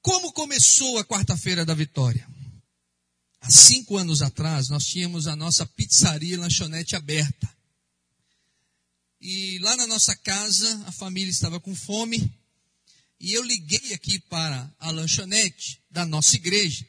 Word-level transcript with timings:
Como 0.00 0.32
começou 0.32 0.98
a 0.98 1.04
quarta-feira 1.04 1.64
da 1.64 1.74
vitória? 1.74 2.28
Há 3.40 3.50
cinco 3.50 3.96
anos 3.96 4.22
atrás, 4.22 4.68
nós 4.68 4.86
tínhamos 4.86 5.26
a 5.26 5.36
nossa 5.36 5.66
pizzaria 5.66 6.34
e 6.34 6.36
lanchonete 6.36 6.96
aberta. 6.96 7.48
E 9.20 9.58
lá 9.58 9.76
na 9.76 9.86
nossa 9.86 10.14
casa, 10.16 10.84
a 10.86 10.92
família 10.92 11.30
estava 11.30 11.58
com 11.58 11.74
fome. 11.74 12.32
E 13.20 13.32
eu 13.32 13.42
liguei 13.42 13.92
aqui 13.94 14.20
para 14.20 14.72
a 14.78 14.90
lanchonete 14.90 15.82
da 15.90 16.06
nossa 16.06 16.36
igreja 16.36 16.86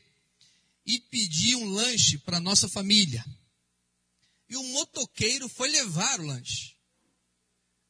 e 0.85 0.99
pedi 0.99 1.55
um 1.55 1.65
lanche 1.65 2.17
para 2.19 2.39
nossa 2.39 2.69
família. 2.69 3.25
E 4.47 4.55
o 4.55 4.63
motoqueiro 4.63 5.49
foi 5.49 5.69
levar 5.69 6.19
o 6.19 6.25
lanche. 6.25 6.75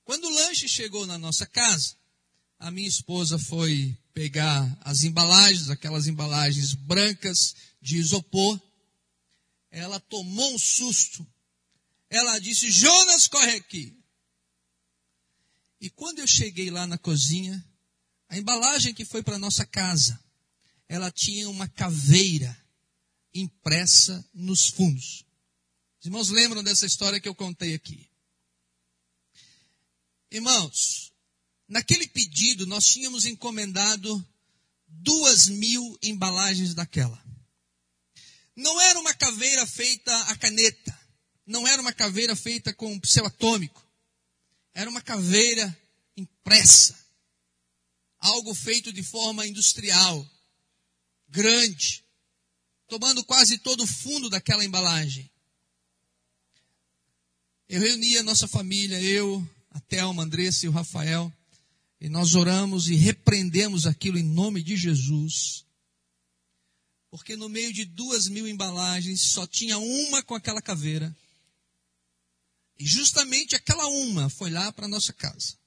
Quando 0.04 0.26
o 0.26 0.34
lanche 0.34 0.68
chegou 0.68 1.06
na 1.06 1.18
nossa 1.18 1.46
casa, 1.46 1.96
a 2.60 2.70
minha 2.70 2.88
esposa 2.88 3.40
foi 3.40 3.98
pegar 4.14 4.78
as 4.82 5.04
embalagens, 5.04 5.70
aquelas 5.70 6.08
embalagens 6.08 6.74
brancas 6.74 7.56
de 7.82 7.98
isopor. 7.98 8.60
Ela 9.72 10.00
tomou 10.00 10.54
um 10.54 10.60
susto. 10.60 11.26
Ela 12.10 12.38
disse: 12.40 12.70
Jonas, 12.70 13.28
corre 13.28 13.56
aqui. 13.56 13.98
E 15.80 15.90
quando 15.90 16.20
eu 16.20 16.28
cheguei 16.28 16.70
lá 16.70 16.86
na 16.86 16.98
cozinha, 16.98 17.66
a 18.28 18.38
embalagem 18.38 18.94
que 18.94 19.06
foi 19.06 19.24
para 19.24 19.40
nossa 19.40 19.66
casa, 19.66 20.20
ela 20.90 21.10
tinha 21.10 21.50
uma 21.50 21.68
caveira 21.70 22.56
impressa 23.34 24.28
nos 24.34 24.68
fundos. 24.68 25.24
Os 26.00 26.06
irmãos 26.06 26.30
lembram 26.30 26.62
dessa 26.62 26.86
história 26.86 27.22
que 27.22 27.30
eu 27.30 27.36
contei 27.36 27.74
aqui? 27.74 28.10
Irmãos, 30.32 31.09
naquele 31.70 32.08
pedido 32.08 32.66
nós 32.66 32.86
tínhamos 32.86 33.26
encomendado 33.26 34.28
duas 34.88 35.48
mil 35.48 35.98
embalagens 36.02 36.74
daquela. 36.74 37.24
Não 38.56 38.82
era 38.82 39.00
uma 39.00 39.14
caveira 39.14 39.66
feita 39.66 40.14
a 40.24 40.36
caneta, 40.36 41.00
não 41.46 41.68
era 41.68 41.82
uma 41.82 41.94
caveira 41.94 42.36
feita 42.36 42.74
com 42.74 43.00
pincel 43.00 43.26
atômico, 43.26 43.88
era 44.74 44.90
uma 44.90 45.02
caveira 45.02 45.78
impressa, 46.18 46.98
algo 48.18 48.54
feito 48.54 48.92
de 48.92 49.04
forma 49.04 49.48
industrial, 49.48 50.28
grande, 51.30 52.04
tomando 52.88 53.24
quase 53.24 53.60
todo 53.60 53.84
o 53.84 53.88
fundo 53.88 54.30
daquela 54.30 54.66
embalagem. 54.66 55.30
Eu 57.70 57.80
reuni 57.80 58.18
a 58.18 58.24
nossa 58.24 58.48
família, 58.48 59.00
eu, 59.00 59.48
a 59.70 59.80
Thelma, 59.82 60.24
a 60.24 60.26
Andressa 60.26 60.66
e 60.66 60.70
o 60.70 60.72
Rafael, 60.72 61.32
e 62.02 62.08
nós 62.08 62.34
oramos 62.36 62.88
e 62.88 62.96
repreendemos 62.96 63.86
aquilo 63.86 64.18
em 64.18 64.24
nome 64.24 64.64
de 64.64 64.78
Jesus. 64.78 65.66
Porque 67.12 67.36
no 67.36 67.50
meio 67.50 67.74
de 67.74 67.84
duas 67.86 68.28
mil 68.28 68.48
embalagens 68.48 69.22
só 69.32 69.46
tinha 69.46 69.78
uma 69.78 70.24
com 70.24 70.36
aquela 70.36 70.62
caveira. 70.62 71.16
E 72.78 72.86
justamente 72.86 73.56
aquela 73.56 73.86
uma 73.88 74.30
foi 74.30 74.50
lá 74.50 74.72
para 74.72 74.86
a 74.86 74.90
nossa 74.90 75.12
casa. 75.12 75.58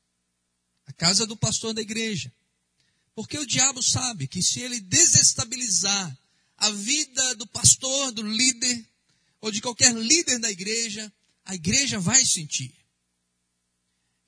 A 0.87 0.93
casa 0.93 1.27
do 1.27 1.37
pastor 1.37 1.75
da 1.75 1.83
igreja. 1.83 2.33
Porque 3.15 3.39
o 3.39 3.47
diabo 3.47 3.83
sabe 3.83 4.27
que 4.27 4.43
se 4.43 4.61
ele 4.61 4.81
desestabilizar 4.81 6.19
a 6.57 6.71
vida 6.71 7.35
do 7.35 7.47
pastor, 7.47 8.13
do 8.13 8.23
líder, 8.23 8.87
ou 9.41 9.51
de 9.51 9.61
qualquer 9.61 9.93
líder 9.95 10.39
da 10.39 10.51
igreja, 10.51 11.13
a 11.45 11.55
igreja 11.55 11.99
vai 11.99 12.25
sentir. 12.25 12.73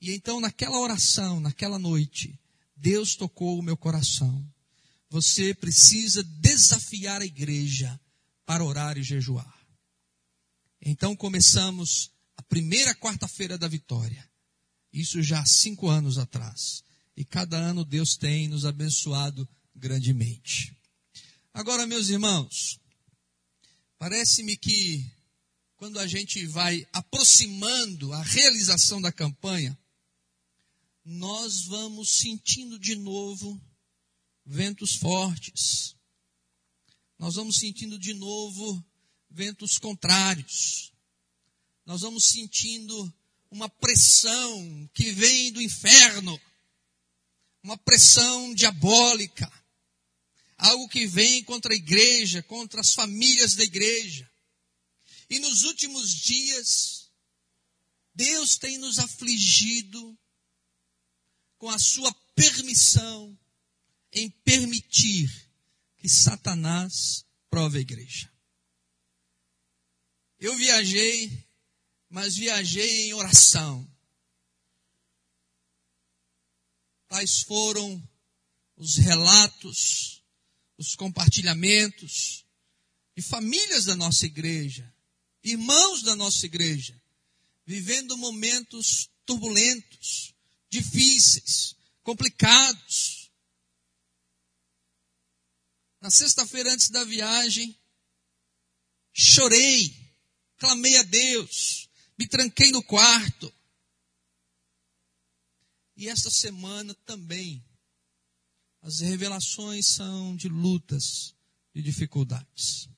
E 0.05 0.13
então, 0.13 0.39
naquela 0.39 0.79
oração, 0.79 1.39
naquela 1.39 1.79
noite, 1.79 2.39
Deus 2.77 3.15
tocou 3.15 3.57
o 3.57 3.63
meu 3.63 3.75
coração. 3.75 4.47
Você 5.09 5.51
precisa 5.51 6.23
desafiar 6.23 7.23
a 7.23 7.25
igreja 7.25 7.99
para 8.45 8.63
orar 8.63 8.99
e 8.99 9.03
jejuar. 9.03 9.51
Então 10.79 11.15
começamos 11.15 12.11
a 12.37 12.43
primeira 12.43 12.93
quarta-feira 12.93 13.57
da 13.57 13.67
vitória. 13.67 14.29
Isso 14.93 15.23
já 15.23 15.39
há 15.39 15.45
cinco 15.47 15.89
anos 15.89 16.19
atrás. 16.19 16.83
E 17.17 17.25
cada 17.25 17.57
ano 17.57 17.83
Deus 17.83 18.15
tem 18.15 18.47
nos 18.47 18.63
abençoado 18.63 19.49
grandemente. 19.75 20.71
Agora, 21.51 21.87
meus 21.87 22.09
irmãos, 22.09 22.79
parece-me 23.97 24.55
que 24.55 25.03
quando 25.75 25.97
a 25.97 26.05
gente 26.05 26.45
vai 26.45 26.87
aproximando 26.93 28.13
a 28.13 28.21
realização 28.21 29.01
da 29.01 29.11
campanha, 29.11 29.75
nós 31.05 31.65
vamos 31.65 32.17
sentindo 32.17 32.79
de 32.79 32.95
novo 32.95 33.61
ventos 34.43 34.95
fortes. 34.95 35.95
Nós 37.19 37.35
vamos 37.35 37.57
sentindo 37.57 37.99
de 37.99 38.15
novo 38.15 38.83
ventos 39.29 39.77
contrários. 39.77 40.91
Nós 41.85 42.01
vamos 42.01 42.25
sentindo 42.25 43.13
uma 43.51 43.69
pressão 43.69 44.89
que 44.95 45.11
vem 45.11 45.51
do 45.51 45.61
inferno, 45.61 46.41
uma 47.61 47.77
pressão 47.77 48.55
diabólica, 48.55 49.51
algo 50.57 50.89
que 50.89 51.05
vem 51.05 51.43
contra 51.43 51.71
a 51.71 51.77
igreja, 51.77 52.41
contra 52.41 52.81
as 52.81 52.93
famílias 52.93 53.53
da 53.53 53.63
igreja. 53.63 54.29
E 55.29 55.37
nos 55.37 55.61
últimos 55.61 56.11
dias, 56.11 57.11
Deus 58.15 58.57
tem 58.57 58.79
nos 58.79 58.97
afligido 58.97 60.17
com 61.65 61.71
a 61.71 61.79
sua 61.79 62.13
permissão 62.35 63.35
em 64.13 64.29
permitir 64.29 65.49
que 65.97 66.07
Satanás 66.07 67.25
prove 67.49 67.79
a 67.79 67.81
igreja. 67.81 68.31
Eu 70.39 70.55
viajei, 70.57 71.43
mas 72.07 72.35
viajei 72.35 73.07
em 73.07 73.15
oração. 73.15 73.83
Tais 77.07 77.39
foram 77.39 78.07
os 78.77 78.97
relatos, 78.97 80.23
os 80.77 80.93
compartilhamentos 80.95 82.45
de 83.15 83.23
famílias 83.23 83.85
da 83.85 83.95
nossa 83.95 84.27
igreja, 84.27 84.93
irmãos 85.43 86.03
da 86.03 86.15
nossa 86.15 86.45
igreja, 86.45 87.01
vivendo 87.65 88.15
momentos 88.19 89.09
turbulentos, 89.25 90.34
difíceis, 90.75 91.75
complicados. 92.03 93.31
Na 96.01 96.11
sexta-feira 96.11 96.71
antes 96.71 96.89
da 96.89 97.03
viagem, 97.03 97.77
chorei, 99.13 99.95
clamei 100.57 100.97
a 100.97 101.03
Deus, 101.03 101.89
me 102.17 102.27
tranquei 102.27 102.71
no 102.71 102.83
quarto. 102.83 103.51
E 105.97 106.09
esta 106.09 106.29
semana 106.29 106.93
também, 107.05 107.63
as 108.81 108.99
revelações 108.99 109.87
são 109.87 110.35
de 110.35 110.49
lutas, 110.49 111.33
de 111.73 111.81
dificuldades. 111.81 112.89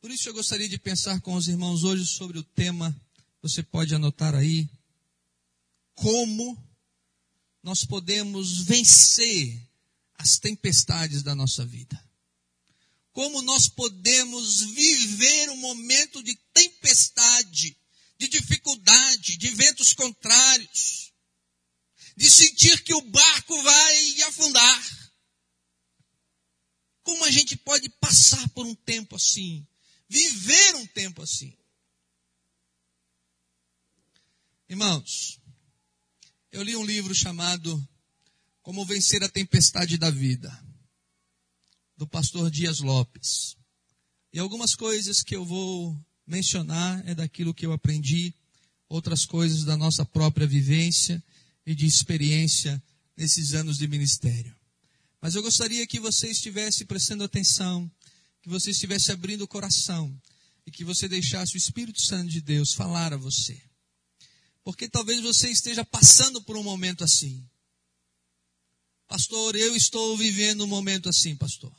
Por 0.00 0.10
isso 0.10 0.28
eu 0.28 0.34
gostaria 0.34 0.68
de 0.68 0.78
pensar 0.78 1.20
com 1.20 1.34
os 1.34 1.48
irmãos 1.48 1.82
hoje 1.84 2.06
sobre 2.06 2.38
o 2.38 2.42
tema, 2.42 2.94
você 3.40 3.62
pode 3.62 3.94
anotar 3.94 4.34
aí, 4.34 4.68
como 5.94 6.56
nós 7.62 7.84
podemos 7.84 8.62
vencer 8.62 9.68
as 10.14 10.38
tempestades 10.38 11.22
da 11.22 11.34
nossa 11.34 11.64
vida. 11.64 12.02
Como 13.12 13.42
nós 13.42 13.68
podemos 13.68 14.62
viver 14.62 15.50
um 15.50 15.56
momento 15.56 16.22
de 16.22 16.34
tempestade, 16.54 17.76
de 18.18 18.28
dificuldade, 18.28 19.36
de 19.36 19.50
ventos 19.50 19.92
contrários, 19.92 21.12
de 22.16 22.30
sentir 22.30 22.82
que 22.82 22.94
o 22.94 23.02
barco 23.02 23.62
vai 23.62 24.22
afundar. 24.22 25.12
Como 27.02 27.24
a 27.24 27.30
gente 27.30 27.56
pode 27.56 27.88
passar 28.00 28.48
por 28.50 28.64
um 28.64 28.74
tempo 28.74 29.16
assim? 29.16 29.66
viver 30.12 30.74
um 30.76 30.86
tempo 30.88 31.22
assim. 31.22 31.56
Irmãos, 34.68 35.40
eu 36.52 36.62
li 36.62 36.76
um 36.76 36.84
livro 36.84 37.14
chamado 37.14 37.82
Como 38.60 38.84
Vencer 38.84 39.22
a 39.22 39.28
Tempestade 39.28 39.96
da 39.96 40.10
Vida, 40.10 40.52
do 41.96 42.06
pastor 42.06 42.50
Dias 42.50 42.80
Lopes. 42.80 43.56
E 44.30 44.38
algumas 44.38 44.74
coisas 44.74 45.22
que 45.22 45.34
eu 45.34 45.46
vou 45.46 45.98
mencionar 46.26 47.02
é 47.08 47.14
daquilo 47.14 47.54
que 47.54 47.64
eu 47.64 47.72
aprendi, 47.72 48.34
outras 48.86 49.24
coisas 49.24 49.64
da 49.64 49.78
nossa 49.78 50.04
própria 50.04 50.46
vivência 50.46 51.24
e 51.64 51.74
de 51.74 51.86
experiência 51.86 52.82
nesses 53.16 53.54
anos 53.54 53.78
de 53.78 53.88
ministério. 53.88 54.54
Mas 55.22 55.34
eu 55.34 55.42
gostaria 55.42 55.86
que 55.86 55.98
você 55.98 56.28
estivesse 56.28 56.84
prestando 56.84 57.24
atenção 57.24 57.90
que 58.42 58.48
você 58.48 58.72
estivesse 58.72 59.10
abrindo 59.10 59.42
o 59.42 59.48
coração 59.48 60.20
e 60.66 60.70
que 60.70 60.84
você 60.84 61.08
deixasse 61.08 61.54
o 61.54 61.56
Espírito 61.56 62.02
Santo 62.02 62.28
de 62.28 62.40
Deus 62.40 62.74
falar 62.74 63.12
a 63.14 63.16
você. 63.16 63.71
Porque 64.64 64.88
talvez 64.88 65.20
você 65.20 65.50
esteja 65.50 65.84
passando 65.84 66.40
por 66.42 66.56
um 66.56 66.62
momento 66.62 67.02
assim. 67.02 67.44
Pastor, 69.08 69.56
eu 69.56 69.76
estou 69.76 70.16
vivendo 70.16 70.64
um 70.64 70.68
momento 70.68 71.08
assim, 71.08 71.36
pastor. 71.36 71.74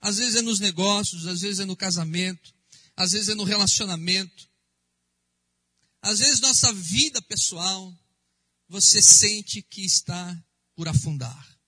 Às 0.00 0.16
vezes 0.16 0.36
é 0.36 0.42
nos 0.42 0.60
negócios, 0.60 1.26
às 1.26 1.40
vezes 1.40 1.60
é 1.60 1.64
no 1.64 1.76
casamento, 1.76 2.54
às 2.96 3.12
vezes 3.12 3.28
é 3.28 3.34
no 3.34 3.44
relacionamento. 3.44 4.48
Às 6.00 6.20
vezes 6.20 6.40
nossa 6.40 6.72
vida 6.72 7.20
pessoal, 7.20 7.94
você 8.66 9.02
sente 9.02 9.60
que 9.60 9.84
está 9.84 10.42
por 10.74 10.88
afundar. 10.88 11.60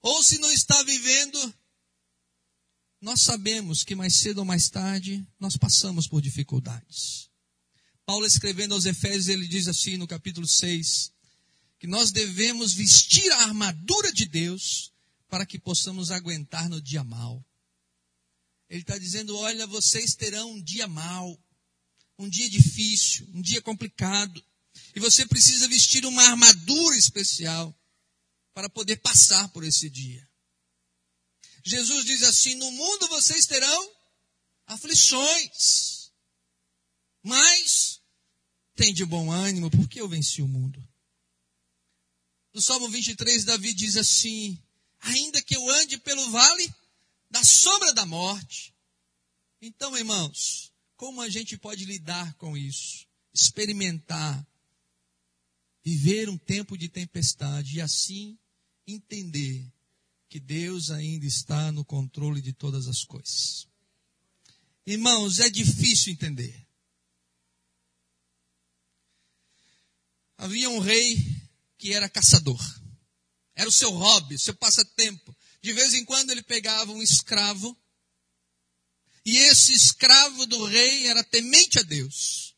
Ou 0.00 0.22
se 0.22 0.38
não 0.38 0.52
está 0.52 0.80
vivendo, 0.84 1.54
nós 3.00 3.22
sabemos 3.22 3.82
que 3.82 3.96
mais 3.96 4.16
cedo 4.16 4.38
ou 4.38 4.44
mais 4.44 4.68
tarde 4.68 5.26
nós 5.40 5.56
passamos 5.56 6.06
por 6.06 6.22
dificuldades. 6.22 7.31
Paulo 8.04 8.26
escrevendo 8.26 8.74
aos 8.74 8.84
Efésios, 8.84 9.28
ele 9.28 9.46
diz 9.46 9.68
assim 9.68 9.96
no 9.96 10.06
capítulo 10.06 10.46
6, 10.46 11.12
que 11.78 11.86
nós 11.86 12.10
devemos 12.10 12.74
vestir 12.74 13.30
a 13.32 13.42
armadura 13.42 14.12
de 14.12 14.26
Deus 14.26 14.92
para 15.28 15.46
que 15.46 15.58
possamos 15.58 16.10
aguentar 16.10 16.68
no 16.68 16.80
dia 16.80 17.02
mal. 17.02 17.44
Ele 18.68 18.82
está 18.82 18.98
dizendo: 18.98 19.36
olha, 19.36 19.66
vocês 19.66 20.14
terão 20.14 20.52
um 20.52 20.62
dia 20.62 20.86
mal, 20.86 21.38
um 22.18 22.28
dia 22.28 22.48
difícil, 22.48 23.28
um 23.34 23.42
dia 23.42 23.60
complicado, 23.60 24.44
e 24.94 25.00
você 25.00 25.26
precisa 25.26 25.68
vestir 25.68 26.04
uma 26.06 26.22
armadura 26.22 26.96
especial 26.96 27.74
para 28.54 28.68
poder 28.68 28.96
passar 28.96 29.48
por 29.48 29.64
esse 29.64 29.88
dia. 29.90 30.28
Jesus 31.64 32.04
diz 32.04 32.22
assim: 32.22 32.54
no 32.56 32.70
mundo 32.70 33.08
vocês 33.08 33.46
terão 33.46 33.92
aflições, 34.66 35.91
mas 37.22 38.00
tem 38.74 38.92
de 38.92 39.04
bom 39.04 39.30
ânimo, 39.30 39.70
porque 39.70 40.00
eu 40.00 40.08
venci 40.08 40.42
o 40.42 40.48
mundo. 40.48 40.82
No 42.52 42.60
Salmo 42.60 42.88
23, 42.88 43.44
Davi 43.44 43.72
diz 43.72 43.96
assim: 43.96 44.58
ainda 45.00 45.42
que 45.42 45.56
eu 45.56 45.68
ande 45.70 45.98
pelo 45.98 46.30
vale 46.30 46.72
da 47.30 47.44
sombra 47.44 47.92
da 47.92 48.04
morte. 48.04 48.74
Então, 49.60 49.96
irmãos, 49.96 50.72
como 50.96 51.20
a 51.20 51.28
gente 51.28 51.56
pode 51.56 51.84
lidar 51.84 52.34
com 52.34 52.56
isso? 52.56 53.06
Experimentar, 53.32 54.46
viver 55.84 56.28
um 56.28 56.36
tempo 56.36 56.76
de 56.76 56.88
tempestade 56.88 57.76
e 57.76 57.80
assim 57.80 58.38
entender 58.86 59.66
que 60.28 60.40
Deus 60.40 60.90
ainda 60.90 61.26
está 61.26 61.70
no 61.72 61.84
controle 61.84 62.40
de 62.40 62.52
todas 62.52 62.88
as 62.88 63.04
coisas. 63.04 63.66
Irmãos, 64.86 65.40
é 65.40 65.48
difícil 65.48 66.12
entender. 66.12 66.66
Havia 70.42 70.68
um 70.70 70.80
rei 70.80 71.24
que 71.78 71.94
era 71.94 72.08
caçador. 72.08 72.60
Era 73.54 73.68
o 73.68 73.72
seu 73.72 73.92
hobby, 73.92 74.36
seu 74.36 74.52
passatempo. 74.56 75.36
De 75.62 75.72
vez 75.72 75.94
em 75.94 76.04
quando 76.04 76.32
ele 76.32 76.42
pegava 76.42 76.90
um 76.90 77.00
escravo. 77.00 77.80
E 79.24 79.38
esse 79.38 79.72
escravo 79.72 80.44
do 80.46 80.64
rei 80.64 81.06
era 81.06 81.22
temente 81.22 81.78
a 81.78 81.82
Deus. 81.82 82.56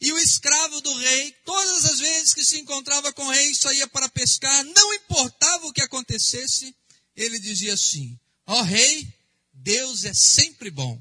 E 0.00 0.10
o 0.14 0.18
escravo 0.18 0.80
do 0.80 0.96
rei, 0.96 1.30
todas 1.44 1.84
as 1.84 1.98
vezes 1.98 2.32
que 2.32 2.42
se 2.42 2.58
encontrava 2.58 3.12
com 3.12 3.26
o 3.26 3.30
rei, 3.30 3.54
saía 3.54 3.86
para 3.88 4.08
pescar, 4.08 4.64
não 4.64 4.94
importava 4.94 5.66
o 5.66 5.72
que 5.74 5.82
acontecesse, 5.82 6.74
ele 7.14 7.38
dizia 7.38 7.74
assim: 7.74 8.18
Ó 8.46 8.60
oh, 8.60 8.62
rei, 8.62 9.14
Deus 9.52 10.06
é 10.06 10.14
sempre 10.14 10.70
bom. 10.70 10.98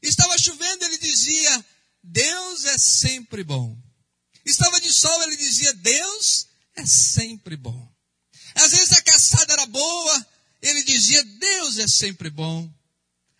Estava 0.00 0.38
chovendo, 0.38 0.84
ele 0.84 0.98
dizia: 0.98 1.66
Deus 2.06 2.66
é 2.66 2.76
sempre 2.76 3.42
bom. 3.42 3.74
Estava 4.44 4.78
de 4.78 4.92
sol, 4.92 5.22
ele 5.22 5.38
dizia: 5.38 5.72
Deus 5.72 6.46
é 6.76 6.84
sempre 6.84 7.56
bom. 7.56 7.90
Às 8.54 8.72
vezes 8.72 8.92
a 8.92 9.02
caçada 9.02 9.54
era 9.54 9.64
boa, 9.64 10.26
ele 10.60 10.82
dizia: 10.82 11.24
Deus 11.24 11.78
é 11.78 11.88
sempre 11.88 12.28
bom. 12.28 12.70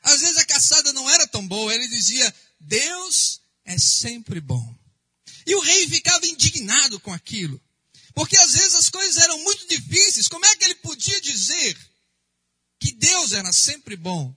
Às 0.02 0.22
vezes 0.22 0.38
a 0.38 0.46
caçada 0.46 0.94
não 0.94 1.08
era 1.11 1.26
tão 1.26 1.46
boa, 1.46 1.75
ele 1.75 1.87
dizia: 1.88 2.34
Deus 2.58 3.43
é 3.66 3.78
sempre 3.78 4.40
bom. 4.40 4.75
E 5.46 5.55
o 5.55 5.60
rei 5.60 5.87
ficava 5.88 6.26
indignado 6.26 6.99
com 7.00 7.12
aquilo. 7.12 7.60
Porque 8.14 8.37
às 8.38 8.52
vezes 8.52 8.75
as 8.76 8.88
coisas 8.88 9.22
eram 9.22 9.38
muito 9.44 9.69
difíceis. 9.69 10.26
Como 10.26 10.46
é 10.46 10.56
que 10.56 10.64
ele 10.64 10.76
podia 10.76 11.20
dizer 11.20 11.76
que 12.81 12.93
Deus 12.93 13.32
era 13.32 13.52
sempre 13.52 13.94
bom? 13.94 14.34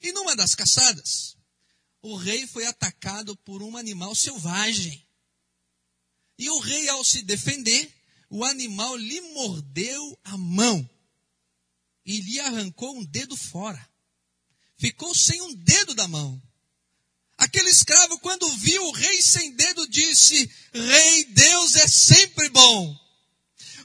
E 0.00 0.10
numa 0.12 0.34
das 0.34 0.54
caçadas, 0.54 1.36
o 2.04 2.16
rei 2.16 2.46
foi 2.46 2.66
atacado 2.66 3.34
por 3.34 3.62
um 3.62 3.78
animal 3.78 4.14
selvagem. 4.14 5.02
E 6.38 6.50
o 6.50 6.58
rei, 6.58 6.86
ao 6.90 7.02
se 7.02 7.22
defender, 7.22 7.90
o 8.28 8.44
animal 8.44 8.94
lhe 8.94 9.22
mordeu 9.32 10.18
a 10.22 10.36
mão 10.36 10.88
e 12.04 12.20
lhe 12.20 12.40
arrancou 12.40 12.94
um 12.94 13.04
dedo 13.06 13.34
fora. 13.38 13.88
Ficou 14.76 15.14
sem 15.14 15.40
um 15.40 15.54
dedo 15.54 15.94
da 15.94 16.06
mão. 16.06 16.42
Aquele 17.38 17.70
escravo, 17.70 18.18
quando 18.18 18.54
viu 18.58 18.84
o 18.84 18.92
rei 18.92 19.22
sem 19.22 19.52
dedo, 19.52 19.88
disse: 19.88 20.50
Rei, 20.74 21.24
Deus 21.24 21.74
é 21.74 21.88
sempre 21.88 22.50
bom. 22.50 23.00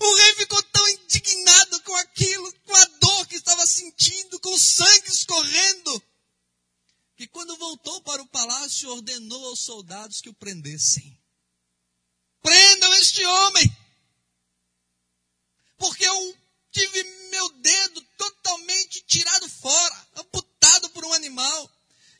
O 0.01 0.15
rei 0.15 0.35
ficou 0.35 0.61
tão 0.63 0.89
indignado 0.89 1.81
com 1.83 1.95
aquilo, 1.95 2.53
com 2.65 2.75
a 2.75 2.85
dor 2.85 3.27
que 3.27 3.35
estava 3.37 3.65
sentindo, 3.65 4.41
com 4.41 4.53
o 4.53 4.59
sangue 4.59 5.09
escorrendo, 5.09 6.03
que 7.19 7.27
quando 7.27 7.57
voltou 7.57 8.01
para 8.03 8.21
o 8.21 8.27
palácio, 8.27 8.89
ordenou 8.91 9.47
aos 9.47 9.59
soldados 9.59 10.21
que 10.21 10.29
o 10.29 10.33
prendessem. 10.33 11.21
Prendam 12.41 12.93
este 12.93 13.25
homem, 13.25 13.77
porque 15.77 16.07
eu 16.07 16.37
tive 16.71 17.03
meu 17.29 17.49
dedo 17.57 18.01
totalmente 18.17 19.01
tirado 19.01 19.49
fora, 19.49 20.07
amputado 20.15 20.89
por 20.91 21.03
um 21.03 21.11
animal. 21.11 21.69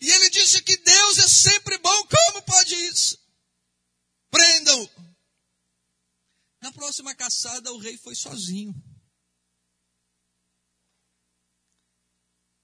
E 0.01 0.09
ele 0.11 0.29
disse 0.31 0.61
que 0.63 0.75
Deus 0.75 1.17
é 1.19 1.29
sempre 1.29 1.77
bom. 1.77 2.07
Como 2.07 2.43
pode 2.43 2.75
isso? 2.75 3.17
Prendam-o. 4.29 4.89
Na 6.59 6.73
próxima 6.73 7.15
caçada, 7.15 7.71
o 7.71 7.77
rei 7.77 7.97
foi 7.97 8.15
sozinho. 8.15 8.75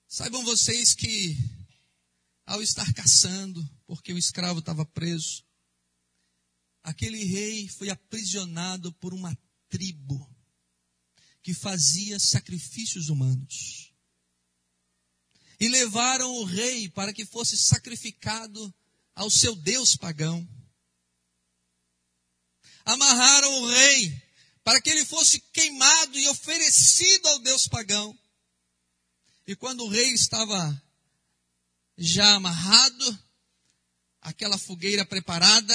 Saibam 0.10 0.44
vocês 0.44 0.94
que, 0.94 1.55
ao 2.46 2.62
estar 2.62 2.94
caçando, 2.94 3.68
porque 3.88 4.14
o 4.14 4.18
escravo 4.18 4.60
estava 4.60 4.86
preso, 4.86 5.44
aquele 6.84 7.24
rei 7.24 7.68
foi 7.68 7.90
aprisionado 7.90 8.94
por 8.94 9.14
uma 9.14 9.36
tribo 9.70 10.30
que 11.42 11.54
fazia 11.54 12.20
sacrifícios 12.20 13.10
humanos 13.10 13.94
e 15.60 15.68
levaram 15.68 16.32
o 16.36 16.44
rei 16.44 16.90
para 16.90 17.14
que 17.14 17.26
fosse 17.26 17.58
sacrificado 17.58 18.74
ao 19.14 19.30
seu 19.30 19.56
Deus 19.56 19.96
pagão. 19.96 20.48
Amarraram 22.84 23.62
o 23.62 23.68
rei 23.68 24.22
para 24.64 24.82
que 24.82 24.90
ele 24.90 25.06
fosse 25.06 25.40
queimado 25.54 26.18
e 26.18 26.28
oferecido 26.28 27.28
ao 27.28 27.40
Deus 27.40 27.68
pagão. 27.68 28.18
E 29.48 29.56
quando 29.56 29.84
o 29.84 29.90
rei 29.90 30.12
estava 30.14 30.84
já 31.98 32.36
amarrado, 32.36 33.20
aquela 34.22 34.58
fogueira 34.58 35.06
preparada, 35.06 35.74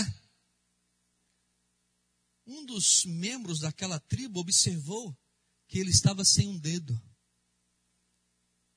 um 2.47 2.65
dos 2.65 3.05
membros 3.05 3.61
daquela 3.61 4.01
tribo 4.01 4.41
observou 4.41 5.17
que 5.69 5.79
ele 5.79 5.91
estava 5.91 6.25
sem 6.25 6.49
um 6.49 6.59
dedo. 6.59 7.01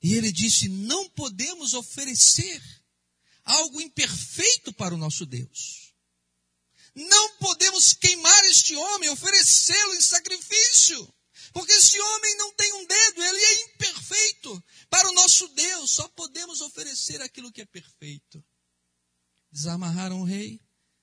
E 0.02 0.14
ele 0.14 0.30
disse: 0.30 0.68
não 0.68 1.08
podemos 1.10 1.74
oferecer 1.74 2.62
algo 3.42 3.80
imperfeito 3.80 4.72
para 4.72 4.94
o 4.94 4.98
nosso 4.98 5.26
Deus. 5.26 5.92
Não 6.94 7.36
podemos 7.38 7.92
queimar 7.92 8.44
este 8.44 8.76
homem, 8.76 9.10
oferecê-lo 9.10 9.94
em 9.94 10.00
sacrifício. 10.00 11.12
Porque 11.54 11.72
esse 11.72 12.00
homem 12.00 12.36
não 12.36 12.52
tem 12.54 12.72
um 12.72 12.84
dedo, 12.84 13.22
ele 13.22 13.38
é 13.38 13.62
imperfeito. 13.62 14.64
Para 14.90 15.08
o 15.08 15.12
nosso 15.14 15.46
Deus, 15.54 15.92
só 15.92 16.08
podemos 16.08 16.60
oferecer 16.60 17.22
aquilo 17.22 17.52
que 17.52 17.62
é 17.62 17.64
perfeito. 17.64 18.44
Desamarraram 19.52 20.20
o 20.20 20.24
rei 20.24 20.60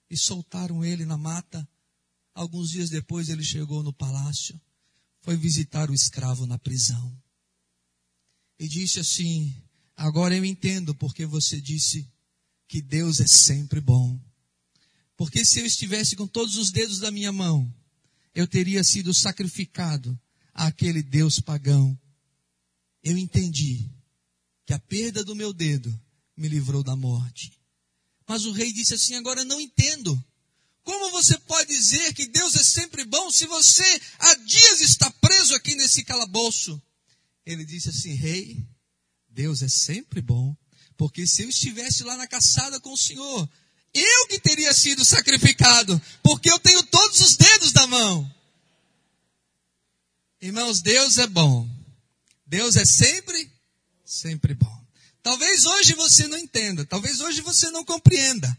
e 0.09 0.17
soltaram 0.17 0.83
ele 0.83 1.05
na 1.05 1.17
mata. 1.17 1.65
Alguns 2.33 2.69
dias 2.69 2.89
depois 2.89 3.29
ele 3.29 3.45
chegou 3.45 3.81
no 3.81 3.93
palácio, 3.93 4.59
foi 5.21 5.37
visitar 5.37 5.89
o 5.89 5.93
escravo 5.93 6.45
na 6.45 6.59
prisão 6.59 7.17
e 8.59 8.67
disse 8.67 8.99
assim: 8.99 9.55
Agora 9.95 10.35
eu 10.35 10.43
entendo 10.43 10.93
porque 10.93 11.25
você 11.25 11.61
disse 11.61 12.11
que 12.67 12.81
Deus 12.81 13.21
é 13.21 13.27
sempre 13.27 13.79
bom. 13.79 14.19
Porque 15.15 15.45
se 15.45 15.59
eu 15.59 15.65
estivesse 15.65 16.17
com 16.17 16.27
todos 16.27 16.57
os 16.57 16.71
dedos 16.71 16.99
da 16.99 17.09
minha 17.09 17.31
mão, 17.31 17.73
eu 18.35 18.45
teria 18.45 18.83
sido 18.83 19.13
sacrificado 19.13 20.19
àquele 20.53 21.01
Deus 21.01 21.39
pagão. 21.39 21.97
Eu 23.03 23.17
entendi 23.17 23.89
que 24.65 24.73
a 24.73 24.79
perda 24.79 25.23
do 25.23 25.35
meu 25.35 25.53
dedo 25.53 25.99
me 26.37 26.47
livrou 26.47 26.83
da 26.83 26.95
morte. 26.95 27.51
Mas 28.27 28.45
o 28.45 28.51
rei 28.51 28.71
disse 28.71 28.93
assim: 28.93 29.15
Agora 29.15 29.43
não 29.43 29.59
entendo. 29.59 30.23
Como 30.83 31.11
você 31.11 31.37
pode 31.39 31.69
dizer 31.69 32.13
que 32.13 32.25
Deus 32.27 32.55
é 32.55 32.63
sempre 32.63 33.05
bom 33.05 33.29
se 33.29 33.45
você 33.45 34.01
há 34.17 34.35
dias 34.35 34.81
está 34.81 35.11
preso 35.11 35.53
aqui 35.53 35.75
nesse 35.75 36.03
calabouço? 36.03 36.81
Ele 37.45 37.65
disse 37.65 37.89
assim: 37.89 38.13
Rei, 38.13 38.65
Deus 39.29 39.61
é 39.61 39.69
sempre 39.69 40.21
bom, 40.21 40.55
porque 40.97 41.27
se 41.27 41.43
eu 41.43 41.49
estivesse 41.49 42.03
lá 42.03 42.17
na 42.17 42.27
caçada 42.27 42.79
com 42.79 42.93
o 42.93 42.97
Senhor, 42.97 43.49
eu 43.93 44.27
que 44.27 44.39
teria 44.39 44.73
sido 44.73 45.03
sacrificado, 45.03 46.01
porque 46.23 46.49
eu 46.49 46.59
tenho 46.59 46.81
todos 46.83 47.19
os 47.19 47.35
dedos 47.35 47.71
da 47.71 47.85
mão. 47.87 48.40
Irmãos, 50.41 50.81
Deus 50.81 51.19
é 51.19 51.27
bom. 51.27 51.69
Deus 52.47 52.75
é 52.75 52.83
sempre, 52.83 53.51
sempre 54.03 54.55
bom. 54.55 54.85
Talvez 55.21 55.65
hoje 55.65 55.93
você 55.93 56.27
não 56.27 56.37
entenda, 56.37 56.83
talvez 56.83 57.21
hoje 57.21 57.41
você 57.41 57.69
não 57.69 57.85
compreenda. 57.85 58.57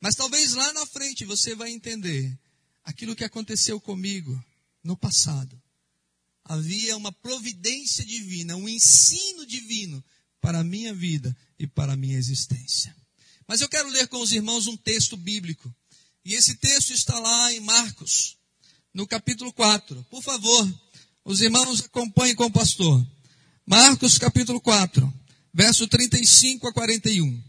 Mas 0.00 0.14
talvez 0.14 0.52
lá 0.52 0.72
na 0.72 0.86
frente 0.86 1.24
você 1.24 1.54
vai 1.54 1.72
entender 1.72 2.32
aquilo 2.84 3.16
que 3.16 3.24
aconteceu 3.24 3.80
comigo 3.80 4.40
no 4.84 4.96
passado. 4.96 5.60
Havia 6.44 6.96
uma 6.96 7.10
providência 7.10 8.04
divina, 8.04 8.54
um 8.54 8.68
ensino 8.68 9.44
divino 9.44 10.02
para 10.40 10.60
a 10.60 10.64
minha 10.64 10.94
vida 10.94 11.36
e 11.58 11.66
para 11.66 11.94
a 11.94 11.96
minha 11.96 12.16
existência. 12.16 12.94
Mas 13.48 13.60
eu 13.60 13.68
quero 13.68 13.88
ler 13.88 14.06
com 14.06 14.20
os 14.20 14.32
irmãos 14.32 14.68
um 14.68 14.76
texto 14.76 15.16
bíblico. 15.16 15.74
E 16.24 16.34
esse 16.34 16.54
texto 16.54 16.92
está 16.92 17.18
lá 17.18 17.52
em 17.52 17.58
Marcos, 17.60 18.36
no 18.94 19.08
capítulo 19.08 19.52
4. 19.52 20.06
Por 20.08 20.22
favor, 20.22 20.85
os 21.26 21.40
irmãos 21.40 21.84
acompanhem 21.84 22.36
com 22.36 22.44
o 22.44 22.52
pastor. 22.52 23.04
Marcos 23.66 24.16
capítulo 24.16 24.60
4, 24.60 25.12
verso 25.52 25.88
35 25.88 26.68
a 26.68 26.72
41. 26.72 27.42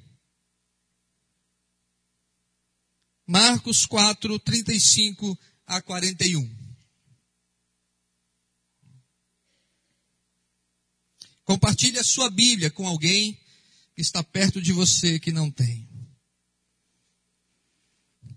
Marcos 3.27 3.85
4, 3.85 4.39
35 4.39 5.37
a 5.67 5.79
41. 5.79 6.57
Compartilhe 11.43 11.99
a 11.99 12.03
sua 12.03 12.31
Bíblia 12.31 12.71
com 12.71 12.87
alguém 12.87 13.39
que 13.95 14.01
está 14.01 14.23
perto 14.23 14.59
de 14.59 14.73
você 14.73 15.19
que 15.19 15.31
não 15.31 15.51
tem. 15.51 15.87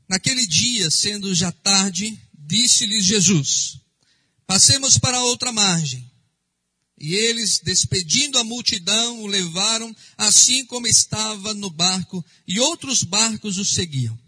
Naquele 0.06 0.47
dia, 0.47 0.90
sendo 0.90 1.35
já 1.35 1.50
tarde, 1.50 2.20
disse-lhes 2.35 3.06
Jesus: 3.06 3.80
Passemos 4.50 4.99
para 4.99 5.23
outra 5.23 5.52
margem. 5.52 6.11
E 6.99 7.14
eles, 7.14 7.61
despedindo 7.62 8.37
a 8.37 8.42
multidão, 8.42 9.23
o 9.23 9.28
levaram 9.28 9.95
assim 10.19 10.66
como 10.66 10.88
estava 10.88 11.54
no 11.54 11.71
barco, 11.71 12.25
e 12.49 12.59
outros 12.59 13.04
barcos 13.04 13.59
o 13.59 13.64
seguiam. 13.64 14.19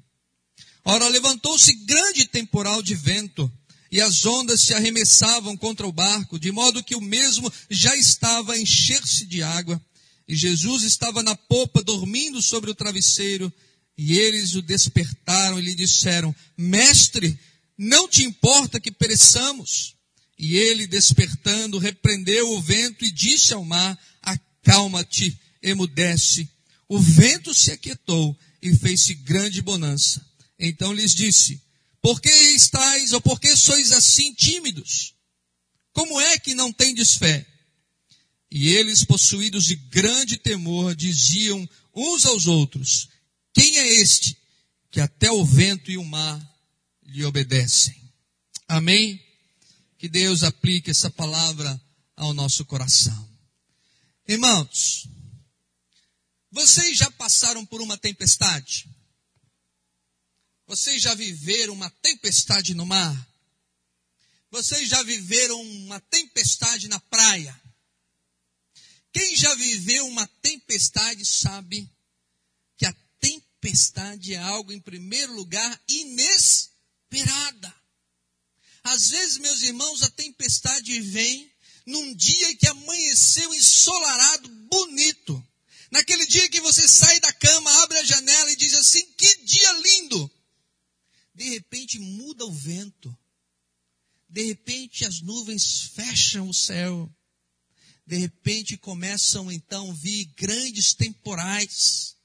Ora, 0.84 1.08
levantou-se 1.08 1.74
grande 1.74 2.24
temporal 2.24 2.84
de 2.84 2.94
vento, 2.94 3.50
e 3.90 4.00
as 4.00 4.24
ondas 4.24 4.62
se 4.62 4.72
arremessavam 4.72 5.56
contra 5.56 5.88
o 5.88 5.92
barco, 5.92 6.38
de 6.38 6.52
modo 6.52 6.84
que 6.84 6.94
o 6.94 7.00
mesmo 7.00 7.52
já 7.68 7.96
estava 7.96 8.52
a 8.52 8.58
encher-se 8.60 9.26
de 9.26 9.42
água. 9.42 9.84
E 10.28 10.36
Jesus 10.36 10.84
estava 10.84 11.20
na 11.24 11.34
popa, 11.34 11.82
dormindo 11.82 12.40
sobre 12.40 12.70
o 12.70 12.76
travesseiro, 12.76 13.52
e 13.98 14.16
eles 14.16 14.54
o 14.54 14.62
despertaram 14.62 15.58
e 15.58 15.62
lhe 15.62 15.74
disseram: 15.74 16.32
Mestre, 16.56 17.36
não 17.76 18.06
te 18.06 18.22
importa 18.22 18.78
que 18.78 18.92
pereçamos? 18.92 19.96
E 20.42 20.56
ele, 20.56 20.88
despertando, 20.88 21.78
repreendeu 21.78 22.50
o 22.50 22.60
vento 22.60 23.04
e 23.04 23.12
disse 23.12 23.54
ao 23.54 23.64
mar: 23.64 23.96
Acalma-te, 24.20 25.38
emudece. 25.62 26.48
O 26.88 26.98
vento 26.98 27.54
se 27.54 27.70
aquietou 27.70 28.36
e 28.60 28.74
fez-se 28.74 29.14
grande 29.14 29.62
bonança. 29.62 30.20
Então 30.58 30.92
lhes 30.92 31.14
disse: 31.14 31.62
Por 32.00 32.20
que 32.20 32.28
estáis, 32.28 33.12
ou 33.12 33.20
por 33.20 33.38
que 33.38 33.54
sois 33.56 33.92
assim 33.92 34.34
tímidos? 34.34 35.14
Como 35.92 36.20
é 36.20 36.36
que 36.36 36.56
não 36.56 36.72
tendes 36.72 37.14
fé? 37.14 37.46
E 38.50 38.70
eles, 38.70 39.04
possuídos 39.04 39.64
de 39.64 39.76
grande 39.76 40.36
temor, 40.36 40.96
diziam 40.96 41.68
uns 41.94 42.26
aos 42.26 42.48
outros: 42.48 43.08
Quem 43.54 43.78
é 43.78 43.94
este 43.94 44.36
que 44.90 44.98
até 44.98 45.30
o 45.30 45.44
vento 45.44 45.88
e 45.88 45.96
o 45.96 46.04
mar 46.04 46.44
lhe 47.06 47.24
obedecem? 47.24 47.94
Amém? 48.66 49.22
Que 50.02 50.08
Deus 50.08 50.42
aplique 50.42 50.90
essa 50.90 51.08
palavra 51.08 51.80
ao 52.16 52.34
nosso 52.34 52.64
coração. 52.64 53.38
Irmãos, 54.26 55.06
vocês 56.50 56.98
já 56.98 57.08
passaram 57.12 57.64
por 57.64 57.80
uma 57.80 57.96
tempestade? 57.96 58.90
Vocês 60.66 61.00
já 61.00 61.14
viveram 61.14 61.74
uma 61.74 61.88
tempestade 61.88 62.74
no 62.74 62.84
mar? 62.84 63.28
Vocês 64.50 64.88
já 64.88 65.00
viveram 65.04 65.62
uma 65.62 66.00
tempestade 66.00 66.88
na 66.88 66.98
praia? 66.98 67.62
Quem 69.12 69.36
já 69.36 69.54
viveu 69.54 70.08
uma 70.08 70.26
tempestade 70.42 71.24
sabe 71.24 71.88
que 72.76 72.86
a 72.86 72.94
tempestade 73.20 74.34
é 74.34 74.38
algo, 74.38 74.72
em 74.72 74.80
primeiro 74.80 75.32
lugar, 75.32 75.80
inesperada. 75.86 77.81
Às 78.84 79.10
vezes, 79.10 79.38
meus 79.38 79.62
irmãos, 79.62 80.02
a 80.02 80.10
tempestade 80.10 81.00
vem 81.00 81.50
num 81.86 82.14
dia 82.14 82.56
que 82.56 82.68
amanheceu 82.68 83.54
ensolarado, 83.54 84.48
bonito. 84.48 85.46
Naquele 85.90 86.26
dia 86.26 86.48
que 86.48 86.60
você 86.60 86.88
sai 86.88 87.20
da 87.20 87.32
cama, 87.32 87.70
abre 87.82 87.98
a 87.98 88.04
janela 88.04 88.50
e 88.50 88.56
diz 88.56 88.74
assim: 88.74 89.04
que 89.12 89.44
dia 89.44 89.72
lindo! 89.72 90.30
De 91.34 91.48
repente 91.50 91.98
muda 91.98 92.44
o 92.44 92.52
vento. 92.52 93.16
De 94.28 94.42
repente 94.44 95.04
as 95.04 95.20
nuvens 95.20 95.90
fecham 95.94 96.48
o 96.48 96.54
céu. 96.54 97.10
De 98.06 98.16
repente 98.16 98.76
começam 98.76 99.50
então 99.52 99.90
a 99.90 99.94
vir 99.94 100.24
grandes 100.36 100.94
temporais. 100.94 102.16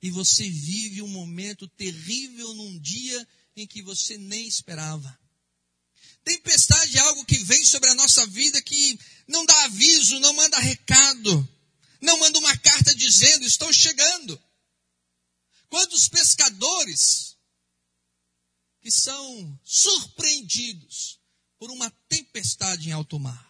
E 0.00 0.10
você 0.10 0.48
vive 0.48 1.02
um 1.02 1.08
momento 1.08 1.68
terrível 1.68 2.54
num 2.54 2.78
dia 2.78 3.28
em 3.56 3.66
que 3.66 3.82
você 3.82 4.16
nem 4.16 4.46
esperava. 4.46 5.18
Tempestade 6.24 6.96
é 6.96 7.00
algo 7.00 7.24
que 7.24 7.38
vem 7.44 7.64
sobre 7.64 7.88
a 7.90 7.94
nossa 7.94 8.26
vida 8.26 8.60
que 8.62 8.98
não 9.26 9.44
dá 9.46 9.64
aviso, 9.64 10.18
não 10.20 10.32
manda 10.34 10.58
recado, 10.58 11.48
não 12.00 12.18
manda 12.18 12.38
uma 12.38 12.56
carta 12.58 12.94
dizendo: 12.94 13.46
estou 13.46 13.72
chegando. 13.72 14.42
Quantos 15.68 16.08
pescadores 16.08 17.36
que 18.80 18.90
são 18.90 19.60
surpreendidos 19.64 21.20
por 21.58 21.70
uma 21.70 21.90
tempestade 22.08 22.88
em 22.88 22.92
alto 22.92 23.18
mar. 23.18 23.46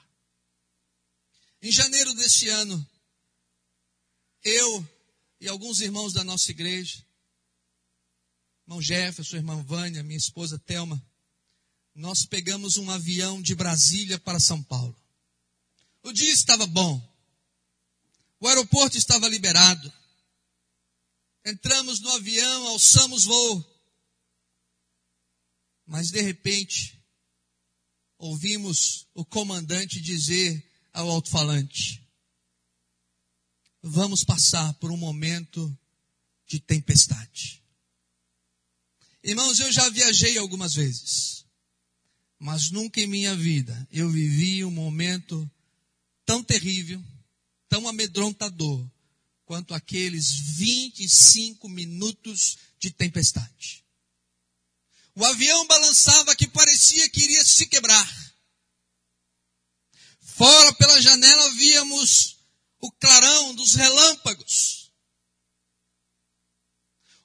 Em 1.61 1.71
janeiro 1.71 2.15
deste 2.15 2.49
ano, 2.49 2.89
eu 4.43 4.89
e 5.41 5.49
alguns 5.49 5.81
irmãos 5.81 6.13
da 6.13 6.25
nossa 6.25 6.51
igreja, 6.51 7.05
irmão 8.67 8.81
Jefferson, 8.81 9.37
irmã 9.37 9.63
Vânia, 9.63 10.03
minha 10.03 10.19
esposa 10.19 10.59
Telma, 10.59 11.01
nós 11.99 12.25
pegamos 12.25 12.77
um 12.77 12.89
avião 12.93 13.43
de 13.43 13.57
Brasília 13.57 14.21
para 14.21 14.39
São 14.39 14.63
Paulo. 14.63 14.97
O 16.05 16.13
dia 16.13 16.33
estava 16.33 16.65
bom. 16.65 17.03
O 18.39 18.47
aeroporto 18.47 18.97
estava 18.97 19.27
liberado. 19.27 19.93
Entramos 21.45 21.99
no 21.99 22.09
avião, 22.13 22.69
alçamos 22.69 23.25
voo. 23.25 23.83
Mas 25.85 26.13
de 26.13 26.21
repente, 26.21 27.03
ouvimos 28.17 29.09
o 29.13 29.25
comandante 29.25 30.01
dizer 30.01 30.65
ao 30.93 31.11
alto-falante: 31.11 32.01
Vamos 33.83 34.23
passar 34.23 34.73
por 34.75 34.93
um 34.93 34.97
momento 34.97 35.77
de 36.47 36.61
tempestade. 36.61 37.61
Irmãos, 39.21 39.59
eu 39.59 39.73
já 39.73 39.89
viajei 39.91 40.39
algumas 40.39 40.75
vezes, 40.75 41.45
mas 42.39 42.71
nunca 42.71 43.01
em 43.01 43.07
minha 43.07 43.35
vida 43.35 43.89
eu 43.91 44.09
vivi 44.09 44.65
um 44.65 44.71
momento 44.71 45.51
tão 46.25 46.43
terrível, 46.43 47.03
tão 47.69 47.89
amedrontador, 47.89 48.87
quanto 49.45 49.75
aqueles 49.75 50.31
25 50.31 51.69
minutos 51.69 52.59
de 52.79 52.91
tempestade. 52.91 53.83
O 55.15 55.25
avião 55.25 55.67
balançava 55.67 56.37
que 56.37 56.47
parecia 56.47 57.09
que 57.09 57.23
iria 57.23 57.45
se 57.45 57.67
quebrar. 57.67 58.35
Fora 60.21 60.73
pela 60.75 61.03
janela 61.03 61.51
víamos 61.55 62.37
o 62.79 62.93
clarão 62.93 63.55
dos 63.55 63.75
relâmpagos. 63.75 64.78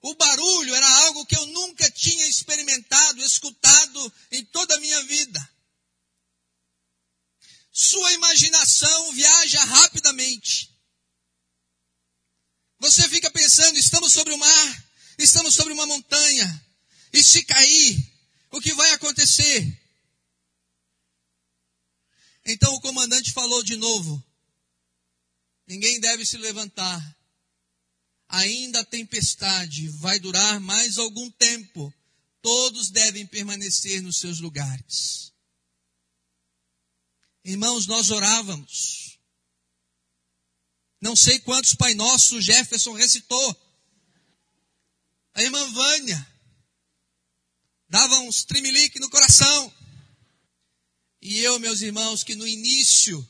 O 0.04 0.16
barulho 0.16 0.76
era 0.76 0.88
algo 1.06 1.26
que 1.26 1.38
eu 1.38 1.46
nunca 1.48 1.90
tinha 1.90 2.28
experimentado, 2.28 3.24
escutado 3.24 4.14
em 4.32 4.44
toda 4.44 4.76
a 4.76 4.80
minha 4.82 5.02
vida. 5.04 5.50
Sua 7.72 8.12
imaginação 8.12 9.14
viaja 9.14 9.64
rapidamente. 9.64 10.78
Você 12.80 13.08
fica 13.08 13.32
pensando, 13.32 13.78
estamos 13.78 14.12
sobre 14.12 14.34
o 14.34 14.38
mar, 14.38 14.86
estamos 15.18 15.56
sobre 15.56 15.72
uma 15.72 15.86
montanha, 15.86 16.66
E 17.14 17.24
se 17.24 17.46
cair, 17.46 18.14
o 18.52 18.60
que 18.60 18.74
vai 18.74 18.92
acontecer? 18.92 19.82
Então 22.44 22.74
o 22.74 22.82
comandante 22.82 23.32
falou 23.32 23.64
de 23.64 23.78
novo: 23.78 24.22
ninguém 25.66 26.00
deve 26.02 26.26
se 26.26 26.38
levantar. 26.38 27.23
Ainda 28.27 28.82
a 28.82 28.86
tempestade 28.86 29.89
vai 29.89 30.20
durar 30.20 30.60
mais 30.60 30.98
algum 30.98 31.30
tempo. 31.32 31.94
Todos 32.42 32.89
devem 32.89 33.25
permanecer 33.25 34.01
nos 34.01 34.18
seus 34.18 34.39
lugares. 34.39 35.32
Irmãos, 37.44 37.88
nós 37.88 38.10
orávamos. 38.10 39.20
Não 41.01 41.15
sei 41.15 41.39
quantos 41.39 41.75
Pai 41.75 41.94
Nosso 41.94 42.42
Jefferson 42.42 42.94
recitou. 42.94 43.63
A 45.34 45.44
irmã 45.44 45.72
Vânia 45.72 46.34
dava 47.89 48.20
uns 48.20 48.44
trimelique 48.44 49.00
no 49.00 49.10
coração. 49.10 49.74
E 51.22 51.39
eu, 51.39 51.60
meus 51.60 51.82
irmãos, 51.82 52.24
que 52.24 52.36
no 52.36 52.48
início 52.48 53.27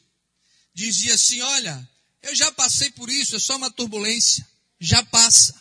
dizia 0.73 1.15
assim: 1.15 1.41
olha, 1.41 1.89
eu 2.21 2.35
já 2.35 2.51
passei 2.51 2.91
por 2.91 3.09
isso, 3.09 3.35
é 3.35 3.39
só 3.39 3.55
uma 3.57 3.71
turbulência, 3.71 4.47
já 4.83 5.03
passa. 5.05 5.55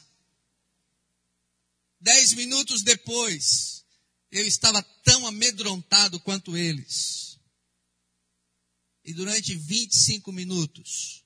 Dez 2.01 2.33
minutos 2.33 2.83
depois, 2.83 3.85
eu 4.31 4.45
estava 4.45 4.83
tão 5.05 5.27
amedrontado 5.27 6.19
quanto 6.21 6.57
eles. 6.57 7.39
E 9.05 9.15
durante 9.15 9.55
25 9.55 10.33
minutos, 10.33 11.25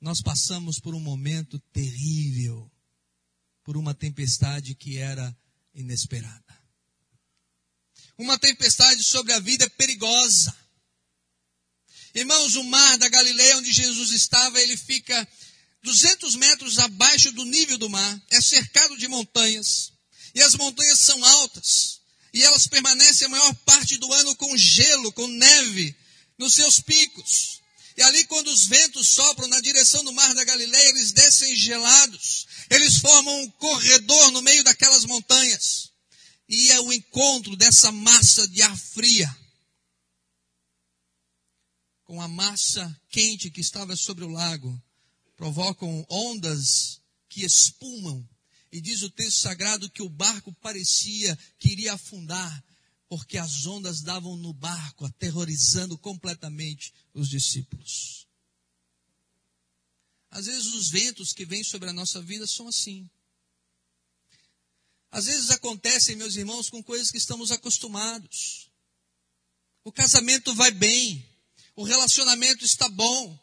nós 0.00 0.22
passamos 0.22 0.78
por 0.78 0.94
um 0.94 1.00
momento 1.00 1.58
terrível, 1.72 2.70
por 3.64 3.76
uma 3.76 3.94
tempestade 3.94 4.74
que 4.76 4.98
era 4.98 5.36
inesperada. 5.74 6.62
Uma 8.16 8.38
tempestade 8.38 9.02
sobre 9.02 9.32
a 9.32 9.40
vida 9.40 9.68
perigosa. 9.70 10.56
Irmãos, 12.14 12.54
o 12.54 12.64
mar 12.64 12.98
da 12.98 13.08
Galileia 13.08 13.56
onde 13.56 13.72
Jesus 13.72 14.10
estava, 14.10 14.60
ele 14.60 14.76
fica 14.76 15.26
200 15.82 16.36
metros 16.36 16.78
abaixo 16.78 17.32
do 17.32 17.44
nível 17.44 17.78
do 17.78 17.90
mar, 17.90 18.22
é 18.30 18.40
cercado 18.40 18.96
de 18.96 19.08
montanhas, 19.08 19.92
e 20.34 20.42
as 20.42 20.54
montanhas 20.54 20.98
são 21.00 21.22
altas, 21.24 22.00
e 22.32 22.42
elas 22.42 22.66
permanecem 22.66 23.26
a 23.26 23.30
maior 23.30 23.54
parte 23.66 23.96
do 23.98 24.12
ano 24.12 24.34
com 24.36 24.56
gelo, 24.56 25.12
com 25.12 25.26
neve, 25.26 25.94
nos 26.38 26.54
seus 26.54 26.80
picos. 26.80 27.60
E 27.96 28.02
ali, 28.02 28.24
quando 28.24 28.48
os 28.48 28.66
ventos 28.66 29.08
sopram 29.08 29.48
na 29.48 29.60
direção 29.60 30.02
do 30.02 30.12
mar 30.12 30.34
da 30.34 30.44
Galileia, 30.44 30.88
eles 30.88 31.12
descem 31.12 31.54
gelados. 31.54 32.46
Eles 32.70 32.96
formam 32.96 33.42
um 33.42 33.50
corredor 33.50 34.30
no 34.30 34.40
meio 34.40 34.64
daquelas 34.64 35.04
montanhas. 35.04 35.90
E 36.48 36.72
é 36.72 36.80
o 36.80 36.90
encontro 36.90 37.54
dessa 37.54 37.92
massa 37.92 38.48
de 38.48 38.62
ar 38.62 38.74
fria 38.76 39.30
com 42.12 42.20
a 42.20 42.28
massa 42.28 42.94
quente 43.08 43.50
que 43.50 43.62
estava 43.62 43.96
sobre 43.96 44.22
o 44.22 44.28
lago, 44.28 44.78
provocam 45.42 46.06
ondas 46.08 47.02
que 47.28 47.44
espumam. 47.44 48.24
E 48.70 48.80
diz 48.80 49.02
o 49.02 49.10
texto 49.10 49.40
sagrado 49.40 49.90
que 49.90 50.00
o 50.00 50.08
barco 50.08 50.52
parecia 50.62 51.36
que 51.58 51.72
iria 51.72 51.94
afundar, 51.94 52.64
porque 53.08 53.36
as 53.36 53.66
ondas 53.66 54.02
davam 54.02 54.36
no 54.36 54.52
barco, 54.52 55.04
aterrorizando 55.04 55.98
completamente 55.98 56.94
os 57.12 57.28
discípulos. 57.28 58.28
Às 60.30 60.46
vezes 60.46 60.74
os 60.74 60.90
ventos 60.90 61.32
que 61.32 61.44
vêm 61.44 61.64
sobre 61.64 61.90
a 61.90 61.92
nossa 61.92 62.22
vida 62.22 62.46
são 62.46 62.68
assim. 62.68 63.10
Às 65.10 65.24
vezes 65.24 65.50
acontecem, 65.50 66.14
meus 66.14 66.36
irmãos, 66.36 66.70
com 66.70 66.80
coisas 66.84 67.10
que 67.10 67.18
estamos 67.18 67.50
acostumados. 67.50 68.70
O 69.82 69.90
casamento 69.90 70.54
vai 70.54 70.70
bem, 70.70 71.28
o 71.74 71.82
relacionamento 71.82 72.64
está 72.64 72.88
bom. 72.88 73.41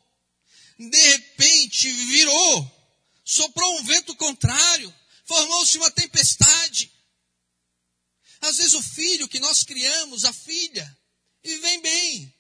De 0.80 0.98
repente 0.98 1.92
virou, 1.92 2.72
soprou 3.26 3.80
um 3.80 3.84
vento 3.84 4.16
contrário, 4.16 4.96
formou-se 5.26 5.76
uma 5.78 5.92
tempestade. 5.92 6.90
Às 8.40 8.56
vezes 8.56 8.74
o 8.76 8.82
filho 8.82 9.28
que 9.28 9.42
nós 9.42 9.64
criamos, 9.64 10.24
a 10.24 10.32
filha, 10.32 10.98
e 11.44 11.58
vem 11.58 11.82
bem. 11.82 12.34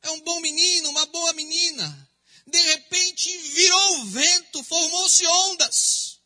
É 0.00 0.10
um 0.10 0.20
bom 0.22 0.40
menino, 0.40 0.88
uma 0.88 1.04
boa 1.04 1.34
menina. 1.34 2.10
De 2.46 2.58
repente 2.58 3.36
virou 3.36 4.00
o 4.00 4.04
vento, 4.06 4.64
formou-se 4.64 5.26
ondas. 5.26 6.18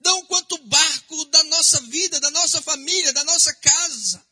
Dão 0.00 0.24
quanto 0.24 0.56
barco 0.56 1.24
da 1.26 1.44
nossa 1.44 1.80
vida, 1.82 2.18
da 2.18 2.30
nossa 2.30 2.62
família, 2.62 3.12
da 3.12 3.24
nossa 3.24 3.54
casa. 3.56 4.26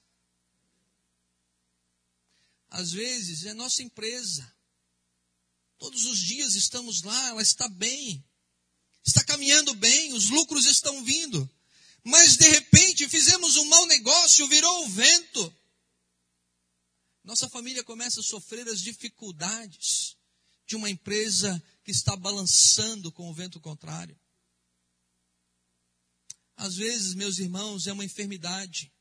Às 2.71 2.93
vezes 2.93 3.45
é 3.45 3.53
nossa 3.53 3.83
empresa. 3.83 4.51
Todos 5.81 6.05
os 6.05 6.21
dias 6.21 6.55
estamos 6.55 7.03
lá, 7.03 7.29
ela 7.31 7.43
está 7.43 7.69
bem. 7.69 8.25
Está 9.05 9.25
caminhando 9.25 9.75
bem, 9.75 10.13
os 10.13 10.31
lucros 10.31 10.67
estão 10.67 11.03
vindo 11.03 11.51
mas 12.03 12.37
de 12.37 12.49
repente 12.49 13.09
fizemos 13.09 13.57
um 13.57 13.65
mau 13.67 13.87
negócio, 13.87 14.49
virou 14.49 14.85
o 14.85 14.89
vento. 14.89 15.55
Nossa 17.23 17.49
família 17.49 17.85
começa 17.85 18.21
a 18.21 18.25
sofrer 18.25 18.67
as 18.69 18.81
dificuldades 18.81 20.17
de 20.67 20.77
uma 20.77 20.89
empresa 20.89 21.63
que 21.85 21.91
está 21.91 22.17
balançando 22.17 23.13
com 23.13 23.29
o 23.29 23.35
vento 23.35 23.61
contrário. 23.61 24.19
Às 26.57 26.77
vezes, 26.77 27.15
meus 27.15 27.39
irmãos, 27.39 27.87
é 27.87 27.93
uma 27.93 28.05
enfermidade. 28.05 28.93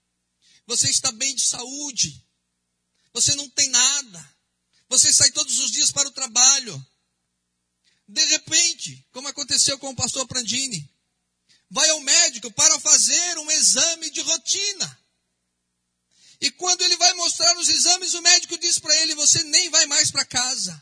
Você 0.66 0.90
está 0.90 1.12
bem 1.12 1.36
de 1.36 1.44
saúde, 1.44 2.26
você 3.14 3.34
não 3.36 3.50
tem 3.50 3.70
nada, 3.70 4.36
você 4.90 5.14
sai 5.14 5.32
todos 5.32 5.60
os 5.60 5.72
dias 5.72 5.92
para 5.92 6.10
o 6.10 6.12
trabalho. 6.12 6.86
De 8.08 8.26
repente, 8.26 9.06
como 9.12 9.28
aconteceu 9.28 9.78
com 9.78 9.90
o 9.92 9.96
pastor 9.96 10.28
Prandini, 10.28 10.90
vai 11.70 11.88
ao 11.90 12.00
médico 12.02 12.52
para 12.52 12.80
fazer 12.80 13.38
um 13.38 13.52
exame 13.52 14.10
de 14.10 14.22
rotina. 14.22 15.00
E 16.42 16.50
quando 16.52 16.82
ele 16.82 16.98
vai 16.98 17.14
mostrar 17.14 17.56
os 17.58 17.70
exames, 17.70 18.16
o 18.16 18.22
médico 18.22 18.58
diz 18.58 18.80
para 18.80 18.96
ele: 19.04 19.14
Você 19.14 19.44
nem 19.44 19.70
vai 19.70 19.86
mais 19.86 20.10
para 20.10 20.26
casa. 20.26 20.82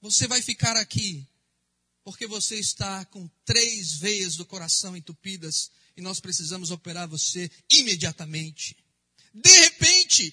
Você 0.00 0.28
vai 0.28 0.40
ficar 0.40 0.76
aqui, 0.76 1.26
porque 2.04 2.26
você 2.26 2.56
está 2.56 3.04
com 3.06 3.28
três 3.44 3.94
veias 3.94 4.36
do 4.36 4.46
coração 4.46 4.96
entupidas 4.96 5.72
e 5.96 6.02
nós 6.02 6.20
precisamos 6.20 6.70
operar 6.70 7.08
você 7.08 7.50
imediatamente. 7.68 8.76
De 9.34 9.50
repente, 9.50 10.32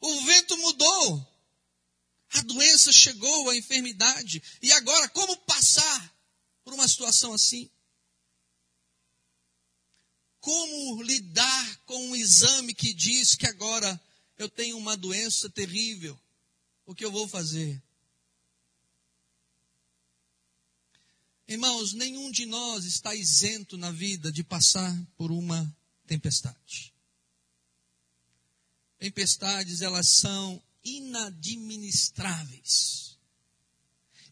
o 0.00 0.24
vento 0.24 0.56
mudou, 0.58 1.28
a 2.30 2.42
doença 2.42 2.92
chegou, 2.92 3.48
a 3.48 3.56
enfermidade, 3.56 4.42
e 4.62 4.70
agora 4.72 5.08
como 5.08 5.36
passar 5.38 6.14
por 6.64 6.74
uma 6.74 6.86
situação 6.86 7.32
assim? 7.32 7.70
Como 10.40 11.02
lidar 11.02 11.76
com 11.84 12.08
um 12.08 12.16
exame 12.16 12.74
que 12.74 12.92
diz 12.94 13.34
que 13.34 13.46
agora 13.46 14.00
eu 14.36 14.48
tenho 14.48 14.76
uma 14.76 14.96
doença 14.96 15.50
terrível? 15.50 16.18
O 16.86 16.94
que 16.94 17.04
eu 17.04 17.10
vou 17.10 17.26
fazer? 17.26 17.82
Irmãos, 21.48 21.94
nenhum 21.94 22.30
de 22.30 22.44
nós 22.44 22.84
está 22.84 23.14
isento 23.14 23.78
na 23.78 23.90
vida 23.90 24.30
de 24.30 24.44
passar 24.44 24.94
por 25.16 25.32
uma 25.32 25.74
tempestade. 26.06 26.92
Tempestades, 28.98 29.80
elas 29.80 30.08
são 30.08 30.62
inadministráveis. 30.84 33.16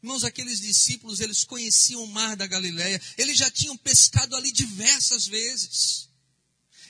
Irmãos, 0.02 0.24
aqueles 0.24 0.60
discípulos, 0.60 1.20
eles 1.20 1.44
conheciam 1.44 2.04
o 2.04 2.08
mar 2.08 2.36
da 2.36 2.46
Galileia, 2.46 3.00
eles 3.16 3.38
já 3.38 3.50
tinham 3.50 3.76
pescado 3.76 4.36
ali 4.36 4.52
diversas 4.52 5.26
vezes. 5.26 6.08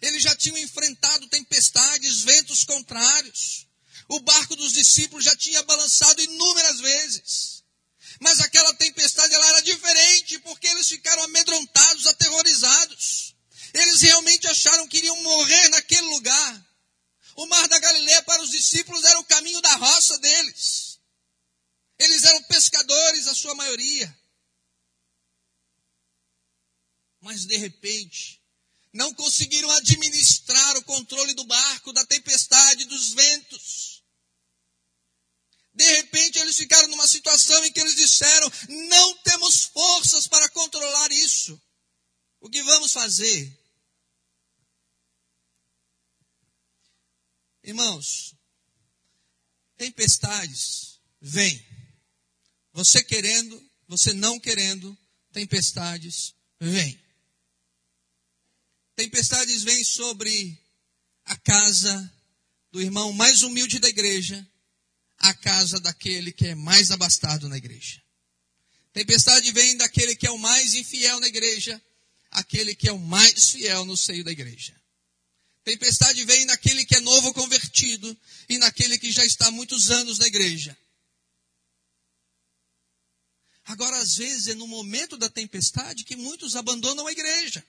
Eles 0.03 0.23
já 0.23 0.35
tinham 0.37 0.59
enfrentado 0.59 1.29
tempestades, 1.29 2.23
ventos 2.23 2.65
contrários. 2.65 3.67
O 4.09 4.21
barco 4.21 4.55
dos 4.57 4.73
discípulos 4.73 5.25
já 5.25 5.35
tinha 5.35 5.63
balançado 5.63 6.21
inúmeras 6.21 6.81
vezes. 6.81 7.65
Mas 8.21 8.41
aquela 8.41 8.75
tempestade 8.75 9.35
ela 9.35 9.49
era 9.49 9.63
diferente, 9.63 10.39
porque 10.41 10.67
eles 10.67 10.89
ficaram 10.89 11.23
amedrontados, 11.25 12.07
aterrorizados. 12.07 13.35
Eles 13.75 14.01
realmente 14.01 14.47
acharam 14.47 14.87
que 14.89 14.99
iriam 14.99 15.23
morrer 15.23 15.69
naquele 15.71 16.07
lugar. 16.09 16.66
O 17.37 17.47
mar 17.47 17.69
da 17.69 17.79
Galileia 17.79 18.23
para 18.23 18.43
os 18.43 18.51
discípulos 18.51 19.05
era 19.05 19.19
o 19.21 19.25
caminho 19.25 19.61
da 19.61 19.77
roça 19.77 20.19
deles. 20.19 20.99
Eles 21.99 22.25
eram 22.25 22.43
pescadores, 22.45 23.27
a 23.27 23.35
sua 23.35 23.55
maioria. 23.55 24.19
Mas 27.21 27.45
de 27.45 27.57
repente, 27.59 28.43
não 28.93 29.13
conseguiram 29.13 29.71
administrar 29.71 30.77
o 30.79 30.85
controle 30.85 31.35
do 31.35 31.45
barco, 31.45 31.93
da 31.93 32.07
tempestade, 32.07 32.87
dos 32.87 33.13
ventos. 33.13 34.03
De 35.75 35.85
repente 35.85 36.39
eles 36.39 36.57
ficaram 36.57 36.89
numa 36.89 37.07
situação 37.07 37.63
em 37.67 37.73
que 37.73 37.81
eles 37.81 37.97
disseram: 37.97 38.51
não 38.89 39.17
temos 39.19 39.65
forças 39.65 40.27
para 40.27 40.49
controlar 40.49 41.13
isso. 41.13 41.61
O 42.41 42.49
que 42.49 42.63
vamos 42.63 42.93
fazer? 42.93 43.66
Irmãos, 47.67 48.33
tempestades 49.77 51.01
vêm. 51.21 51.67
Você 52.73 53.03
querendo, 53.03 53.71
você 53.89 54.13
não 54.13 54.39
querendo, 54.39 54.97
tempestades 55.33 56.33
vêm. 56.61 56.97
Tempestades 58.95 59.65
vêm 59.65 59.83
sobre 59.83 60.57
a 61.25 61.37
casa 61.37 62.13
do 62.71 62.81
irmão 62.81 63.13
mais 63.13 63.43
humilde 63.43 63.81
da 63.81 63.89
igreja, 63.89 64.49
a 65.19 65.35
casa 65.35 65.81
daquele 65.81 66.31
que 66.31 66.47
é 66.47 66.55
mais 66.55 66.93
abastado 66.93 67.49
na 67.49 67.57
igreja. 67.57 68.01
Tempestade 68.93 69.51
vem 69.51 69.77
daquele 69.77 70.15
que 70.15 70.29
é 70.29 70.31
o 70.31 70.39
mais 70.39 70.73
infiel 70.75 71.19
na 71.19 71.27
igreja, 71.27 71.83
aquele 72.31 72.77
que 72.77 72.89
é 72.89 72.93
o 72.93 72.99
mais 73.01 73.51
fiel 73.51 73.85
no 73.85 73.97
seio 73.97 74.23
da 74.23 74.31
igreja. 74.31 74.81
Tempestade 75.67 76.25
vem 76.25 76.45
naquele 76.45 76.85
que 76.85 76.95
é 76.95 77.01
novo 77.01 77.35
convertido 77.35 78.17
e 78.49 78.57
naquele 78.57 78.97
que 79.01 79.11
já 79.11 79.25
está 79.25 79.49
há 79.49 79.51
muitos 79.51 79.91
anos 79.91 80.17
na 80.17 80.27
igreja. 80.29 80.79
Agora, 83.65 83.99
às 83.99 84.15
vezes, 84.15 84.47
é 84.47 84.55
no 84.55 84.69
momento 84.69 85.17
da 85.17 85.29
tempestade 85.29 86.05
que 86.05 86.15
muitos 86.15 86.55
abandonam 86.55 87.09
a 87.09 87.11
igreja. 87.11 87.67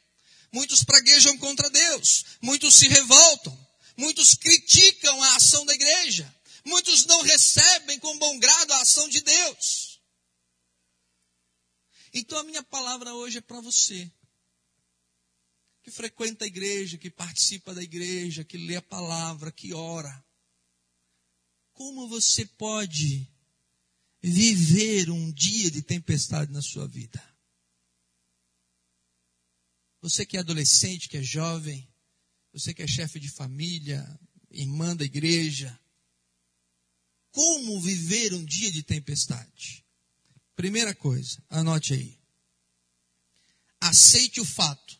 Muitos 0.51 0.83
praguejam 0.83 1.39
contra 1.39 1.71
Deus. 1.71 2.23
Muitos 2.39 2.75
se 2.75 2.87
revoltam. 2.87 3.67
Muitos 3.97 4.35
criticam 4.35 5.23
a 5.23 5.35
ação 5.35 5.65
da 5.65 5.73
igreja. 5.73 6.31
Muitos 6.63 7.03
não 7.07 7.23
recebem 7.23 7.97
com 7.97 8.15
bom 8.19 8.37
grado 8.37 8.73
a 8.73 8.81
ação 8.81 9.09
de 9.09 9.21
Deus. 9.21 9.99
Então, 12.13 12.37
a 12.37 12.43
minha 12.43 12.61
palavra 12.61 13.15
hoje 13.15 13.39
é 13.39 13.41
para 13.41 13.59
você 13.59 14.07
que 15.87 15.91
frequenta 15.91 16.43
a 16.43 16.47
igreja, 16.47 16.97
que 16.97 17.09
participa 17.09 17.73
da 17.73 17.81
igreja, 17.81 18.43
que 18.43 18.57
lê 18.57 18.75
a 18.75 18.81
palavra, 18.81 19.53
que 19.53 19.73
ora. 19.73 20.21
Como 21.71 22.09
você 22.09 22.45
pode 22.45 23.25
viver 24.21 25.09
um 25.09 25.31
dia 25.31 25.71
de 25.71 25.81
tempestade 25.81 26.51
na 26.51 26.61
sua 26.61 26.85
vida? 26.89 27.23
Você 30.01 30.25
que 30.25 30.35
é 30.35 30.41
adolescente, 30.41 31.07
que 31.07 31.15
é 31.15 31.23
jovem, 31.23 31.87
você 32.51 32.73
que 32.73 32.83
é 32.83 32.87
chefe 32.87 33.17
de 33.17 33.29
família, 33.29 34.05
irmã 34.51 34.93
da 34.93 35.05
igreja, 35.05 35.79
como 37.31 37.79
viver 37.79 38.33
um 38.33 38.43
dia 38.43 38.73
de 38.73 38.83
tempestade? 38.83 39.85
Primeira 40.53 40.93
coisa, 40.93 41.41
anote 41.49 41.93
aí. 41.93 42.19
Aceite 43.79 44.41
o 44.41 44.45
fato 44.45 44.96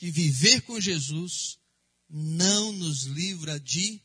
que 0.00 0.10
viver 0.10 0.62
com 0.62 0.80
Jesus 0.80 1.58
não 2.08 2.72
nos 2.72 3.02
livra 3.02 3.60
de 3.60 4.02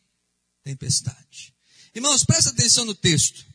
tempestade. 0.61 1.55
Irmãos, 1.95 2.25
presta 2.25 2.49
atenção 2.49 2.83
no 2.83 2.93
texto. 2.93 3.45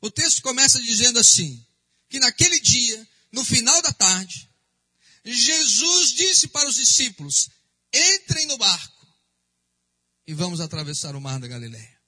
O 0.00 0.10
texto 0.10 0.40
começa 0.40 0.80
dizendo 0.80 1.18
assim: 1.18 1.62
que 2.08 2.18
naquele 2.18 2.58
dia, 2.58 3.06
no 3.30 3.44
final 3.44 3.82
da 3.82 3.92
tarde, 3.92 4.50
Jesus 5.22 6.12
disse 6.12 6.48
para 6.48 6.70
os 6.70 6.76
discípulos: 6.76 7.50
entrem 7.92 8.46
no 8.46 8.56
barco 8.56 9.06
e 10.26 10.32
vamos 10.32 10.58
atravessar 10.58 11.14
o 11.14 11.20
mar 11.20 11.38
da 11.38 11.48
Galileia. 11.48 12.00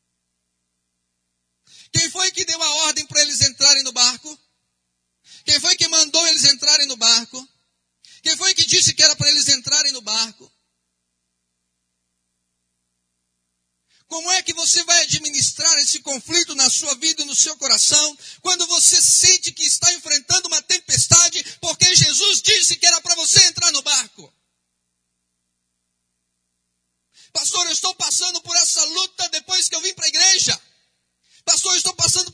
Quem 1.92 2.08
foi 2.08 2.30
que 2.30 2.46
deu 2.46 2.62
a 2.62 2.74
ordem 2.86 3.06
para 3.06 3.20
eles 3.20 3.42
entrarem 3.42 3.82
no 3.82 3.92
barco? 3.92 4.40
Quem 5.44 5.60
foi 5.60 5.76
que 5.76 5.86
mandou 5.88 6.26
eles 6.28 6.44
entrarem 6.44 6.86
no 6.86 6.96
barco? 6.96 7.46
Quem 8.22 8.36
foi 8.36 8.54
que 8.54 8.64
disse 8.64 8.94
que 8.94 9.02
era 9.02 9.16
para 9.16 9.28
eles 9.28 9.48
entrarem 9.48 9.92
no 9.92 10.00
barco? 10.00 10.50
Como 14.06 14.30
é 14.32 14.42
que 14.42 14.52
você 14.52 14.84
vai 14.84 15.02
administrar 15.02 15.78
esse 15.78 16.00
conflito 16.00 16.54
na 16.54 16.68
sua 16.68 16.94
vida 16.96 17.22
e 17.22 17.24
no 17.24 17.34
seu 17.34 17.56
coração 17.56 18.18
quando 18.42 18.66
você 18.66 19.00
sente 19.00 19.52
que 19.52 19.64
está 19.64 19.90
enfrentando 19.94 20.48
uma 20.48 20.60
tempestade 20.62 21.42
porque 21.60 21.96
Jesus 21.96 22.42
disse 22.42 22.76
que 22.76 22.86
era 22.86 23.00
para 23.00 23.14
você 23.14 23.42
entrar 23.44 23.72
no 23.72 23.82
barco? 23.82 24.32
Pastor, 27.32 27.64
eu 27.66 27.72
estou 27.72 27.94
passando 27.94 28.40
por 28.42 28.54
essa 28.56 28.84
luta 28.84 29.28
depois 29.30 29.68
que 29.68 29.74
eu 29.74 29.80
vim 29.80 29.94
para 29.94 30.04
a 30.04 30.08
igreja. 30.08 30.62
Pastor, 31.44 31.72
eu 31.72 31.78
estou 31.78 31.94
passando 31.94 32.30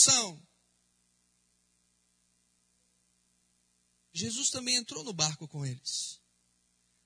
coração? 0.00 0.48
Jesus 4.12 4.50
também 4.50 4.76
entrou 4.76 5.04
no 5.04 5.12
barco 5.12 5.46
com 5.46 5.64
eles. 5.64 6.20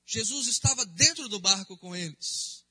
Jesus 0.07 0.47
estava 0.47 0.85
dentro 0.87 1.29
do 1.29 1.41
barco 1.41 1.77
com 1.79 1.95
eles. 1.95 2.65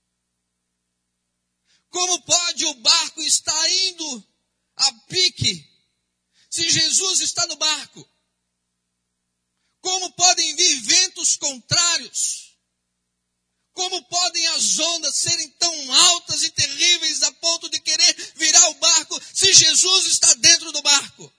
Como 1.89 2.21
pode 2.23 2.65
o 2.65 2.73
barco 2.75 3.21
estar 3.21 3.69
indo 3.69 4.27
a 4.75 4.93
pique 5.07 5.71
se 6.49 6.69
Jesus 6.69 7.21
está 7.21 7.45
no 7.47 7.55
barco? 7.55 8.09
Como 9.81 10.11
podem 10.13 10.55
vir 10.55 10.81
ventos 10.81 11.35
contrários? 11.37 12.42
Como 13.73 14.03
podem 14.03 14.47
as 14.47 14.77
ondas 14.79 15.15
serem 15.15 15.49
tão 15.59 15.93
altas 15.93 16.43
e 16.43 16.49
terríveis 16.51 17.23
a 17.23 17.31
ponto 17.33 17.69
de 17.69 17.79
querer 17.79 18.33
virar 18.35 18.69
o 18.69 18.75
barco 18.75 19.21
se 19.33 19.51
Jesus 19.53 20.05
está 20.07 20.33
dentro 20.35 20.71
do 20.71 20.81
barco? 20.81 21.33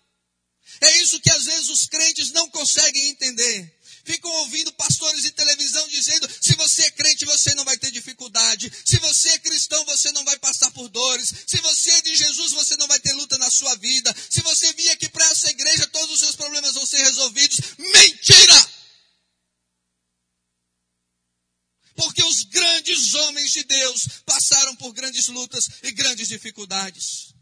É 0.81 0.97
isso 1.03 1.21
que 1.21 1.31
às 1.31 1.45
vezes 1.45 1.69
os 1.69 1.87
crentes 1.87 2.33
não 2.33 2.51
conseguem 2.51 3.09
entender 3.09 3.75
ficam 4.05 4.31
ouvindo 4.31 4.73
pastores 4.75 5.23
de 5.23 5.31
televisão 5.31 5.89
dizendo: 5.89 6.29
se 6.41 6.55
você 6.55 6.83
é 6.83 6.91
crente, 6.91 7.25
você 7.25 7.55
não 7.55 7.65
vai 7.65 7.77
ter 7.77 7.91
dificuldade. 7.91 8.71
Se 8.85 8.99
você 8.99 9.31
é 9.31 9.39
cristão, 9.39 9.85
você 9.87 10.13
não 10.13 10.25
vai 10.25 10.39
passar 10.39 10.71
por 10.73 10.89
dores. 10.89 11.33
Se 11.47 11.57
você 11.59 11.91
é 11.91 12.03
de 12.03 12.15
Jesus, 12.15 12.53
você 12.53 12.77
não 12.77 12.87
vai 12.87 13.01
ter 13.01 13.13
luta 13.15 13.39
na 13.39 13.51
sua 13.51 13.75
vida. 13.77 14.15
Se 14.31 14.41
você 14.43 14.73
vir 14.75 14.91
aqui 14.91 15.09
para 15.09 15.25
essa 15.31 15.51
igreja, 15.51 15.87
todos 15.89 16.11
os 16.15 16.21
seus 16.21 16.37
problemas 16.37 16.75
vão 16.75 16.87
ser 16.87 17.03
resolvidos. 17.03 17.59
Mentira! 17.79 18.74
Porque 21.95 22.23
os 22.25 22.43
grandes 22.45 23.15
homens 23.15 23.53
de 23.53 23.63
Deus 23.65 24.07
passaram 24.27 24.75
por 24.77 24.93
grandes 24.93 25.29
lutas 25.29 25.69
e 25.83 25.93
grandes 25.93 26.29
dificuldades. 26.29 27.35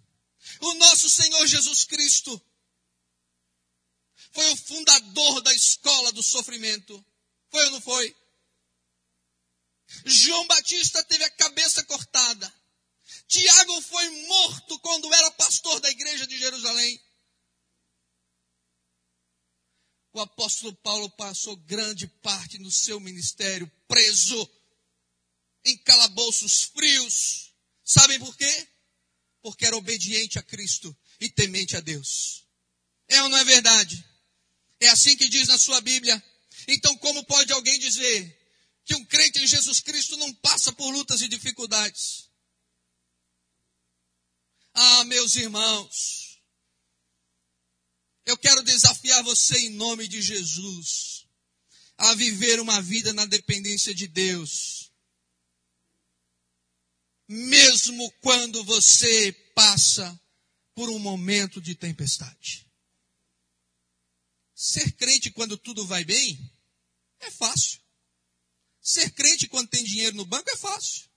O 0.61 0.75
nosso 0.75 1.09
Senhor 1.09 1.47
Jesus 1.47 1.85
Cristo 1.85 2.41
foi 4.33 4.51
o 4.53 4.57
fundador 4.57 5.41
da 5.43 5.53
escola 5.55 6.13
do 6.13 6.23
sofrimento. 6.23 7.05
Foi 7.51 7.65
ou 7.67 7.71
não 7.73 7.81
foi? 7.81 8.15
João 10.05 10.47
Batista 10.47 11.05
teve 11.05 11.25
a 11.25 11.31
cabeça 11.31 11.85
cortada. 11.85 12.53
Tiago 13.29 13.81
foi 13.83 14.09
morto 14.27 14.79
quando 14.81 15.13
era 15.13 15.31
pastor 15.33 15.81
da 15.81 15.91
igreja 15.91 16.27
de 16.27 16.39
Jerusalém. 16.39 17.01
O 20.13 20.21
apóstolo 20.21 20.75
Paulo 20.77 21.09
passou 21.11 21.57
grande 21.57 22.07
parte 22.07 22.59
do 22.59 22.71
seu 22.71 23.01
ministério 23.01 23.71
preso 23.89 24.51
em 25.65 25.77
calabouços 25.79 26.65
frios. 26.65 27.53
Sabem 27.83 28.19
por 28.19 28.37
quê? 28.37 28.69
Porque 29.41 29.65
era 29.65 29.77
obediente 29.77 30.39
a 30.39 30.43
Cristo 30.43 30.95
e 31.19 31.31
temente 31.31 31.77
a 31.77 31.81
Deus. 31.81 32.45
É 33.09 33.23
ou 33.23 33.29
não 33.29 33.39
é 33.39 33.45
verdade? 33.45 34.05
É 34.81 34.89
assim 34.89 35.17
que 35.17 35.29
diz 35.29 35.49
na 35.49 35.59
sua 35.59 35.81
Bíblia. 35.81 36.23
Então, 36.69 36.97
como 36.99 37.25
pode 37.25 37.53
alguém 37.53 37.79
dizer 37.79 38.39
que 38.85 38.95
um 38.95 39.05
crente 39.07 39.39
em 39.39 39.47
Jesus 39.47 39.81
Cristo 39.81 40.17
não 40.17 40.33
passa 40.35 40.73
por 40.73 40.91
lutas 40.91 41.23
e 41.23 41.29
dificuldades? 41.29 42.29
Ah, 44.75 45.05
meus 45.05 45.37
irmãos, 45.37 46.22
eu 48.25 48.37
quero 48.37 48.63
desafiar 48.63 49.23
você 49.23 49.59
em 49.59 49.71
nome 49.71 50.07
de 50.07 50.23
Jesus 50.23 51.27
a 51.97 52.15
viver 52.15 52.61
uma 52.61 52.81
vida 52.83 53.13
na 53.13 53.25
dependência 53.27 53.95
de 53.95 54.07
Deus. 54.07 54.91
Mesmo 57.29 58.11
quando 58.21 58.65
você 58.65 59.33
passa 59.55 60.21
por 60.75 60.91
um 60.91 60.99
momento 60.99 61.61
de 61.61 61.75
tempestade. 61.75 62.67
Ser 64.55 64.93
crente 64.93 65.31
quando 65.31 65.57
tudo 65.57 65.87
vai 65.87 66.05
bem 66.05 66.39
é 67.21 67.31
fácil. 67.31 67.81
Ser 68.81 69.11
crente 69.11 69.49
quando 69.49 69.69
tem 69.69 69.85
dinheiro 69.85 70.17
no 70.17 70.25
banco 70.25 70.51
é 70.51 70.57
fácil. 70.57 71.09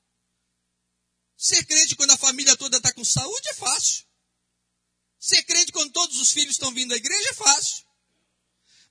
Ser 1.38 1.66
crente 1.66 1.96
quando 1.96 2.12
a 2.12 2.18
família 2.18 2.56
toda 2.56 2.78
está 2.78 2.94
com 2.94 3.04
saúde 3.04 3.50
é 3.50 3.54
fácil. 3.54 4.06
Ser 5.20 5.44
crente 5.44 5.72
quando 5.72 5.92
todos 5.92 6.20
os 6.20 6.32
filhos 6.32 6.56
estão 6.56 6.74
vindo 6.74 6.94
à 6.94 6.98
igreja 6.98 7.30
é 7.30 7.34
fácil. 7.34 7.86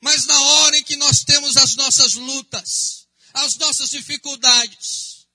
Mas 0.00 0.26
na 0.26 0.38
hora 0.40 0.76
em 0.76 0.82
que 0.82 0.96
nós 0.96 1.24
temos 1.24 1.56
as 1.56 1.76
nossas 1.76 2.14
lutas, 2.14 3.06
as 3.32 3.56
nossas 3.56 3.90
dificuldades, 3.90 5.26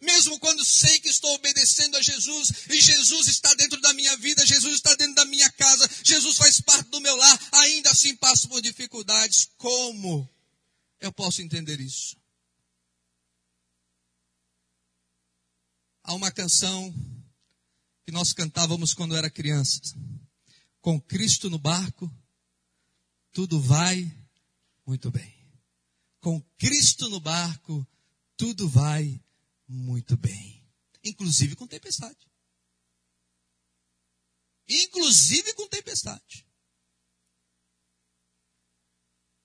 mesmo 0.00 0.38
quando 0.40 0.64
sei 0.64 0.98
que 1.00 1.08
estou 1.08 1.32
obedecendo 1.34 1.96
a 1.96 2.02
Jesus 2.02 2.48
e 2.68 2.80
Jesus 2.80 3.28
está 3.28 3.54
dentro 3.54 3.80
da 3.80 3.92
minha 3.92 4.16
vida, 4.16 4.44
Jesus 4.44 4.74
está 4.74 4.94
dentro 4.96 5.14
da 5.14 5.24
minha 5.24 5.50
casa, 5.52 5.88
Jesus 6.04 6.36
faz 6.36 6.60
parte 6.60 6.90
do 6.90 7.00
meu 7.00 7.14
lar, 7.16 7.48
ainda 7.52 7.90
assim 7.90 8.16
passo 8.16 8.48
por 8.48 8.60
dificuldades. 8.60 9.48
Como 9.56 10.28
eu 11.00 11.12
posso 11.12 11.40
entender 11.40 11.80
isso? 11.80 12.16
Há 16.02 16.14
uma 16.14 16.32
canção 16.32 16.92
que 18.04 18.12
nós 18.12 18.32
cantávamos 18.32 18.94
quando 18.94 19.16
era 19.16 19.30
crianças. 19.30 19.94
Com 20.80 21.00
Cristo 21.00 21.48
no 21.48 21.58
barco, 21.58 22.12
tudo 23.32 23.60
vai 23.60 24.12
muito 24.86 25.10
bem. 25.10 25.34
Com 26.20 26.40
Cristo 26.58 27.08
no 27.08 27.20
barco, 27.20 27.86
tudo 28.36 28.68
vai 28.68 29.20
muito 29.68 30.16
bem. 30.16 30.64
Inclusive 31.04 31.56
com 31.56 31.66
tempestade. 31.66 32.30
Inclusive 34.68 35.54
com 35.54 35.68
tempestade. 35.68 36.46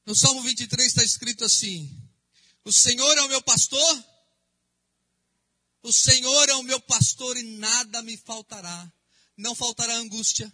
No 0.06 0.16
Salmo 0.16 0.42
23 0.42 0.88
está 0.88 1.04
escrito 1.04 1.44
assim: 1.44 2.10
O 2.64 2.72
Senhor 2.72 3.18
é 3.18 3.22
o 3.24 3.28
meu 3.28 3.42
pastor, 3.42 4.06
o 5.84 5.92
Senhor 5.92 6.50
é 6.50 6.56
o 6.56 6.64
meu 6.64 6.80
pastor 6.82 7.38
e 7.38 7.44
nada 7.44 8.02
me 8.02 8.18
faltará. 8.18 8.92
Não 9.36 9.54
faltará 9.54 9.96
angústia, 9.96 10.52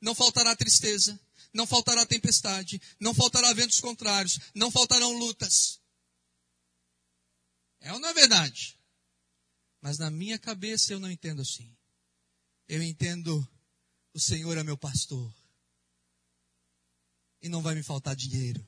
não 0.00 0.14
faltará 0.14 0.54
tristeza, 0.56 1.18
não 1.52 1.66
faltará 1.66 2.04
tempestade, 2.04 2.80
não 2.98 3.14
faltará 3.14 3.52
ventos 3.52 3.80
contrários, 3.80 4.38
não 4.54 4.70
faltarão 4.70 5.12
lutas. 5.12 5.80
É 7.80 7.92
ou 7.92 8.00
não 8.00 8.08
é 8.08 8.14
verdade? 8.14 8.78
Mas 9.80 9.98
na 9.98 10.10
minha 10.10 10.38
cabeça 10.38 10.92
eu 10.92 10.98
não 10.98 11.10
entendo 11.10 11.42
assim. 11.42 11.76
Eu 12.66 12.82
entendo, 12.82 13.46
o 14.12 14.18
Senhor 14.18 14.56
é 14.56 14.62
meu 14.62 14.76
pastor. 14.76 15.32
E 17.42 17.48
não 17.48 17.62
vai 17.62 17.74
me 17.74 17.82
faltar 17.82 18.16
dinheiro. 18.16 18.66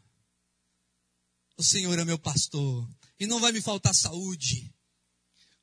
O 1.56 1.64
Senhor 1.64 1.98
é 1.98 2.04
meu 2.04 2.18
pastor. 2.18 2.86
E 3.18 3.26
não 3.26 3.40
vai 3.40 3.50
me 3.50 3.62
faltar 3.62 3.94
saúde. 3.94 4.70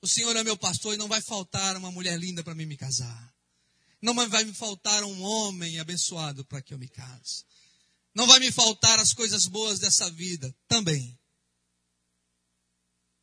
O 0.04 0.08
Senhor 0.08 0.36
é 0.36 0.44
meu 0.44 0.58
pastor 0.58 0.94
e 0.94 0.98
não 0.98 1.08
vai 1.08 1.22
faltar 1.22 1.78
uma 1.78 1.90
mulher 1.90 2.20
linda 2.20 2.44
para 2.44 2.54
mim 2.54 2.66
me 2.66 2.76
casar. 2.76 3.34
Não 4.02 4.14
vai 4.14 4.44
me 4.44 4.54
faltar 4.54 5.02
um 5.02 5.22
homem 5.22 5.80
abençoado 5.80 6.44
para 6.44 6.62
que 6.62 6.74
eu 6.74 6.78
me 6.78 6.90
case. 6.90 7.46
Não 8.14 8.28
vai 8.28 8.38
me 8.42 8.52
faltar 8.52 9.00
as 9.00 9.14
coisas 9.14 9.48
boas 9.48 9.80
dessa 9.80 10.12
vida 10.12 10.54
também. 10.68 11.18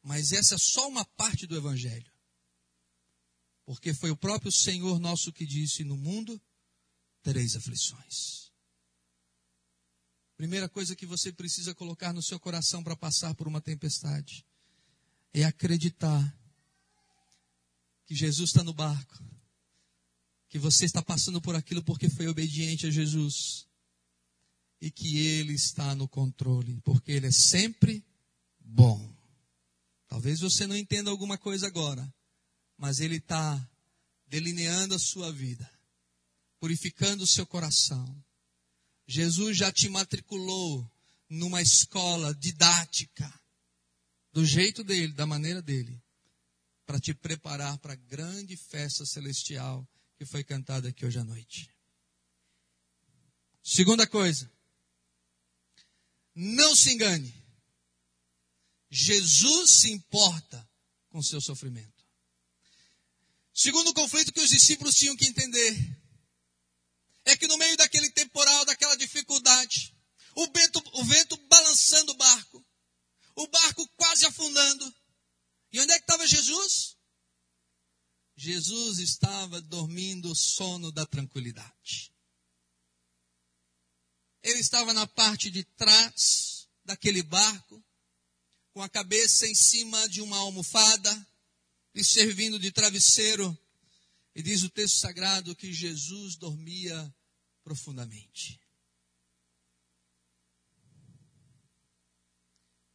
Mas 0.02 0.32
essa 0.32 0.54
é 0.54 0.58
só 0.58 0.88
uma 0.88 1.04
parte 1.04 1.46
do 1.46 1.54
Evangelho. 1.54 2.10
Porque 3.66 3.92
foi 3.92 4.10
o 4.10 4.16
próprio 4.16 4.50
Senhor 4.50 4.98
nosso 4.98 5.30
que 5.34 5.44
disse: 5.44 5.84
No 5.84 5.98
mundo 5.98 6.40
tereis 7.22 7.56
aflições. 7.56 8.50
Primeira 10.34 10.66
coisa 10.66 10.96
que 10.96 11.04
você 11.04 11.30
precisa 11.30 11.74
colocar 11.74 12.14
no 12.14 12.22
seu 12.22 12.40
coração 12.40 12.82
para 12.82 12.96
passar 12.96 13.34
por 13.34 13.46
uma 13.46 13.60
tempestade 13.60 14.46
é 15.34 15.44
acreditar 15.44 16.39
que 18.10 18.14
Jesus 18.16 18.50
está 18.50 18.64
no 18.64 18.72
barco, 18.72 19.24
que 20.48 20.58
você 20.58 20.84
está 20.84 21.00
passando 21.00 21.40
por 21.40 21.54
aquilo 21.54 21.80
porque 21.80 22.10
foi 22.10 22.26
obediente 22.26 22.88
a 22.88 22.90
Jesus 22.90 23.68
e 24.80 24.90
que 24.90 25.18
Ele 25.18 25.52
está 25.52 25.94
no 25.94 26.08
controle, 26.08 26.80
porque 26.80 27.12
Ele 27.12 27.28
é 27.28 27.30
sempre 27.30 28.04
bom. 28.58 29.16
Talvez 30.08 30.40
você 30.40 30.66
não 30.66 30.76
entenda 30.76 31.08
alguma 31.08 31.38
coisa 31.38 31.68
agora, 31.68 32.12
mas 32.76 32.98
Ele 32.98 33.18
está 33.18 33.70
delineando 34.26 34.96
a 34.96 34.98
sua 34.98 35.30
vida, 35.30 35.70
purificando 36.58 37.22
o 37.22 37.28
seu 37.28 37.46
coração. 37.46 38.24
Jesus 39.06 39.56
já 39.56 39.70
te 39.70 39.88
matriculou 39.88 40.84
numa 41.28 41.62
escola 41.62 42.34
didática, 42.34 43.32
do 44.32 44.44
jeito 44.44 44.82
dele, 44.82 45.12
da 45.12 45.28
maneira 45.28 45.62
dele, 45.62 46.02
para 46.90 46.98
te 46.98 47.14
preparar 47.14 47.78
para 47.78 47.92
a 47.92 47.96
grande 47.96 48.56
festa 48.56 49.06
celestial 49.06 49.88
que 50.18 50.26
foi 50.26 50.42
cantada 50.42 50.88
aqui 50.88 51.06
hoje 51.06 51.20
à 51.20 51.24
noite. 51.24 51.72
Segunda 53.62 54.08
coisa, 54.08 54.50
não 56.34 56.74
se 56.74 56.90
engane. 56.90 57.32
Jesus 58.90 59.70
se 59.70 59.92
importa 59.92 60.68
com 61.10 61.22
seu 61.22 61.40
sofrimento. 61.40 62.04
Segundo 63.54 63.94
conflito 63.94 64.32
que 64.32 64.40
os 64.40 64.50
discípulos 64.50 64.96
tinham 64.96 65.16
que 65.16 65.26
entender 65.26 65.96
é 67.24 67.36
que 67.36 67.46
no 67.46 67.56
meio 67.56 67.76
daquele 67.76 68.10
temporal, 68.10 68.64
daquela 68.64 68.96
dificuldade, 68.96 69.96
o 70.34 70.44
vento, 70.52 70.82
o 70.94 71.04
vento 71.04 71.36
balançando 71.46 72.10
o 72.10 72.16
barco, 72.16 72.66
o 73.36 73.46
barco 73.46 73.88
quase 73.96 74.26
afundando. 74.26 74.99
E 75.72 75.80
onde 75.80 75.92
é 75.92 75.98
que 75.98 76.04
estava 76.04 76.26
Jesus? 76.26 76.96
Jesus 78.36 78.98
estava 78.98 79.60
dormindo 79.60 80.30
o 80.30 80.34
sono 80.34 80.90
da 80.90 81.06
tranquilidade. 81.06 82.12
Ele 84.42 84.58
estava 84.58 84.94
na 84.94 85.06
parte 85.06 85.50
de 85.50 85.62
trás 85.62 86.68
daquele 86.84 87.22
barco, 87.22 87.84
com 88.72 88.82
a 88.82 88.88
cabeça 88.88 89.46
em 89.46 89.54
cima 89.54 90.08
de 90.08 90.22
uma 90.22 90.38
almofada, 90.38 91.26
e 91.94 92.04
servindo 92.04 92.58
de 92.58 92.72
travesseiro. 92.72 93.56
E 94.34 94.42
diz 94.42 94.62
o 94.62 94.70
texto 94.70 94.98
sagrado 94.98 95.56
que 95.56 95.72
Jesus 95.72 96.36
dormia 96.36 97.14
profundamente. 97.62 98.60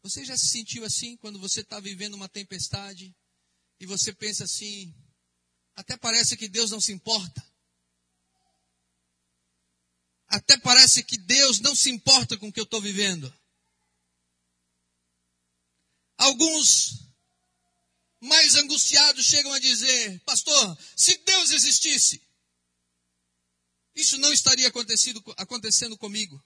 Você 0.05 0.23
já 0.23 0.37
se 0.37 0.49
sentiu 0.49 0.85
assim 0.85 1.17
quando 1.17 1.39
você 1.39 1.61
está 1.61 1.79
vivendo 1.79 2.13
uma 2.13 2.29
tempestade 2.29 3.11
e 3.79 3.87
você 3.87 4.13
pensa 4.13 4.43
assim, 4.43 4.93
até 5.75 5.97
parece 5.97 6.37
que 6.37 6.47
Deus 6.47 6.69
não 6.69 6.79
se 6.79 6.91
importa. 6.91 7.43
Até 10.27 10.59
parece 10.59 11.03
que 11.03 11.17
Deus 11.17 11.59
não 11.59 11.75
se 11.75 11.89
importa 11.89 12.37
com 12.37 12.49
o 12.49 12.53
que 12.53 12.59
eu 12.59 12.65
estou 12.65 12.79
vivendo. 12.79 13.35
Alguns 16.17 17.09
mais 18.19 18.53
angustiados 18.53 19.25
chegam 19.25 19.53
a 19.53 19.59
dizer: 19.59 20.19
Pastor, 20.19 20.77
se 20.95 21.17
Deus 21.17 21.49
existisse, 21.49 22.21
isso 23.95 24.19
não 24.19 24.31
estaria 24.31 24.67
acontecendo 24.67 25.97
comigo. 25.97 26.39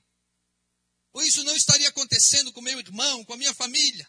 Ou 1.13 1.23
isso 1.23 1.43
não 1.43 1.55
estaria 1.55 1.89
acontecendo 1.89 2.53
com 2.53 2.61
meu 2.61 2.79
irmão, 2.79 3.25
com 3.25 3.33
a 3.33 3.37
minha 3.37 3.53
família. 3.53 4.07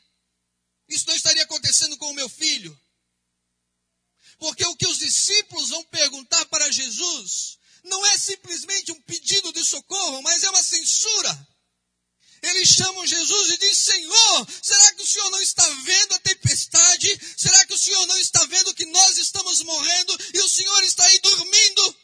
Isso 0.88 1.06
não 1.06 1.14
estaria 1.14 1.44
acontecendo 1.44 1.96
com 1.96 2.10
o 2.10 2.14
meu 2.14 2.28
filho. 2.28 2.78
Porque 4.38 4.64
o 4.64 4.76
que 4.76 4.86
os 4.86 4.98
discípulos 4.98 5.70
vão 5.70 5.84
perguntar 5.84 6.44
para 6.46 6.70
Jesus 6.70 7.58
não 7.84 8.04
é 8.06 8.18
simplesmente 8.18 8.92
um 8.92 9.00
pedido 9.02 9.52
de 9.52 9.64
socorro, 9.64 10.22
mas 10.22 10.42
é 10.42 10.50
uma 10.50 10.62
censura. 10.62 11.48
Eles 12.42 12.68
chamam 12.68 13.06
Jesus 13.06 13.50
e 13.50 13.58
dizem: 13.58 13.74
Senhor, 13.74 14.48
será 14.62 14.94
que 14.94 15.02
o 15.02 15.06
Senhor 15.06 15.30
não 15.30 15.40
está 15.42 15.68
vendo 15.68 16.14
a 16.14 16.20
tempestade? 16.20 17.20
Será 17.36 17.66
que 17.66 17.74
o 17.74 17.78
Senhor 17.78 18.06
não 18.06 18.16
está 18.16 18.44
vendo 18.46 18.74
que 18.74 18.86
nós 18.86 19.18
estamos 19.18 19.62
morrendo 19.62 20.18
e 20.34 20.40
o 20.40 20.48
Senhor 20.48 20.82
está 20.84 21.04
aí 21.04 21.18
dormindo? 21.20 21.96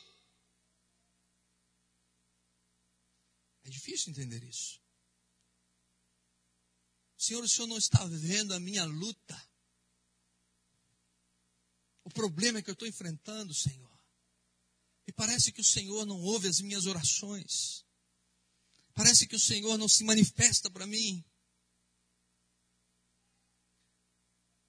É 3.65 3.71
difícil 3.71 4.11
entender 4.11 4.45
isso. 4.45 4.79
Senhor, 7.27 7.43
o 7.43 7.49
Senhor 7.49 7.67
não 7.67 7.77
está 7.77 8.05
vendo 8.07 8.55
a 8.55 8.61
minha 8.61 8.85
luta. 8.85 9.51
O 12.05 12.11
problema 12.11 12.61
é 12.61 12.63
que 12.63 12.71
eu 12.71 12.75
estou 12.75 12.87
enfrentando, 12.87 13.53
Senhor. 13.53 14.01
E 15.09 15.13
parece 15.13 15.51
que 15.51 15.61
o 15.61 15.65
Senhor 15.65 16.07
não 16.07 16.21
ouve 16.21 16.47
as 16.47 16.61
minhas 16.61 16.87
orações. 16.87 17.85
Parece 18.95 19.27
que 19.27 19.35
o 19.35 19.41
Senhor 19.41 19.77
não 19.77 19.89
se 19.89 20.05
manifesta 20.05 20.71
para 20.71 20.87
mim. 20.87 21.25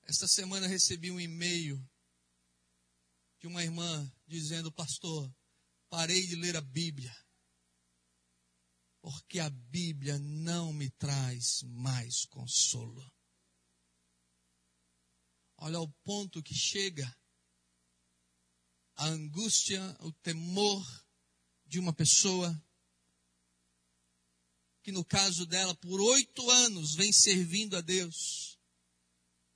Esta 0.06 0.28
semana 0.28 0.66
recebi 0.66 1.12
um 1.12 1.20
e-mail 1.20 1.78
de 3.40 3.46
uma 3.46 3.64
irmã 3.64 4.12
dizendo: 4.26 4.72
Pastor, 4.72 5.32
parei 5.90 6.26
de 6.26 6.36
ler 6.36 6.56
a 6.58 6.62
Bíblia, 6.62 7.16
porque 9.02 9.40
a 9.40 9.50
Bíblia 9.50 10.18
não 10.20 10.74
me 10.74 10.90
traz 10.92 11.64
mais 11.64 12.26
consolo. 12.26 13.12
Olha 15.58 15.80
o 15.80 15.92
ponto 16.04 16.44
que 16.44 16.54
chega 16.54 17.16
a 18.96 19.06
angústia, 19.06 19.82
o 20.02 20.12
temor 20.12 20.86
de 21.66 21.80
uma 21.80 21.94
pessoa 21.94 22.62
que 24.88 24.92
no 24.92 25.04
caso 25.04 25.46
dela, 25.46 25.76
por 25.76 26.00
oito 26.00 26.50
anos, 26.50 26.96
vem 26.96 27.12
servindo 27.12 27.76
a 27.76 27.82
Deus, 27.82 28.58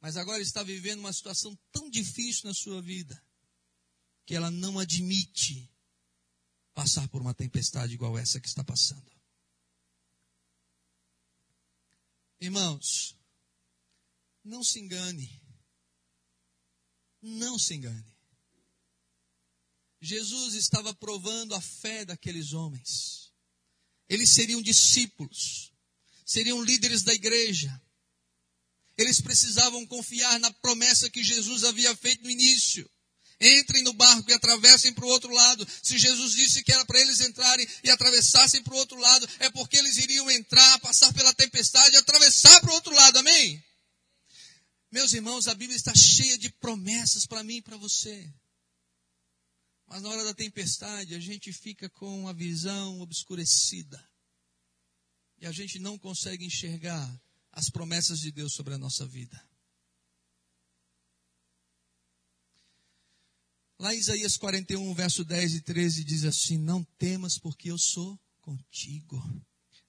mas 0.02 0.18
agora 0.18 0.42
está 0.42 0.62
vivendo 0.62 1.00
uma 1.00 1.14
situação 1.14 1.58
tão 1.72 1.90
difícil 1.90 2.48
na 2.48 2.54
sua 2.54 2.82
vida, 2.82 3.24
que 4.26 4.36
ela 4.36 4.52
não 4.52 4.78
admite 4.78 5.72
passar 6.74 7.08
por 7.08 7.22
uma 7.22 7.34
tempestade 7.34 7.94
igual 7.94 8.18
essa 8.18 8.42
que 8.42 8.48
está 8.48 8.64
passando. 8.64 9.11
Irmãos, 12.42 13.16
não 14.44 14.64
se 14.64 14.80
engane. 14.80 15.40
Não 17.22 17.60
se 17.60 17.76
engane. 17.76 18.12
Jesus 20.02 20.56
estava 20.56 20.92
provando 20.96 21.54
a 21.54 21.62
fé 21.62 22.04
daqueles 22.04 22.54
homens. 22.54 23.32
Eles 24.10 24.32
seriam 24.32 24.60
discípulos, 24.60 25.72
seriam 26.26 26.64
líderes 26.64 27.04
da 27.04 27.14
igreja. 27.14 27.80
Eles 28.98 29.22
precisavam 29.22 29.86
confiar 29.86 30.40
na 30.40 30.52
promessa 30.52 31.12
que 31.12 31.24
Jesus 31.24 31.64
havia 31.64 31.96
feito 31.96 32.24
no 32.24 32.30
início. 32.32 32.90
Entrem 33.42 33.82
no 33.84 33.94
barco 33.94 34.30
e 34.30 34.34
atravessem 34.34 34.94
para 34.94 35.04
o 35.04 35.08
outro 35.08 35.34
lado. 35.34 35.68
Se 35.82 35.98
Jesus 35.98 36.34
disse 36.34 36.64
que 36.64 36.72
era 36.72 36.86
para 36.86 37.02
eles 37.02 37.20
entrarem 37.20 37.68
e 37.84 37.90
atravessassem 37.90 38.62
para 38.62 38.76
o 38.76 38.78
outro 38.78 39.00
lado, 39.00 39.28
é 39.40 39.50
porque 39.50 39.78
eles 39.78 39.98
iriam 39.98 40.30
entrar, 40.30 40.80
passar 40.80 41.12
pela 41.12 41.34
tempestade 41.34 41.96
e 41.96 41.98
atravessar 41.98 42.62
para 42.62 42.70
o 42.70 42.74
outro 42.76 42.94
lado. 42.94 43.18
Amém? 43.18 43.64
Meus 44.92 45.12
irmãos, 45.14 45.48
a 45.48 45.56
Bíblia 45.56 45.76
está 45.76 45.94
cheia 45.96 46.38
de 46.38 46.52
promessas 46.52 47.26
para 47.26 47.44
mim 47.44 47.58
e 47.58 47.62
para 47.64 47.78
você. 47.78 48.32
Mas 49.88 50.04
na 50.04 50.10
hora 50.10 50.24
da 50.24 50.34
tempestade, 50.34 51.16
a 51.16 51.20
gente 51.20 51.52
fica 51.52 51.90
com 51.90 52.28
a 52.28 52.34
visão 52.34 53.02
obscurecida. 53.02 54.02
E 55.40 55.48
a 55.48 55.52
gente 55.52 55.80
não 55.80 55.98
consegue 55.98 56.46
enxergar 56.46 57.20
as 57.52 57.70
promessas 57.70 58.20
de 58.20 58.32
Deus 58.32 58.54
sobre 58.54 58.76
a 58.76 58.78
nossa 58.78 59.08
vida. 59.08 59.51
Lá 63.82 63.96
em 63.96 63.98
Isaías 63.98 64.38
41, 64.38 64.94
verso 64.94 65.26
10 65.26 65.56
e 65.56 65.62
13 65.62 66.04
diz 66.04 66.24
assim: 66.24 66.56
Não 66.56 66.84
temas, 67.00 67.40
porque 67.40 67.72
eu 67.72 67.80
sou 67.80 68.16
contigo. 68.40 69.20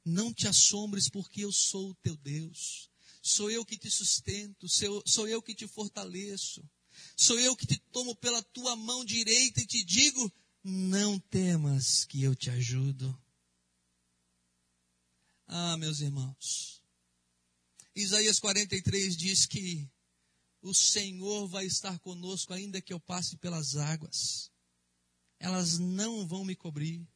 Não 0.03 0.33
te 0.33 0.49
assombres, 0.49 1.11
porque 1.11 1.45
eu 1.45 1.53
sou 1.53 1.91
o 1.91 1.95
teu 1.97 2.17
Deus. 2.17 2.89
Sou 3.21 3.51
eu 3.51 3.67
que 3.67 3.77
te 3.77 3.91
sustento, 3.91 4.67
sou 5.05 5.29
eu 5.29 5.43
que 5.43 5.55
te 5.55 5.69
fortaleço. 5.69 6.67
Sou 7.15 7.39
eu 7.39 7.55
que 7.55 7.67
te 7.67 7.77
tomo 7.93 8.17
pela 8.17 8.43
tua 8.43 8.75
mão 8.75 9.05
direita 9.05 9.61
e 9.61 9.67
te 9.67 9.85
digo: 9.85 10.33
não 10.65 11.19
temas 11.19 12.07
que 12.07 12.23
eu 12.23 12.35
te 12.35 12.49
ajudo. 12.49 13.15
Ah, 15.47 15.77
meus 15.77 16.01
irmãos. 16.01 16.81
Isaías 17.95 18.41
43 18.41 19.15
diz 19.19 19.45
que 19.45 19.87
o 20.63 20.73
Senhor 20.73 21.49
vai 21.49 21.67
estar 21.67 21.99
conosco 21.99 22.53
ainda 22.53 22.81
que 22.81 22.93
eu 22.93 23.01
passe 23.01 23.37
pelas 23.37 23.77
águas. 23.77 24.51
Elas 25.39 25.79
não 25.79 26.27
vão 26.27 26.45
me 26.45 26.55
cobrir. 26.55 27.07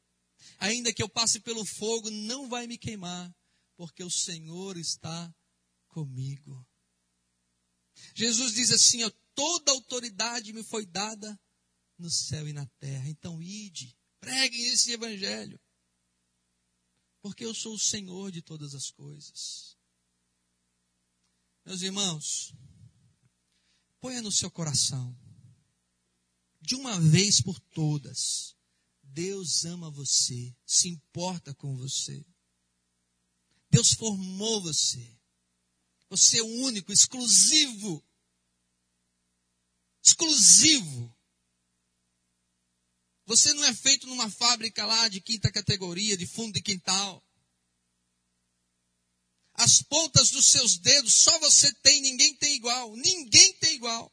Ainda 0.58 0.92
que 0.92 1.02
eu 1.02 1.08
passe 1.08 1.40
pelo 1.40 1.64
fogo, 1.64 2.10
não 2.10 2.48
vai 2.48 2.66
me 2.66 2.76
queimar, 2.76 3.34
porque 3.76 4.02
o 4.02 4.10
Senhor 4.10 4.76
está 4.76 5.32
comigo. 5.86 6.66
Jesus 8.14 8.52
diz 8.52 8.70
assim: 8.72 8.98
toda 9.34 9.70
autoridade 9.70 10.52
me 10.52 10.64
foi 10.64 10.84
dada 10.84 11.38
no 11.96 12.10
céu 12.10 12.48
e 12.48 12.52
na 12.52 12.66
terra. 12.80 13.08
Então, 13.08 13.40
ide, 13.40 13.96
preguem 14.20 14.66
esse 14.72 14.92
evangelho. 14.92 15.60
Porque 17.22 17.44
eu 17.44 17.54
sou 17.54 17.74
o 17.74 17.78
Senhor 17.78 18.30
de 18.30 18.42
todas 18.42 18.74
as 18.74 18.90
coisas. 18.90 19.76
Meus 21.64 21.82
irmãos, 21.82 22.54
ponha 24.00 24.22
no 24.22 24.32
seu 24.32 24.50
coração, 24.50 25.16
de 26.60 26.74
uma 26.74 27.00
vez 27.00 27.40
por 27.40 27.58
todas, 27.60 28.56
Deus 29.02 29.64
ama 29.64 29.90
você, 29.90 30.54
se 30.66 30.88
importa 30.88 31.54
com 31.54 31.76
você. 31.76 32.24
Deus 33.70 33.92
formou 33.92 34.60
você. 34.60 35.16
Você 36.08 36.38
é 36.38 36.42
único, 36.42 36.92
exclusivo. 36.92 38.04
Exclusivo. 40.04 41.16
Você 43.26 43.52
não 43.54 43.64
é 43.64 43.74
feito 43.74 44.06
numa 44.06 44.30
fábrica 44.30 44.86
lá 44.86 45.08
de 45.08 45.20
quinta 45.20 45.50
categoria, 45.50 46.16
de 46.16 46.26
fundo 46.26 46.52
de 46.52 46.62
quintal. 46.62 47.25
As 49.58 49.82
pontas 49.82 50.30
dos 50.30 50.46
seus 50.46 50.78
dedos 50.78 51.14
só 51.14 51.38
você 51.38 51.72
tem, 51.76 52.00
ninguém 52.00 52.34
tem 52.36 52.54
igual. 52.54 52.94
Ninguém 52.96 53.54
tem 53.54 53.74
igual. 53.74 54.12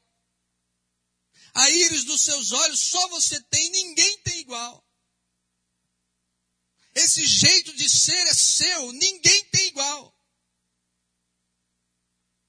A 1.53 1.69
íris 1.69 2.03
dos 2.05 2.21
seus 2.21 2.51
olhos 2.51 2.79
só 2.79 3.07
você 3.09 3.41
tem, 3.43 3.69
ninguém 3.69 4.17
tem 4.19 4.39
igual. 4.39 4.83
Esse 6.95 7.25
jeito 7.25 7.75
de 7.75 7.89
ser 7.89 8.27
é 8.27 8.33
seu, 8.33 8.91
ninguém 8.93 9.45
tem 9.49 9.67
igual 9.67 10.13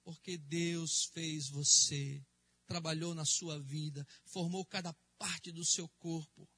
porque 0.04 0.36
Deus 0.36 1.06
fez 1.06 1.48
você, 1.48 2.24
trabalhou 2.66 3.14
na 3.14 3.24
sua 3.24 3.58
vida, 3.60 4.06
formou 4.26 4.64
cada 4.64 4.92
parte 5.18 5.50
do 5.50 5.64
seu 5.64 5.88
corpo, 5.98 6.48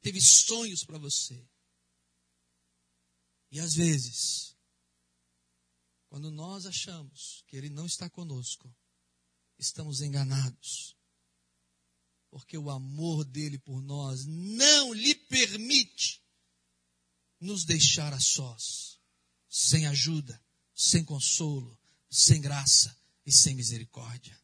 teve 0.00 0.20
sonhos 0.20 0.82
para 0.82 0.98
você. 0.98 1.46
E 3.50 3.60
às 3.60 3.74
vezes, 3.74 4.53
quando 6.14 6.30
nós 6.30 6.64
achamos 6.64 7.42
que 7.48 7.56
Ele 7.56 7.68
não 7.68 7.86
está 7.86 8.08
conosco, 8.08 8.72
estamos 9.58 10.00
enganados. 10.00 10.96
Porque 12.30 12.56
o 12.56 12.70
amor 12.70 13.24
dele 13.24 13.58
por 13.58 13.82
nós 13.82 14.24
não 14.24 14.94
lhe 14.94 15.16
permite 15.16 16.22
nos 17.40 17.64
deixar 17.64 18.12
a 18.14 18.20
sós, 18.20 19.00
sem 19.48 19.88
ajuda, 19.88 20.40
sem 20.72 21.04
consolo, 21.04 21.76
sem 22.08 22.40
graça 22.40 22.96
e 23.26 23.32
sem 23.32 23.56
misericórdia. 23.56 24.40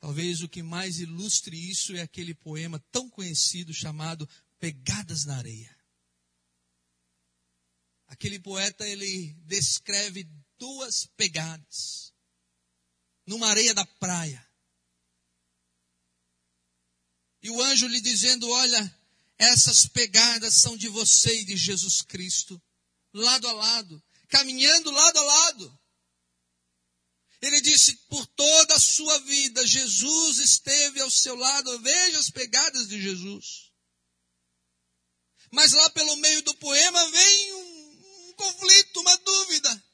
Talvez 0.00 0.42
o 0.42 0.48
que 0.48 0.64
mais 0.64 0.98
ilustre 0.98 1.56
isso 1.56 1.94
é 1.94 2.00
aquele 2.00 2.34
poema 2.34 2.80
tão 2.90 3.08
conhecido 3.08 3.72
chamado 3.72 4.28
Pegadas 4.58 5.24
na 5.24 5.36
Areia. 5.36 5.75
Aquele 8.06 8.38
poeta 8.38 8.86
ele 8.86 9.34
descreve 9.44 10.28
duas 10.58 11.06
pegadas 11.16 12.12
numa 13.26 13.48
areia 13.48 13.74
da 13.74 13.84
praia. 13.84 14.44
E 17.42 17.50
o 17.50 17.62
anjo 17.62 17.86
lhe 17.86 18.00
dizendo: 18.00 18.48
Olha, 18.48 18.98
essas 19.38 19.86
pegadas 19.86 20.54
são 20.54 20.76
de 20.76 20.88
você 20.88 21.40
e 21.40 21.44
de 21.44 21.56
Jesus 21.56 22.02
Cristo, 22.02 22.60
lado 23.12 23.48
a 23.48 23.52
lado 23.52 24.02
caminhando 24.28 24.90
lado 24.90 25.18
a 25.18 25.22
lado. 25.22 25.80
Ele 27.40 27.60
disse: 27.60 27.94
por 28.08 28.26
toda 28.26 28.74
a 28.74 28.80
sua 28.80 29.18
vida, 29.20 29.66
Jesus 29.66 30.38
esteve 30.38 31.00
ao 31.00 31.10
seu 31.10 31.34
lado. 31.36 31.78
Veja 31.80 32.18
as 32.18 32.30
pegadas 32.30 32.88
de 32.88 33.00
Jesus. 33.00 33.70
Mas 35.52 35.72
lá 35.72 35.90
pelo 35.90 36.16
meio 36.16 36.42
do 36.42 36.54
poema 36.56 37.10
vem 37.10 37.54
um, 37.54 37.65
conflito, 38.36 39.00
uma 39.00 39.16
dúvida. 39.18 39.84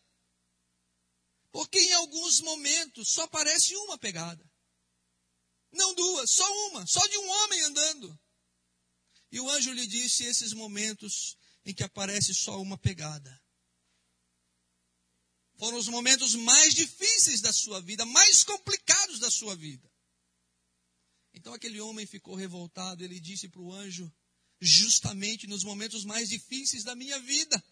Porque 1.50 1.78
em 1.78 1.92
alguns 1.94 2.40
momentos 2.40 3.08
só 3.10 3.22
aparece 3.22 3.74
uma 3.76 3.98
pegada. 3.98 4.50
Não 5.72 5.94
duas, 5.94 6.30
só 6.30 6.68
uma, 6.68 6.86
só 6.86 7.06
de 7.06 7.18
um 7.18 7.30
homem 7.30 7.62
andando. 7.62 8.20
E 9.30 9.40
o 9.40 9.48
anjo 9.48 9.72
lhe 9.72 9.86
disse 9.86 10.24
esses 10.24 10.52
momentos 10.52 11.36
em 11.64 11.72
que 11.72 11.82
aparece 11.82 12.34
só 12.34 12.60
uma 12.60 12.76
pegada 12.76 13.42
foram 15.62 15.78
os 15.78 15.86
momentos 15.86 16.34
mais 16.34 16.74
difíceis 16.74 17.40
da 17.40 17.52
sua 17.52 17.80
vida, 17.80 18.04
mais 18.04 18.42
complicados 18.42 19.20
da 19.20 19.30
sua 19.30 19.54
vida. 19.54 19.88
Então 21.32 21.54
aquele 21.54 21.80
homem 21.80 22.04
ficou 22.04 22.34
revoltado, 22.34 23.04
ele 23.04 23.20
disse 23.20 23.48
para 23.48 23.60
o 23.60 23.72
anjo, 23.72 24.12
justamente 24.60 25.46
nos 25.46 25.62
momentos 25.62 26.04
mais 26.04 26.28
difíceis 26.28 26.82
da 26.82 26.96
minha 26.96 27.16
vida. 27.20 27.64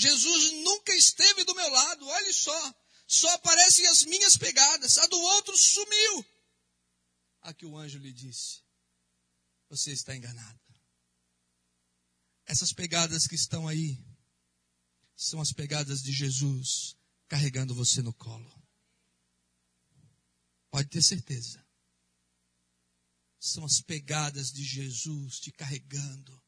Jesus 0.00 0.52
nunca 0.64 0.94
esteve 0.94 1.44
do 1.44 1.54
meu 1.54 1.68
lado, 1.68 2.06
olhe 2.06 2.32
só, 2.32 2.74
só 3.06 3.28
aparecem 3.34 3.86
as 3.88 4.04
minhas 4.04 4.36
pegadas, 4.36 4.96
a 4.96 5.06
do 5.06 5.20
outro 5.20 5.56
sumiu. 5.58 6.26
A 7.42 7.52
que 7.52 7.66
o 7.66 7.76
anjo 7.76 7.98
lhe 7.98 8.12
disse: 8.12 8.62
Você 9.68 9.92
está 9.92 10.16
enganado. 10.16 10.58
Essas 12.46 12.72
pegadas 12.72 13.26
que 13.26 13.34
estão 13.34 13.68
aí 13.68 14.02
são 15.14 15.38
as 15.38 15.52
pegadas 15.52 16.02
de 16.02 16.12
Jesus 16.12 16.96
carregando 17.28 17.74
você 17.74 18.00
no 18.00 18.14
colo. 18.14 18.50
Pode 20.70 20.88
ter 20.88 21.02
certeza. 21.02 21.62
São 23.38 23.64
as 23.66 23.82
pegadas 23.82 24.50
de 24.50 24.64
Jesus 24.64 25.40
te 25.40 25.52
carregando, 25.52 26.42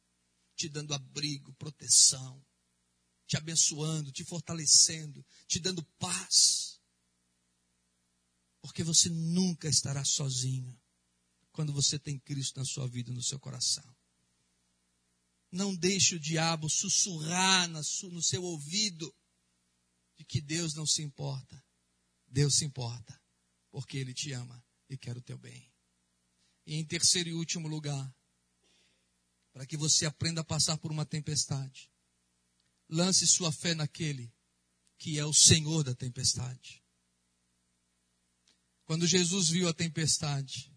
te 0.55 0.67
dando 0.67 0.93
abrigo, 0.93 1.53
proteção, 1.53 2.43
te 3.25 3.37
abençoando, 3.37 4.11
te 4.11 4.23
fortalecendo, 4.23 5.25
te 5.47 5.59
dando 5.59 5.83
paz. 5.97 6.79
Porque 8.61 8.83
você 8.83 9.09
nunca 9.09 9.67
estará 9.67 10.03
sozinho 10.05 10.79
quando 11.51 11.73
você 11.73 11.99
tem 11.99 12.19
Cristo 12.19 12.59
na 12.59 12.65
sua 12.65 12.87
vida, 12.87 13.11
no 13.11 13.21
seu 13.21 13.39
coração. 13.39 13.95
Não 15.51 15.75
deixe 15.75 16.15
o 16.15 16.19
diabo 16.19 16.69
sussurrar 16.69 17.69
no 17.69 18.23
seu 18.23 18.43
ouvido 18.43 19.13
de 20.15 20.25
que 20.25 20.41
Deus 20.41 20.73
não 20.73 20.85
se 20.85 21.03
importa. 21.03 21.63
Deus 22.27 22.55
se 22.55 22.65
importa, 22.65 23.21
porque 23.69 23.97
Ele 23.97 24.13
te 24.13 24.31
ama 24.31 24.65
e 24.89 24.97
quer 24.97 25.15
o 25.15 25.21
teu 25.21 25.37
bem. 25.37 25.71
E 26.65 26.75
em 26.75 26.85
terceiro 26.85 27.29
e 27.29 27.33
último 27.33 27.67
lugar, 27.67 28.11
para 29.51 29.67
que 29.67 29.77
você 29.77 30.07
aprenda 30.07 30.41
a 30.41 30.43
passar 30.43 30.77
por 30.79 30.91
uma 30.91 31.05
tempestade, 31.05 31.91
lance 32.89 33.27
sua 33.27 33.51
fé 33.51 33.73
naquele 33.73 34.31
que 34.97 35.19
é 35.19 35.25
o 35.25 35.33
Senhor 35.33 35.83
da 35.83 35.93
tempestade. 35.93 36.81
Quando 38.85 39.07
Jesus 39.07 39.49
viu 39.49 39.67
a 39.67 39.73
tempestade, 39.73 40.73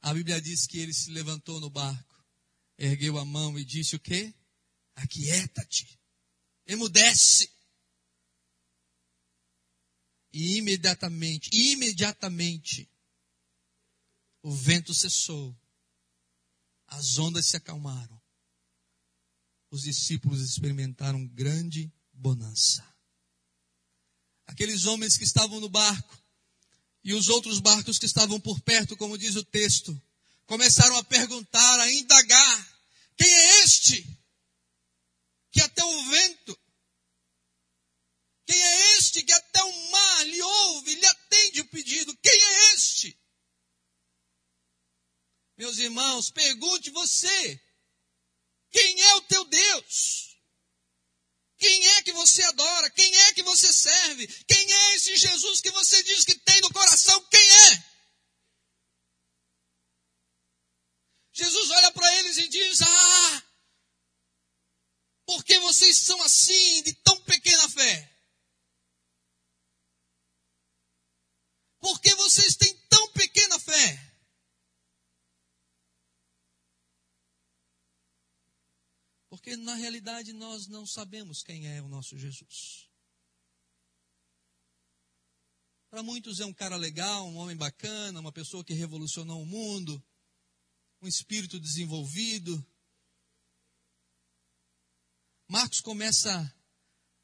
a 0.00 0.14
Bíblia 0.14 0.40
diz 0.40 0.66
que 0.66 0.78
ele 0.78 0.94
se 0.94 1.10
levantou 1.10 1.60
no 1.60 1.68
barco, 1.68 2.24
ergueu 2.78 3.18
a 3.18 3.24
mão 3.24 3.58
e 3.58 3.64
disse 3.64 3.96
o 3.96 4.00
quê? 4.00 4.34
Aquieta-te, 4.94 5.98
emudece. 6.66 7.50
E 10.32 10.56
imediatamente, 10.56 11.50
imediatamente, 11.52 12.90
o 14.42 14.54
vento 14.54 14.94
cessou, 14.94 15.58
as 16.86 17.18
ondas 17.18 17.46
se 17.46 17.56
acalmaram. 17.56 18.22
Os 19.76 19.82
discípulos 19.82 20.40
experimentaram 20.40 21.26
grande 21.26 21.92
bonança. 22.10 22.82
Aqueles 24.46 24.86
homens 24.86 25.18
que 25.18 25.24
estavam 25.24 25.60
no 25.60 25.68
barco 25.68 26.18
e 27.04 27.12
os 27.12 27.28
outros 27.28 27.60
barcos 27.60 27.98
que 27.98 28.06
estavam 28.06 28.40
por 28.40 28.58
perto, 28.62 28.96
como 28.96 29.18
diz 29.18 29.36
o 29.36 29.44
texto, 29.44 29.94
começaram 30.46 30.96
a 30.96 31.04
perguntar, 31.04 31.80
a 31.80 31.92
indagar: 31.92 32.80
quem 33.18 33.30
é 33.30 33.64
este? 33.64 34.02
Que 35.52 35.60
até 35.60 35.84
o 35.84 36.10
vento, 36.10 36.58
quem 38.46 38.58
é 38.58 38.96
este 38.96 39.22
que 39.24 39.32
até 39.34 39.62
o 39.62 39.90
mar 39.90 40.26
lhe 40.26 40.40
ouve, 40.40 40.94
lhe 40.94 41.06
atende 41.06 41.60
o 41.60 41.68
pedido? 41.68 42.16
Quem 42.22 42.32
é 42.32 42.74
este? 42.76 43.14
Meus 45.58 45.76
irmãos, 45.76 46.30
pergunte 46.30 46.88
você: 46.88 47.65
quem 48.70 49.00
é 49.00 49.14
o 49.14 49.22
teu 49.22 49.44
Deus? 49.44 50.26
Quem 51.58 51.86
é 51.88 52.02
que 52.02 52.12
você 52.12 52.42
adora? 52.42 52.90
Quem 52.90 53.16
é 53.16 53.32
que 53.32 53.42
você 53.42 53.72
serve? 53.72 54.26
Quem 54.44 54.72
é 54.72 54.94
esse 54.94 55.16
Jesus 55.16 55.60
que 55.60 55.70
você 55.70 56.02
diz 56.02 56.24
que 56.24 56.34
tem 56.34 56.60
no 56.60 56.72
coração? 56.72 57.22
Quem 57.30 57.50
é? 57.70 57.96
Jesus 61.32 61.70
olha 61.70 61.92
para 61.92 62.14
eles 62.16 62.38
e 62.38 62.48
diz: 62.48 62.80
Ah, 62.82 63.42
porque 65.26 65.58
vocês 65.60 65.98
são 65.98 66.20
assim, 66.22 66.82
de 66.82 66.94
tão 66.94 67.20
pequena 67.22 67.68
fé? 67.68 68.12
Por 71.80 72.00
que 72.00 72.14
vocês 72.16 72.56
têm 72.56 72.74
tão 72.88 73.12
pequena 73.12 73.58
fé? 73.58 74.15
Porque 79.46 79.56
na 79.58 79.76
realidade 79.76 80.32
nós 80.32 80.66
não 80.66 80.84
sabemos 80.84 81.44
quem 81.44 81.68
é 81.68 81.80
o 81.80 81.86
nosso 81.86 82.18
Jesus. 82.18 82.90
Para 85.88 86.02
muitos 86.02 86.40
é 86.40 86.44
um 86.44 86.52
cara 86.52 86.74
legal, 86.74 87.28
um 87.28 87.36
homem 87.36 87.54
bacana, 87.54 88.18
uma 88.18 88.32
pessoa 88.32 88.64
que 88.64 88.74
revolucionou 88.74 89.40
o 89.40 89.46
mundo, 89.46 90.02
um 91.00 91.06
espírito 91.06 91.60
desenvolvido. 91.60 92.66
Marcos 95.46 95.80
começa, 95.80 96.52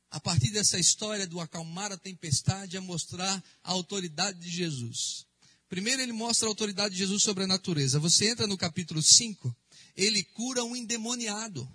a 0.09 0.20
partir 0.20 0.53
dessa 0.53 0.79
história 0.79 1.27
do 1.27 1.41
acalmar 1.41 1.91
a 1.91 1.99
tempestade, 1.99 2.77
a 2.77 2.81
mostrar 2.81 3.43
a 3.64 3.73
autoridade 3.73 4.39
de 4.39 4.49
Jesus. 4.49 5.27
Primeiro 5.68 6.01
ele 6.01 6.12
mostra 6.12 6.47
a 6.47 6.51
autoridade 6.51 6.95
de 6.95 7.01
Jesus 7.01 7.25
sobre 7.25 7.43
a 7.43 7.49
natureza. 7.49 7.99
Você 7.99 8.31
entra 8.31 8.47
no 8.47 8.57
capítulo 8.57 9.03
5, 9.03 9.53
ele 9.97 10.23
cura 10.23 10.62
um 10.62 10.77
endemoniado. 10.77 11.68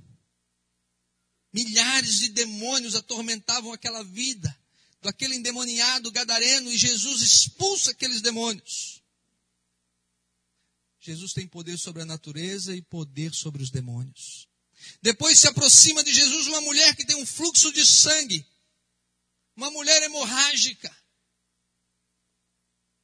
Milhares 1.54 2.20
de 2.20 2.30
demônios 2.30 2.95
atormentavam 2.95 3.72
aquela 3.72 4.04
vida, 4.04 4.56
daquele 5.02 5.36
endemoniado 5.36 6.12
gadareno, 6.12 6.72
e 6.72 6.78
Jesus 6.78 7.22
expulsa 7.22 7.91
aqueles 7.91 8.22
demônios. 8.22 9.02
Jesus 11.00 11.32
tem 11.32 11.48
poder 11.48 11.78
sobre 11.78 12.02
a 12.02 12.06
natureza 12.06 12.76
e 12.76 12.82
poder 12.82 13.34
sobre 13.34 13.64
os 13.64 13.70
demônios. 13.72 14.48
Depois 15.02 15.39
se 15.39 15.48
aproxima 15.48 16.04
de 16.04 16.14
Jesus 16.14 16.48
uma 16.48 16.62
mulher 16.62 16.95
que 16.95 17.06
tem 17.06 17.16
um 17.16 17.26
fluxo 17.26 17.72
de 17.72 17.86
sangue, 17.86 18.45
uma 19.56 19.72
mulher 19.72 20.04
hemorrágica. 20.04 20.95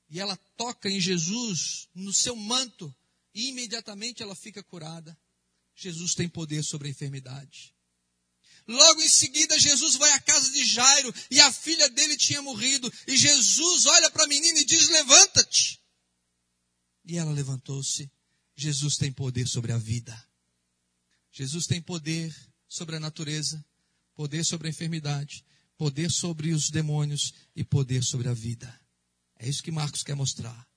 E 0.09 0.19
ela 0.19 0.37
toca 0.57 0.89
em 0.89 0.99
Jesus, 0.99 1.87
no 1.95 2.13
seu 2.13 2.35
manto, 2.35 2.93
e 3.33 3.49
imediatamente 3.49 4.21
ela 4.21 4.35
fica 4.35 4.61
curada. 4.61 5.17
Jesus 5.75 6.13
tem 6.13 6.29
poder 6.29 6.63
sobre 6.63 6.87
a 6.87 6.91
enfermidade. 6.91 7.72
Logo 8.67 9.01
em 9.01 9.09
seguida, 9.09 9.59
Jesus 9.59 9.95
vai 9.95 10.11
à 10.11 10.19
casa 10.21 10.51
de 10.51 10.65
Jairo 10.65 11.13
e 11.29 11.39
a 11.39 11.51
filha 11.51 11.89
dele 11.89 12.15
tinha 12.15 12.41
morrido. 12.41 12.91
E 13.07 13.17
Jesus 13.17 13.85
olha 13.85 14.09
para 14.11 14.23
a 14.23 14.27
menina 14.27 14.59
e 14.59 14.65
diz: 14.65 14.87
Levanta-te. 14.89 15.81
E 17.05 17.17
ela 17.17 17.31
levantou-se. 17.31 18.09
Jesus 18.55 18.97
tem 18.97 19.11
poder 19.11 19.47
sobre 19.47 19.71
a 19.71 19.77
vida. 19.77 20.29
Jesus 21.31 21.65
tem 21.65 21.81
poder 21.81 22.33
sobre 22.67 22.95
a 22.95 22.99
natureza, 22.99 23.63
poder 24.13 24.45
sobre 24.45 24.67
a 24.67 24.71
enfermidade, 24.71 25.43
poder 25.77 26.11
sobre 26.11 26.53
os 26.53 26.69
demônios 26.69 27.33
e 27.55 27.63
poder 27.63 28.03
sobre 28.03 28.29
a 28.29 28.33
vida. 28.33 28.79
É 29.37 29.49
isso 29.49 29.63
que 29.63 29.71
Marcos 29.71 30.03
quer 30.03 30.15
mostrar. 30.15 30.67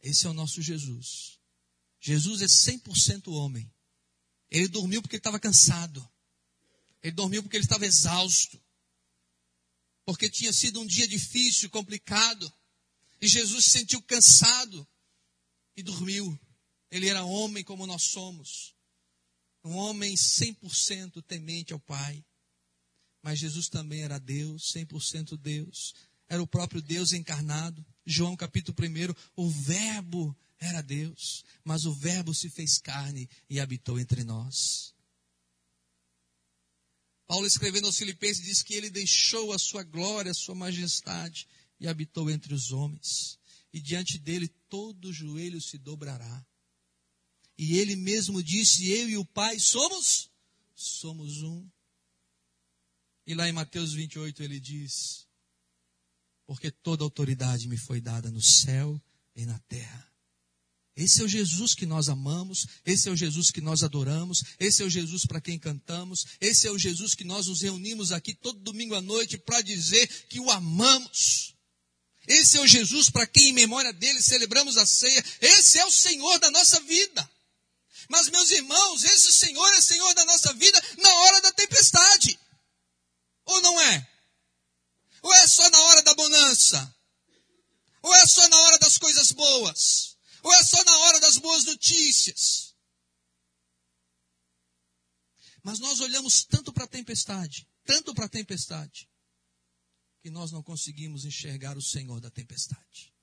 Esse 0.00 0.26
é 0.26 0.30
o 0.30 0.34
nosso 0.34 0.62
Jesus. 0.62 1.38
Jesus 2.00 2.40
é 2.42 2.46
100% 2.46 3.28
homem. 3.32 3.70
Ele 4.50 4.68
dormiu 4.68 5.02
porque 5.02 5.16
estava 5.16 5.38
cansado. 5.38 6.08
Ele 7.02 7.12
dormiu 7.12 7.42
porque 7.42 7.56
ele 7.56 7.64
estava 7.64 7.86
exausto. 7.86 8.60
Porque 10.04 10.30
tinha 10.30 10.52
sido 10.52 10.80
um 10.80 10.86
dia 10.86 11.06
difícil, 11.06 11.70
complicado. 11.70 12.52
E 13.20 13.28
Jesus 13.28 13.64
se 13.64 13.70
sentiu 13.70 14.02
cansado 14.02 14.86
e 15.76 15.82
dormiu. 15.82 16.38
Ele 16.90 17.08
era 17.08 17.24
homem 17.24 17.64
como 17.64 17.86
nós 17.86 18.02
somos. 18.04 18.74
Um 19.64 19.76
homem 19.76 20.14
100% 20.14 21.22
temente 21.22 21.72
ao 21.72 21.80
Pai. 21.80 22.24
Mas 23.22 23.38
Jesus 23.38 23.68
também 23.68 24.02
era 24.02 24.18
Deus, 24.18 24.72
100% 24.72 25.36
Deus. 25.36 25.94
Era 26.28 26.42
o 26.42 26.46
próprio 26.46 26.82
Deus 26.82 27.12
encarnado. 27.12 27.84
João 28.04 28.36
capítulo 28.36 28.76
1, 28.76 29.14
o 29.36 29.48
Verbo 29.48 30.36
era 30.58 30.80
Deus, 30.80 31.44
mas 31.64 31.84
o 31.84 31.92
Verbo 31.92 32.34
se 32.34 32.48
fez 32.48 32.78
carne 32.78 33.28
e 33.48 33.60
habitou 33.60 33.98
entre 33.98 34.24
nós. 34.24 34.94
Paulo 37.32 37.46
escrevendo 37.46 37.86
aos 37.86 37.96
Filipenses 37.96 38.44
diz 38.44 38.62
que 38.62 38.74
ele 38.74 38.90
deixou 38.90 39.54
a 39.54 39.58
sua 39.58 39.82
glória, 39.82 40.30
a 40.30 40.34
sua 40.34 40.54
majestade 40.54 41.48
e 41.80 41.88
habitou 41.88 42.30
entre 42.30 42.52
os 42.52 42.72
homens. 42.72 43.38
E 43.72 43.80
diante 43.80 44.18
dele 44.18 44.48
todo 44.68 45.14
joelho 45.14 45.58
se 45.58 45.78
dobrará. 45.78 46.46
E 47.56 47.78
ele 47.78 47.96
mesmo 47.96 48.42
disse: 48.42 48.86
Eu 48.90 49.08
e 49.08 49.16
o 49.16 49.24
Pai 49.24 49.58
somos 49.58 50.30
somos 50.74 51.42
um. 51.42 51.66
E 53.26 53.32
lá 53.32 53.48
em 53.48 53.52
Mateus 53.52 53.94
28 53.94 54.42
ele 54.42 54.60
diz: 54.60 55.26
Porque 56.44 56.70
toda 56.70 57.02
autoridade 57.02 57.66
me 57.66 57.78
foi 57.78 57.98
dada 57.98 58.30
no 58.30 58.42
céu 58.42 59.00
e 59.34 59.46
na 59.46 59.58
terra. 59.60 60.11
Esse 60.94 61.22
é 61.22 61.24
o 61.24 61.28
Jesus 61.28 61.74
que 61.74 61.86
nós 61.86 62.10
amamos, 62.10 62.66
esse 62.84 63.08
é 63.08 63.12
o 63.12 63.16
Jesus 63.16 63.50
que 63.50 63.62
nós 63.62 63.82
adoramos, 63.82 64.42
esse 64.58 64.82
é 64.82 64.84
o 64.84 64.90
Jesus 64.90 65.24
para 65.24 65.40
quem 65.40 65.58
cantamos, 65.58 66.26
esse 66.38 66.66
é 66.66 66.70
o 66.70 66.78
Jesus 66.78 67.14
que 67.14 67.24
nós 67.24 67.46
nos 67.46 67.62
reunimos 67.62 68.12
aqui 68.12 68.34
todo 68.34 68.58
domingo 68.58 68.94
à 68.94 69.00
noite 69.00 69.38
para 69.38 69.62
dizer 69.62 70.06
que 70.28 70.38
o 70.38 70.50
amamos. 70.50 71.54
Esse 72.28 72.58
é 72.58 72.60
o 72.60 72.66
Jesus 72.66 73.08
para 73.08 73.26
quem 73.26 73.48
em 73.48 73.52
memória 73.52 73.92
dele 73.92 74.22
celebramos 74.22 74.76
a 74.76 74.86
ceia. 74.86 75.24
Esse 75.40 75.78
é 75.78 75.84
o 75.86 75.90
Senhor 75.90 76.38
da 76.38 76.50
nossa 76.50 76.78
vida. 76.80 77.28
Mas 78.08 78.28
meus 78.28 78.50
irmãos, 78.50 79.02
esse 79.02 79.32
Senhor 79.32 79.72
é 79.74 79.80
Senhor 79.80 80.14
da 80.14 80.24
nossa 80.26 80.52
vida 80.52 80.82
na 80.98 81.12
hora 81.14 81.40
da 81.40 81.52
tempestade. 81.52 82.38
Ou 83.46 83.60
não 83.62 83.80
é? 83.80 84.08
Ou 85.22 85.34
é 85.34 85.48
só 85.48 85.68
na 85.70 85.80
hora 85.80 86.02
da 86.02 86.14
bonança? 86.14 86.94
Ou 88.02 88.14
é 88.14 88.26
só 88.26 88.46
na 88.48 88.58
hora 88.58 88.78
das 88.78 88.98
coisas 88.98 89.32
boas? 89.32 90.11
Ou 90.42 90.52
é 90.52 90.64
só 90.64 90.82
na 90.84 90.98
hora 90.98 91.20
das 91.20 91.38
boas 91.38 91.64
notícias? 91.64 92.74
Mas 95.62 95.78
nós 95.78 96.00
olhamos 96.00 96.44
tanto 96.44 96.72
para 96.72 96.84
a 96.84 96.88
tempestade, 96.88 97.68
tanto 97.84 98.12
para 98.14 98.26
a 98.26 98.28
tempestade, 98.28 99.08
que 100.20 100.30
nós 100.30 100.50
não 100.50 100.62
conseguimos 100.62 101.24
enxergar 101.24 101.76
o 101.76 101.82
Senhor 101.82 102.20
da 102.20 102.30
tempestade. 102.30 103.14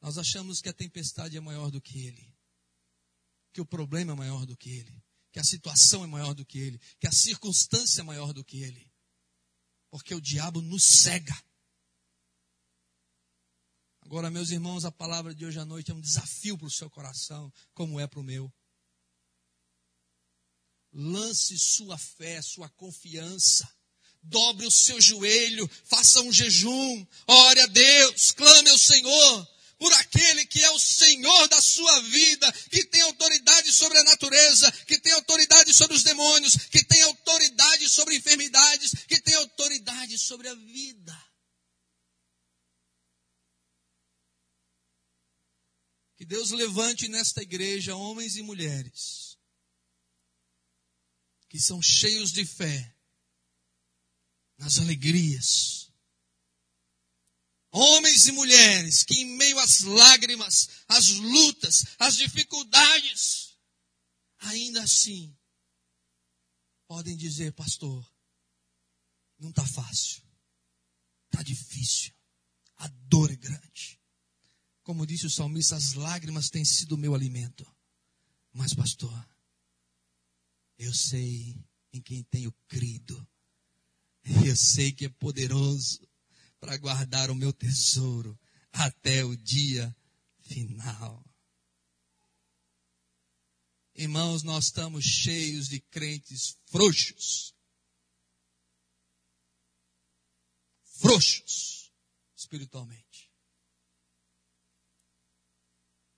Nós 0.00 0.18
achamos 0.18 0.60
que 0.60 0.68
a 0.68 0.72
tempestade 0.72 1.36
é 1.36 1.40
maior 1.40 1.70
do 1.70 1.80
que 1.80 2.06
Ele, 2.06 2.36
que 3.52 3.60
o 3.60 3.66
problema 3.66 4.12
é 4.12 4.16
maior 4.16 4.46
do 4.46 4.56
que 4.56 4.70
Ele, 4.70 5.04
que 5.32 5.40
a 5.40 5.44
situação 5.44 6.04
é 6.04 6.06
maior 6.06 6.34
do 6.34 6.44
que 6.44 6.58
Ele, 6.58 6.78
que 7.00 7.06
a 7.06 7.12
circunstância 7.12 8.00
é 8.00 8.04
maior 8.04 8.32
do 8.32 8.44
que 8.44 8.62
Ele, 8.62 8.92
porque 9.90 10.14
o 10.14 10.20
diabo 10.20 10.60
nos 10.60 10.84
cega. 10.84 11.34
Agora, 14.12 14.30
meus 14.30 14.50
irmãos, 14.50 14.84
a 14.84 14.92
palavra 14.92 15.34
de 15.34 15.46
hoje 15.46 15.58
à 15.58 15.64
noite 15.64 15.90
é 15.90 15.94
um 15.94 16.00
desafio 16.00 16.58
para 16.58 16.66
o 16.66 16.70
seu 16.70 16.90
coração, 16.90 17.50
como 17.72 17.98
é 17.98 18.06
para 18.06 18.20
o 18.20 18.22
meu. 18.22 18.52
Lance 20.92 21.58
sua 21.58 21.96
fé, 21.96 22.42
sua 22.42 22.68
confiança. 22.68 23.66
Dobre 24.22 24.66
o 24.66 24.70
seu 24.70 25.00
joelho, 25.00 25.66
faça 25.86 26.20
um 26.20 26.30
jejum, 26.30 27.06
ore 27.26 27.60
a 27.60 27.66
Deus, 27.68 28.32
clame 28.32 28.68
ao 28.68 28.76
Senhor, 28.76 29.48
por 29.78 29.90
aquele 29.94 30.44
que 30.44 30.62
é 30.62 30.70
o 30.72 30.78
Senhor 30.78 31.48
da 31.48 31.62
sua 31.62 32.00
vida, 32.02 32.52
que 32.70 32.84
tem 32.84 33.00
autoridade 33.00 33.72
sobre 33.72 33.96
a 33.96 34.04
natureza, 34.04 34.70
que 34.86 34.98
tem 34.98 35.12
autoridade 35.12 35.72
sobre 35.72 35.96
os 35.96 36.02
demônios, 36.02 36.54
que 36.70 36.84
tem 36.84 37.00
autoridade 37.00 37.88
sobre 37.88 38.16
enfermidades, 38.16 38.92
que 39.08 39.22
tem 39.22 39.36
autoridade 39.36 40.18
sobre 40.18 40.48
a 40.48 40.54
vida. 40.54 41.31
Que 46.22 46.26
Deus 46.26 46.52
levante 46.52 47.08
nesta 47.08 47.42
igreja 47.42 47.96
homens 47.96 48.36
e 48.36 48.42
mulheres 48.42 49.36
que 51.48 51.58
são 51.58 51.82
cheios 51.82 52.30
de 52.30 52.46
fé 52.46 52.96
nas 54.56 54.78
alegrias. 54.78 55.90
Homens 57.72 58.26
e 58.26 58.30
mulheres 58.30 59.02
que, 59.02 59.14
em 59.14 59.36
meio 59.36 59.58
às 59.58 59.80
lágrimas, 59.80 60.68
às 60.86 61.08
lutas, 61.08 61.86
às 61.98 62.16
dificuldades, 62.16 63.58
ainda 64.38 64.80
assim, 64.80 65.36
podem 66.86 67.16
dizer, 67.16 67.52
pastor, 67.52 68.08
não 69.40 69.50
está 69.50 69.66
fácil, 69.66 70.22
está 71.24 71.42
difícil, 71.42 72.14
a 72.76 72.86
dor 72.86 73.28
é 73.28 73.34
grande. 73.34 74.01
Como 74.92 75.06
disse 75.06 75.24
o 75.24 75.30
salmista, 75.30 75.74
as 75.74 75.94
lágrimas 75.94 76.50
têm 76.50 76.66
sido 76.66 76.96
o 76.96 76.98
meu 76.98 77.14
alimento. 77.14 77.66
Mas, 78.52 78.74
pastor, 78.74 79.26
eu 80.76 80.92
sei 80.92 81.56
em 81.94 82.02
quem 82.02 82.22
tenho 82.24 82.52
crido. 82.68 83.26
Eu 84.44 84.54
sei 84.54 84.92
que 84.92 85.06
é 85.06 85.08
poderoso 85.08 86.06
para 86.60 86.76
guardar 86.76 87.30
o 87.30 87.34
meu 87.34 87.54
tesouro 87.54 88.38
até 88.70 89.24
o 89.24 89.34
dia 89.34 89.96
final. 90.42 91.24
Irmãos, 93.94 94.42
nós 94.42 94.66
estamos 94.66 95.06
cheios 95.06 95.70
de 95.70 95.80
crentes 95.80 96.58
frouxos. 96.66 97.54
Frouxos 100.84 101.90
espiritualmente. 102.36 103.11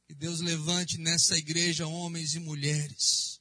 Que 0.07 0.15
Deus 0.15 0.41
levante 0.41 0.99
nessa 0.99 1.37
igreja 1.37 1.87
homens 1.87 2.35
e 2.35 2.39
mulheres 2.39 3.41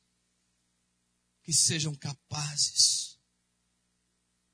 que 1.44 1.54
sejam 1.54 1.94
capazes, 1.94 3.20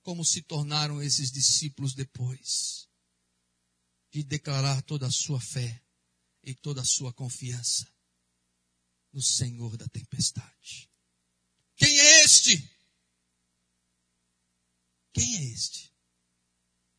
como 0.01 0.25
se 0.25 0.41
tornaram 0.41 1.01
esses 1.01 1.31
discípulos 1.31 1.93
depois, 1.93 2.89
de 4.11 4.23
declarar 4.23 4.81
toda 4.81 5.05
a 5.05 5.11
sua 5.11 5.39
fé 5.39 5.83
e 6.41 6.55
toda 6.55 6.81
a 6.81 6.85
sua 6.85 7.13
confiança 7.13 7.87
no 9.13 9.21
Senhor 9.21 9.77
da 9.77 9.87
tempestade. 9.87 10.89
Quem 11.75 11.99
é 11.99 12.23
este? 12.23 12.57
Quem 15.13 15.37
é 15.37 15.43
este? 15.53 15.93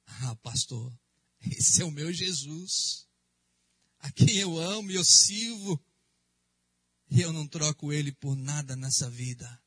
Ah, 0.06 0.36
pastor, 0.36 0.96
esse 1.40 1.82
é 1.82 1.84
o 1.84 1.90
meu 1.90 2.12
Jesus 2.12 3.09
a 4.01 4.11
quem 4.12 4.36
eu 4.36 4.59
amo 4.59 4.90
e 4.90 4.94
eu 4.94 5.05
sirvo, 5.05 5.82
e 7.11 7.20
eu 7.20 7.32
não 7.32 7.46
troco 7.46 7.92
ele 7.92 8.12
por 8.12 8.36
nada 8.36 8.76
nessa 8.76 9.11
vida. 9.11 9.62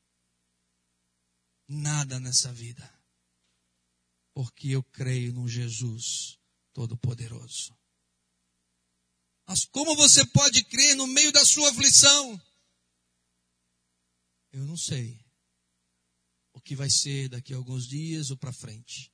Nada 1.68 2.18
nessa 2.18 2.52
vida. 2.52 2.90
Porque 4.32 4.68
eu 4.68 4.82
creio 4.82 5.32
num 5.32 5.48
Jesus 5.48 6.38
Todo-Poderoso. 6.72 7.76
Mas 9.46 9.64
como 9.66 9.94
você 9.94 10.26
pode 10.26 10.64
crer 10.64 10.96
no 10.96 11.06
meio 11.06 11.30
da 11.30 11.44
sua 11.44 11.70
aflição? 11.70 12.40
Eu 14.50 14.66
não 14.66 14.76
sei 14.76 15.24
o 16.52 16.60
que 16.60 16.74
vai 16.74 16.88
ser 16.88 17.28
daqui 17.28 17.52
a 17.52 17.56
alguns 17.56 17.86
dias 17.86 18.30
ou 18.30 18.36
para 18.36 18.52
frente. 18.52 19.12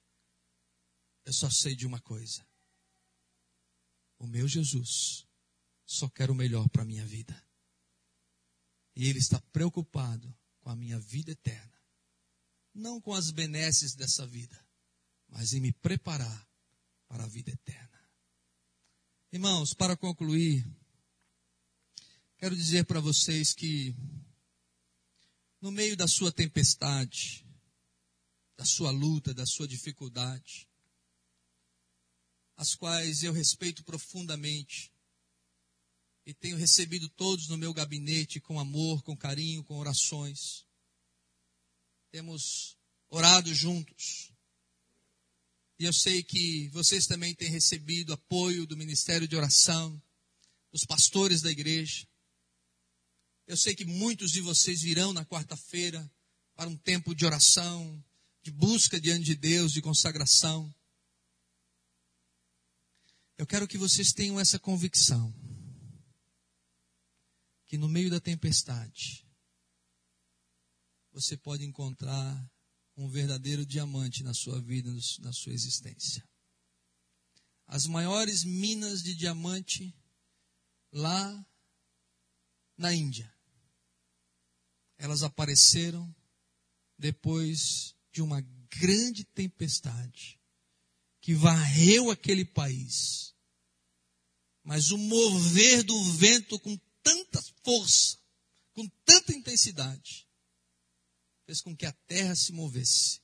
Eu 1.25 1.33
só 1.33 1.51
sei 1.51 1.75
de 1.75 1.87
uma 1.87 2.01
coisa. 2.01 2.47
O 4.21 4.27
meu 4.27 4.47
Jesus 4.47 5.27
só 5.87 6.09
quer 6.11 6.31
o 6.31 6.35
melhor 6.35 6.69
para 6.69 6.83
a 6.83 6.87
minha 6.87 7.05
vida. 7.07 7.35
E 8.95 9.09
Ele 9.09 9.19
está 9.19 9.41
preocupado 9.51 10.33
com 10.61 10.69
a 10.69 10.77
minha 10.77 11.01
vida 11.01 11.33
eterna. 11.33 11.73
Não 12.75 13.01
com 13.01 13.15
as 13.15 13.31
benesses 13.31 13.95
dessa 13.95 14.27
vida, 14.27 14.63
mas 15.27 15.55
em 15.55 15.61
me 15.61 15.73
preparar 15.73 16.49
para 17.09 17.25
a 17.25 17.27
vida 17.27 17.51
eterna. 17.51 17.99
Irmãos, 19.33 19.73
para 19.73 19.97
concluir, 19.97 20.71
quero 22.37 22.55
dizer 22.55 22.85
para 22.85 23.01
vocês 23.01 23.55
que, 23.55 23.97
no 25.63 25.73
meio 25.73 25.97
da 25.97 26.07
sua 26.07 26.31
tempestade, 26.31 27.45
da 28.55 28.67
sua 28.67 28.91
luta, 28.91 29.33
da 29.33 29.47
sua 29.47 29.67
dificuldade, 29.67 30.70
as 32.61 32.75
quais 32.75 33.23
eu 33.25 33.33
respeito 33.33 33.83
profundamente 33.83 34.93
e 36.27 36.35
tenho 36.35 36.59
recebido 36.59 37.09
todos 37.09 37.49
no 37.49 37.57
meu 37.57 37.73
gabinete 37.73 38.39
com 38.39 38.61
amor, 38.61 39.03
com 39.03 39.17
carinho, 39.17 39.65
com 39.65 39.79
orações. 39.79 40.67
Temos 42.13 42.77
orado 43.09 43.55
juntos. 43.55 44.31
E 45.79 45.87
eu 45.87 45.93
sei 45.95 46.23
que 46.23 46.69
vocês 46.69 47.07
também 47.07 47.35
têm 47.35 47.49
recebido 47.49 48.13
apoio 48.13 48.67
do 48.67 48.77
Ministério 48.77 49.27
de 49.27 49.35
Oração, 49.35 50.01
dos 50.71 50.85
pastores 50.85 51.41
da 51.41 51.51
igreja. 51.51 52.07
Eu 53.47 53.57
sei 53.57 53.75
que 53.75 53.87
muitos 53.87 54.33
de 54.33 54.43
vocês 54.43 54.83
virão 54.83 55.15
na 55.15 55.25
quarta-feira 55.25 56.13
para 56.55 56.69
um 56.69 56.77
tempo 56.77 57.15
de 57.15 57.25
oração, 57.25 58.05
de 58.43 58.51
busca 58.51 59.01
diante 59.01 59.25
de 59.25 59.35
Deus, 59.35 59.73
de 59.73 59.81
consagração. 59.81 60.71
Eu 63.41 63.47
quero 63.47 63.67
que 63.67 63.79
vocês 63.79 64.13
tenham 64.13 64.39
essa 64.39 64.59
convicção. 64.59 65.35
Que 67.65 67.79
no 67.79 67.89
meio 67.89 68.11
da 68.11 68.21
tempestade, 68.21 69.27
você 71.11 71.39
pode 71.39 71.65
encontrar 71.65 72.53
um 72.95 73.09
verdadeiro 73.09 73.65
diamante 73.65 74.23
na 74.23 74.35
sua 74.35 74.61
vida, 74.61 74.91
na 75.21 75.33
sua 75.33 75.55
existência. 75.55 76.23
As 77.67 77.87
maiores 77.87 78.45
minas 78.45 79.03
de 79.03 79.15
diamante 79.15 79.97
lá 80.93 81.47
na 82.77 82.93
Índia, 82.93 83.35
elas 84.99 85.23
apareceram 85.23 86.15
depois 86.99 87.97
de 88.13 88.21
uma 88.21 88.43
grande 88.69 89.25
tempestade 89.25 90.40
que 91.21 91.35
varreu 91.35 92.11
aquele 92.11 92.45
país. 92.45 93.35
Mas 94.63 94.91
o 94.91 94.99
mover 94.99 95.83
do 95.83 96.13
vento 96.13 96.59
com 96.61 96.77
tanta 97.03 97.43
força, 97.65 98.19
com 98.73 98.89
tanta 99.05 99.33
intensidade, 99.33 100.29
fez 101.45 101.61
com 101.61 101.77
que 101.77 101.87
a 101.87 101.93
terra 101.93 102.35
se 102.35 102.53
movesse 102.53 103.21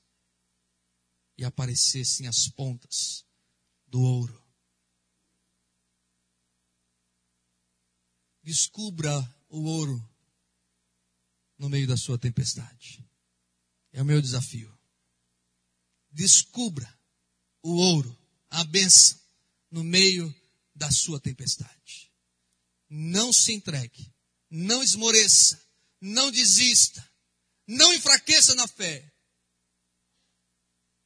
e 1.38 1.44
aparecessem 1.44 2.26
as 2.26 2.48
pontas 2.48 3.24
do 3.86 4.00
ouro. 4.00 4.44
Descubra 8.42 9.12
o 9.48 9.64
ouro 9.64 10.16
no 11.58 11.68
meio 11.68 11.86
da 11.86 11.96
sua 11.96 12.18
tempestade. 12.18 13.04
É 13.92 14.02
o 14.02 14.04
meu 14.04 14.20
desafio. 14.20 14.76
Descubra 16.10 16.95
o 17.66 17.76
ouro, 17.76 18.16
a 18.48 18.62
benção, 18.62 19.18
no 19.70 19.82
meio 19.82 20.32
da 20.74 20.90
sua 20.90 21.18
tempestade. 21.18 22.12
Não 22.88 23.32
se 23.32 23.52
entregue, 23.52 24.12
não 24.48 24.82
esmoreça, 24.82 25.60
não 26.00 26.30
desista, 26.30 27.04
não 27.66 27.92
enfraqueça 27.92 28.54
na 28.54 28.68
fé, 28.68 29.12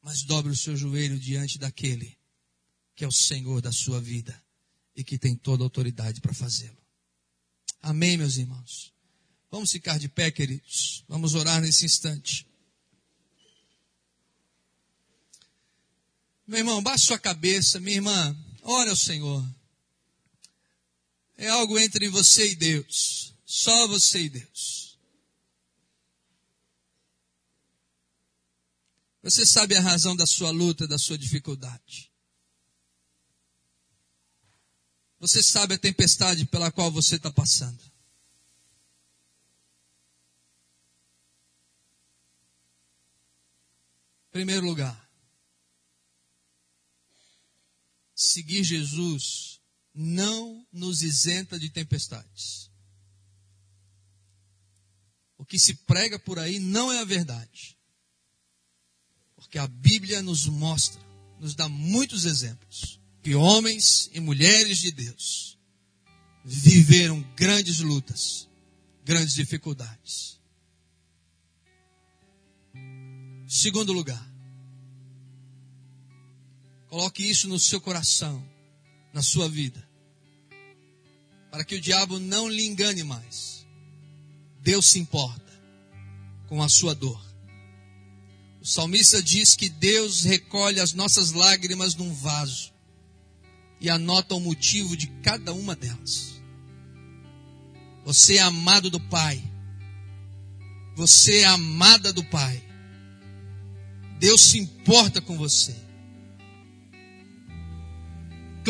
mas 0.02 0.22
dobre 0.22 0.52
o 0.52 0.56
seu 0.56 0.76
joelho 0.76 1.18
diante 1.18 1.58
daquele 1.58 2.18
que 2.94 3.04
é 3.04 3.08
o 3.08 3.12
Senhor 3.12 3.62
da 3.62 3.72
sua 3.72 3.98
vida 3.98 4.38
e 4.94 5.02
que 5.02 5.18
tem 5.18 5.34
toda 5.34 5.62
a 5.62 5.66
autoridade 5.66 6.20
para 6.20 6.34
fazê-lo. 6.34 6.76
Amém, 7.80 8.18
meus 8.18 8.36
irmãos. 8.36 8.92
Vamos 9.50 9.72
ficar 9.72 9.98
de 9.98 10.11
pé, 10.11 10.30
queridos. 10.30 11.02
Vamos 11.08 11.34
orar 11.34 11.62
nesse 11.62 11.86
instante. 11.86 12.46
Meu 16.51 16.59
irmão, 16.59 16.82
baixe 16.82 17.07
sua 17.07 17.16
cabeça, 17.16 17.78
minha 17.78 17.98
irmã, 17.98 18.36
ore 18.62 18.90
ao 18.90 18.96
Senhor. 18.96 19.48
É 21.36 21.46
algo 21.46 21.78
entre 21.78 22.09
você 22.09 22.51
e 22.51 22.57
Deus. 22.57 23.32
Só 23.46 23.86
você 23.86 24.22
e 24.22 24.28
Deus. 24.28 24.98
Você 29.22 29.46
sabe 29.46 29.76
a 29.76 29.80
razão 29.80 30.16
da 30.16 30.26
sua 30.26 30.51
luta, 30.51 30.88
da 30.88 30.98
sua 30.98 31.16
dificuldade. 31.16 32.11
Você 35.20 35.44
sabe 35.44 35.74
a 35.74 35.78
tempestade 35.78 36.46
pela 36.46 36.72
qual 36.72 36.90
você 36.90 37.14
está 37.14 37.30
passando. 37.30 37.80
Primeiro 44.32 44.66
lugar, 44.66 45.09
seguir 48.20 48.62
Jesus 48.62 49.60
não 49.94 50.66
nos 50.70 51.02
isenta 51.02 51.58
de 51.58 51.70
tempestades. 51.70 52.70
O 55.38 55.44
que 55.44 55.58
se 55.58 55.74
prega 55.74 56.18
por 56.18 56.38
aí 56.38 56.58
não 56.58 56.92
é 56.92 57.00
a 57.00 57.04
verdade. 57.04 57.78
Porque 59.34 59.58
a 59.58 59.66
Bíblia 59.66 60.22
nos 60.22 60.44
mostra, 60.44 61.00
nos 61.40 61.54
dá 61.54 61.68
muitos 61.68 62.26
exemplos 62.26 63.00
que 63.22 63.34
homens 63.34 64.10
e 64.12 64.20
mulheres 64.20 64.78
de 64.78 64.92
Deus 64.92 65.58
viveram 66.44 67.22
grandes 67.34 67.80
lutas, 67.80 68.48
grandes 69.02 69.34
dificuldades. 69.34 70.38
Segundo 73.48 73.92
lugar, 73.92 74.30
coloque 76.91 77.22
isso 77.22 77.49
no 77.49 77.59
seu 77.59 77.80
coração, 77.80 78.45
na 79.14 79.22
sua 79.22 79.49
vida, 79.49 79.88
para 81.51 81.64
que 81.64 81.76
o 81.76 81.80
diabo 81.80 82.18
não 82.18 82.49
lhe 82.49 82.66
engane 82.66 83.05
mais. 83.05 83.64
Deus 84.61 84.91
se 84.91 84.99
importa 84.99 85.53
com 86.49 86.61
a 86.61 86.68
sua 86.68 86.93
dor. 86.95 87.24
O 88.61 88.66
salmista 88.66 89.22
diz 89.22 89.55
que 89.55 89.68
Deus 89.68 90.24
recolhe 90.24 90.80
as 90.80 90.93
nossas 90.93 91.30
lágrimas 91.30 91.95
num 91.95 92.12
vaso 92.12 92.72
e 93.80 93.88
anota 93.88 94.34
o 94.34 94.41
motivo 94.41 94.97
de 94.97 95.07
cada 95.22 95.55
uma 95.55 95.76
delas. 95.76 96.43
Você 98.05 98.36
é 98.36 98.41
amado 98.41 98.91
do 98.91 99.01
Pai. 99.01 99.43
Você 100.97 101.38
é 101.38 101.45
amada 101.45 102.12
do 102.12 102.24
Pai. 102.24 102.62
Deus 104.18 104.43
se 104.43 104.59
importa 104.59 105.20
com 105.20 105.38
você. 105.38 105.89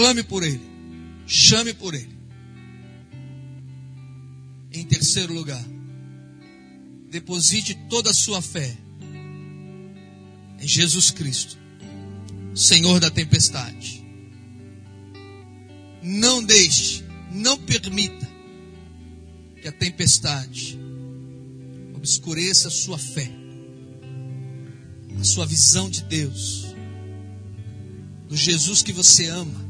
Clame 0.01 0.23
por 0.23 0.43
Ele. 0.43 0.63
Chame 1.27 1.75
por 1.75 1.93
Ele. 1.93 2.17
Em 4.73 4.83
terceiro 4.87 5.35
lugar, 5.35 5.63
deposite 7.11 7.75
toda 7.91 8.09
a 8.11 8.15
sua 8.15 8.41
fé 8.41 8.75
em 10.59 10.67
Jesus 10.67 11.11
Cristo, 11.11 11.59
Senhor 12.55 12.99
da 12.99 13.11
tempestade. 13.11 14.03
Não 16.03 16.43
deixe, 16.43 17.05
não 17.31 17.59
permita 17.59 18.27
que 19.61 19.69
a 19.69 19.73
tempestade 19.73 20.79
obscureça 21.95 22.69
a 22.69 22.71
sua 22.71 22.97
fé, 22.97 23.31
a 25.21 25.25
sua 25.25 25.45
visão 25.45 25.91
de 25.91 26.03
Deus, 26.05 26.75
do 28.31 28.35
Jesus 28.35 28.83
que 28.83 28.95
você 28.95 29.27
ama, 29.27 29.69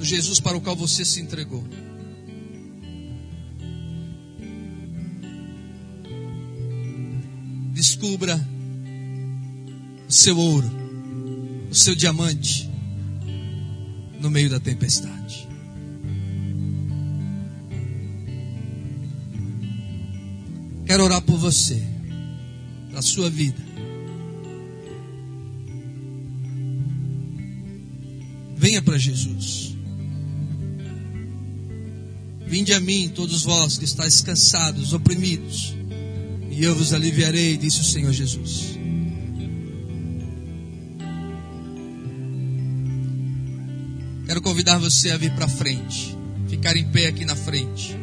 do 0.00 0.06
Jesus 0.06 0.40
para 0.40 0.56
o 0.56 0.62
qual 0.62 0.74
você 0.74 1.04
se 1.04 1.20
entregou. 1.20 1.62
Descubra 7.74 8.36
o 10.08 10.10
seu 10.12 10.38
ouro, 10.38 10.70
o 11.70 11.74
seu 11.74 11.94
diamante, 11.94 12.70
no 14.22 14.30
meio 14.30 14.48
da 14.48 14.58
tempestade. 14.58 15.46
Quero 20.86 21.04
orar 21.04 21.20
por 21.20 21.36
você, 21.36 21.80
na 22.90 23.02
sua 23.02 23.28
vida. 23.28 23.62
Venha 28.56 28.80
para 28.80 28.96
Jesus. 28.96 29.69
Vinde 32.50 32.74
a 32.74 32.80
mim, 32.80 33.08
todos 33.08 33.44
vós 33.44 33.78
que 33.78 33.84
estáis 33.84 34.20
cansados, 34.22 34.92
oprimidos, 34.92 35.72
e 36.50 36.64
eu 36.64 36.74
vos 36.74 36.92
aliviarei, 36.92 37.56
disse 37.56 37.80
o 37.80 37.84
Senhor 37.84 38.12
Jesus. 38.12 38.76
Quero 44.26 44.42
convidar 44.42 44.78
você 44.78 45.12
a 45.12 45.16
vir 45.16 45.32
para 45.32 45.46
frente, 45.46 46.18
ficar 46.48 46.76
em 46.76 46.90
pé 46.90 47.06
aqui 47.06 47.24
na 47.24 47.36
frente. 47.36 47.96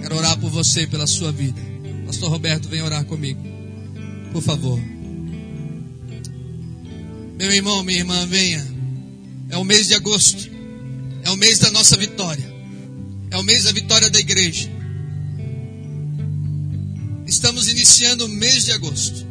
Quero 0.00 0.16
orar 0.16 0.38
por 0.38 0.48
você, 0.48 0.86
pela 0.86 1.08
sua 1.08 1.32
vida. 1.32 1.60
Pastor 2.06 2.30
Roberto, 2.30 2.68
vem 2.68 2.82
orar 2.82 3.04
comigo, 3.04 3.42
por 4.32 4.42
favor. 4.42 4.80
Meu 7.36 7.50
irmão, 7.50 7.82
minha 7.82 7.98
irmã, 7.98 8.24
venha. 8.26 8.64
É 9.48 9.56
o 9.56 9.64
mês 9.64 9.88
de 9.88 9.94
agosto. 9.94 10.51
É 11.32 11.34
o 11.34 11.38
mês 11.38 11.58
da 11.58 11.70
nossa 11.70 11.96
vitória. 11.96 12.44
É 13.30 13.38
o 13.38 13.42
mês 13.42 13.64
da 13.64 13.72
vitória 13.72 14.10
da 14.10 14.20
igreja. 14.20 14.70
Estamos 17.26 17.68
iniciando 17.68 18.26
o 18.26 18.28
mês 18.28 18.66
de 18.66 18.72
agosto. 18.72 19.26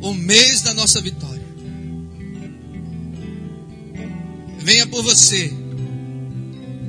O 0.00 0.14
mês 0.14 0.62
da 0.62 0.72
nossa 0.72 1.00
vitória. 1.00 1.42
Venha 4.60 4.86
por 4.86 5.02
você. 5.02 5.52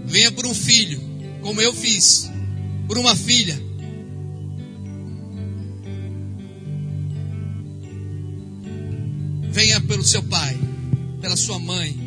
Venha 0.06 0.32
por 0.32 0.46
um 0.46 0.54
filho, 0.54 1.02
como 1.42 1.60
eu 1.60 1.74
fiz. 1.74 2.30
Por 2.88 3.00
uma 3.00 3.16
filha. 3.16 3.60
Venha 9.50 9.82
pelo 9.82 10.04
seu 10.04 10.22
pai, 10.22 10.60
pela 11.20 11.36
sua 11.36 11.58
mãe. 11.58 12.03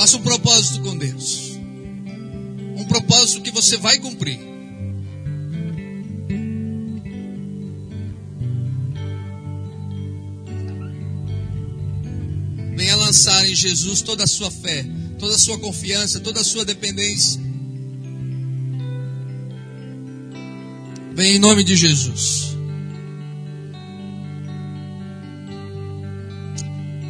Faça 0.00 0.16
um 0.16 0.22
propósito 0.22 0.80
com 0.80 0.96
Deus. 0.96 1.58
Um 2.74 2.86
propósito 2.86 3.42
que 3.42 3.50
você 3.50 3.76
vai 3.76 3.98
cumprir. 3.98 4.40
lançar 12.96 13.44
em 13.46 13.54
Jesus 13.54 14.00
toda 14.00 14.24
a 14.24 14.26
sua 14.26 14.50
fé, 14.50 14.86
toda 15.18 15.34
a 15.34 15.38
sua 15.38 15.58
confiança, 15.58 16.20
toda 16.20 16.40
a 16.40 16.44
sua 16.44 16.64
dependência. 16.64 17.40
Vem 21.12 21.34
em 21.34 21.38
nome 21.38 21.62
de 21.62 21.76
Jesus. 21.76 22.56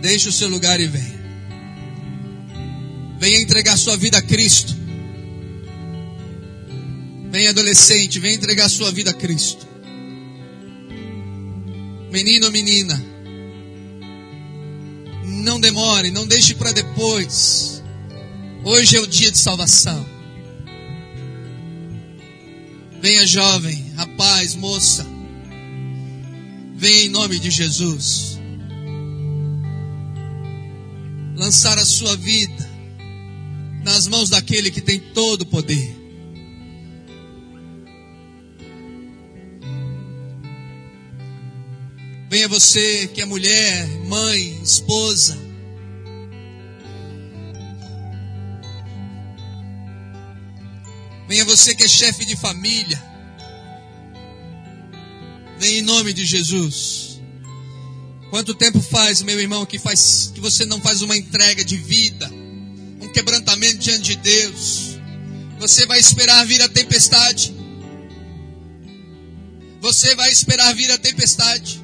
Deixe 0.01 0.28
o 0.28 0.32
seu 0.32 0.49
lugar 0.49 0.80
e 0.80 0.86
venha. 0.86 1.20
Venha 3.21 3.39
entregar 3.39 3.77
sua 3.77 3.99
vida 3.99 4.16
a 4.16 4.23
Cristo. 4.23 4.75
Venha 7.31 7.51
adolescente, 7.51 8.18
venha 8.18 8.35
entregar 8.35 8.71
sua 8.71 8.91
vida 8.91 9.11
a 9.11 9.14
Cristo. 9.14 9.68
Menino 12.11 12.47
ou 12.47 12.53
menina, 12.53 13.01
não 15.45 15.61
demore, 15.61 16.11
não 16.11 16.27
deixe 16.27 16.55
para 16.55 16.73
depois. 16.73 17.83
Hoje 18.64 18.97
é 18.97 19.01
o 19.01 19.07
dia 19.07 19.31
de 19.31 19.39
salvação. 19.39 20.05
Venha, 23.03 23.27
jovem, 23.27 23.93
rapaz, 23.97 24.55
moça. 24.55 25.07
Venha 26.75 27.03
em 27.03 27.09
nome 27.11 27.39
de 27.39 27.51
Jesus. 27.51 28.41
Lançar 31.37 31.79
a 31.79 31.85
sua 31.85 32.16
vida 32.16 32.70
nas 33.91 34.07
mãos 34.07 34.30
daquele 34.30 34.70
que 34.70 34.80
tem 34.80 35.01
todo 35.01 35.43
o 35.43 35.47
poder. 35.47 35.97
Venha 42.30 42.47
você 42.47 43.09
que 43.09 43.20
é 43.20 43.24
mulher, 43.24 43.88
mãe, 44.07 44.61
esposa. 44.62 45.36
Venha 51.28 51.45
você 51.45 51.74
que 51.74 51.82
é 51.82 51.88
chefe 51.88 52.24
de 52.24 52.36
família. 52.36 53.03
Venha 55.59 55.80
em 55.80 55.82
nome 55.82 56.12
de 56.12 56.24
Jesus. 56.24 57.20
Quanto 58.30 58.55
tempo 58.55 58.80
faz, 58.80 59.20
meu 59.22 59.41
irmão, 59.41 59.66
que, 59.66 59.80
faz, 59.80 60.30
que 60.32 60.41
você 60.41 60.64
não 60.64 60.80
faz 60.80 61.03
uma 61.03 61.16
entrega 61.16 61.64
de 61.64 61.76
vida? 61.76 62.39
Quebrantamento 63.11 63.79
diante 63.79 64.03
de 64.03 64.17
Deus? 64.17 64.99
Você 65.59 65.85
vai 65.87 65.99
esperar 66.01 66.45
vir 66.47 66.63
a 66.63 66.69
tempestade. 66.69 67.55
Você 69.81 70.15
vai 70.15 70.31
esperar 70.31 70.75
vir 70.75 70.91
a 70.91 70.99
tempestade. 70.99 71.83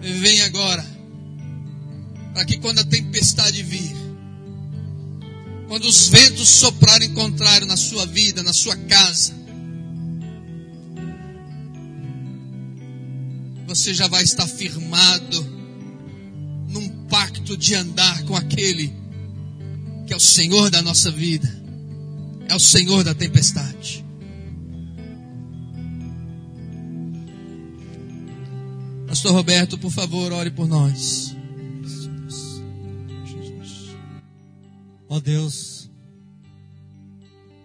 Vem 0.00 0.42
agora, 0.42 0.86
para 2.32 2.44
que 2.44 2.58
quando 2.58 2.78
a 2.78 2.84
tempestade 2.84 3.62
vir, 3.62 3.96
quando 5.66 5.84
os 5.86 6.08
ventos 6.08 6.48
soprarem 6.48 7.12
contrário 7.12 7.66
na 7.66 7.76
sua 7.76 8.06
vida, 8.06 8.42
na 8.44 8.52
sua 8.52 8.76
casa, 8.76 9.34
você 13.66 13.92
já 13.92 14.06
vai 14.06 14.22
estar 14.22 14.46
firmado 14.46 15.55
pacto 17.16 17.56
de 17.56 17.74
andar 17.74 18.24
com 18.24 18.36
aquele 18.36 18.94
que 20.06 20.12
é 20.12 20.16
o 20.16 20.20
Senhor 20.20 20.68
da 20.68 20.82
nossa 20.82 21.10
vida, 21.10 21.48
é 22.46 22.54
o 22.54 22.60
Senhor 22.60 23.02
da 23.02 23.14
tempestade. 23.14 24.04
Pastor 29.08 29.32
Roberto, 29.32 29.78
por 29.78 29.90
favor, 29.90 30.30
ore 30.30 30.50
por 30.50 30.68
nós. 30.68 31.34
Ó 35.08 35.18
Deus, 35.18 35.90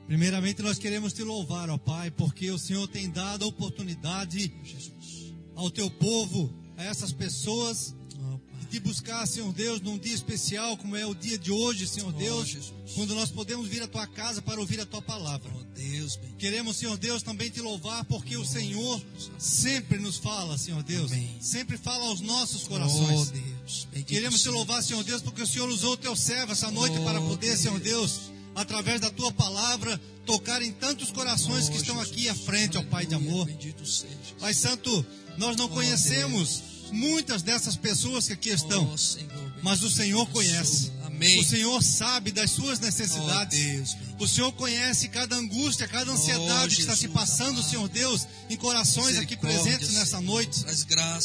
primeiramente 0.08 0.62
nós 0.62 0.80
queremos 0.80 1.12
te 1.12 1.24
louvar, 1.24 1.70
ó 1.70 1.78
Pai, 1.78 2.10
porque 2.10 2.50
o 2.52 2.58
Senhor 2.58 2.88
tem 2.88 3.12
dado 3.12 3.44
a 3.44 3.50
oportunidade 3.50 4.50
ao 5.58 5.70
teu 5.70 5.92
povo, 5.92 6.58
a 6.78 6.86
essas 6.86 7.12
pessoas, 7.12 7.94
de 8.72 8.80
buscar, 8.80 9.28
Senhor 9.28 9.52
Deus, 9.52 9.82
num 9.82 9.98
dia 9.98 10.14
especial 10.16 10.78
como 10.78 10.96
é 10.96 11.06
o 11.06 11.14
dia 11.14 11.38
de 11.38 11.52
hoje, 11.52 11.86
Senhor 11.86 12.14
Deus, 12.14 12.72
quando 12.96 13.14
nós 13.14 13.30
podemos 13.30 13.68
vir 13.68 13.84
à 13.84 13.88
tua 13.88 14.08
casa 14.08 14.42
para 14.42 14.62
ouvir 14.62 14.80
a 14.80 14.86
tua 14.86 15.02
palavra. 15.02 15.52
Deus, 15.76 16.18
Queremos, 16.38 16.78
Senhor 16.78 16.98
Deus, 16.98 17.22
também 17.22 17.50
te 17.50 17.60
louvar 17.60 18.06
porque 18.06 18.38
o 18.38 18.46
Senhor 18.46 19.02
sempre 19.38 20.00
nos 20.00 20.18
fala, 20.18 20.58
Senhor 20.58 20.82
Deus, 20.84 21.12
Amém. 21.12 21.38
sempre 21.42 21.78
fala 21.78 22.06
aos 22.06 22.22
nossos 22.22 22.64
corações. 22.66 23.30
Oh, 23.30 23.32
Deus. 23.32 23.88
Bendito 23.92 24.08
Queremos 24.08 24.42
te 24.42 24.50
louvar, 24.50 24.82
Senhor 24.82 25.04
Deus, 25.04 25.22
porque 25.22 25.42
o 25.42 25.48
Senhor 25.48 25.68
usou 25.70 25.94
o 25.94 25.98
teu 25.98 26.16
servo 26.16 26.54
essa 26.54 26.72
noite 26.72 26.98
Oh, 26.98 27.04
para 27.04 27.20
poder, 27.20 27.48
Deus. 27.48 27.60
Senhor 27.60 27.80
Deus, 27.80 28.20
através 28.56 29.02
da 29.02 29.10
tua 29.12 29.32
palavra, 29.34 30.00
tocar 30.26 30.62
em 30.62 30.72
tantos 30.72 31.12
corações 31.12 31.68
que 31.68 31.76
Oh, 31.76 31.82
estão 31.82 31.96
Jesus. 31.98 32.12
aqui 32.12 32.30
à 32.30 32.36
frente, 32.36 32.78
ó 32.78 32.84
Pai 32.84 33.06
de 33.06 33.16
amor. 33.16 33.46
Bendito 33.48 33.86
seja. 33.86 34.16
Pai 34.40 34.54
Santo, 34.54 35.06
nós 35.38 35.58
não 35.58 35.66
Oh, 35.66 35.70
conhecemos 35.70 36.64
muitas 36.92 37.42
dessas 37.42 37.76
pessoas 37.76 38.28
que 38.28 38.34
aqui 38.34 38.50
estão, 38.50 38.84
Oh, 38.84 38.96
bendito 38.96 39.52
mas 39.64 39.84
o 39.84 39.90
Senhor 39.92 40.28
conhece. 40.30 40.92
O 41.40 41.44
Senhor 41.44 41.84
sabe 41.84 42.32
das 42.32 42.50
suas 42.50 42.80
Oh, 42.80 42.82
necessidades. 42.86 43.94
Bendito. 43.94 44.24
O 44.24 44.28
Senhor 44.28 44.52
conhece 44.54 45.08
cada 45.08 45.36
angústia, 45.36 45.88
cada 45.88 46.12
ansiedade 46.12 46.74
Oh, 46.74 46.76
que 46.76 46.82
está 46.82 46.96
se 46.96 47.02
Jesus 47.02 47.14
passando. 47.14 47.62
Senhor 47.62 47.88
Deus, 47.90 48.28
em 48.50 48.56
corações 48.56 49.18
aqui 49.20 49.38
presentes 49.38 49.94
nessa 49.94 50.20
noite. 50.20 50.64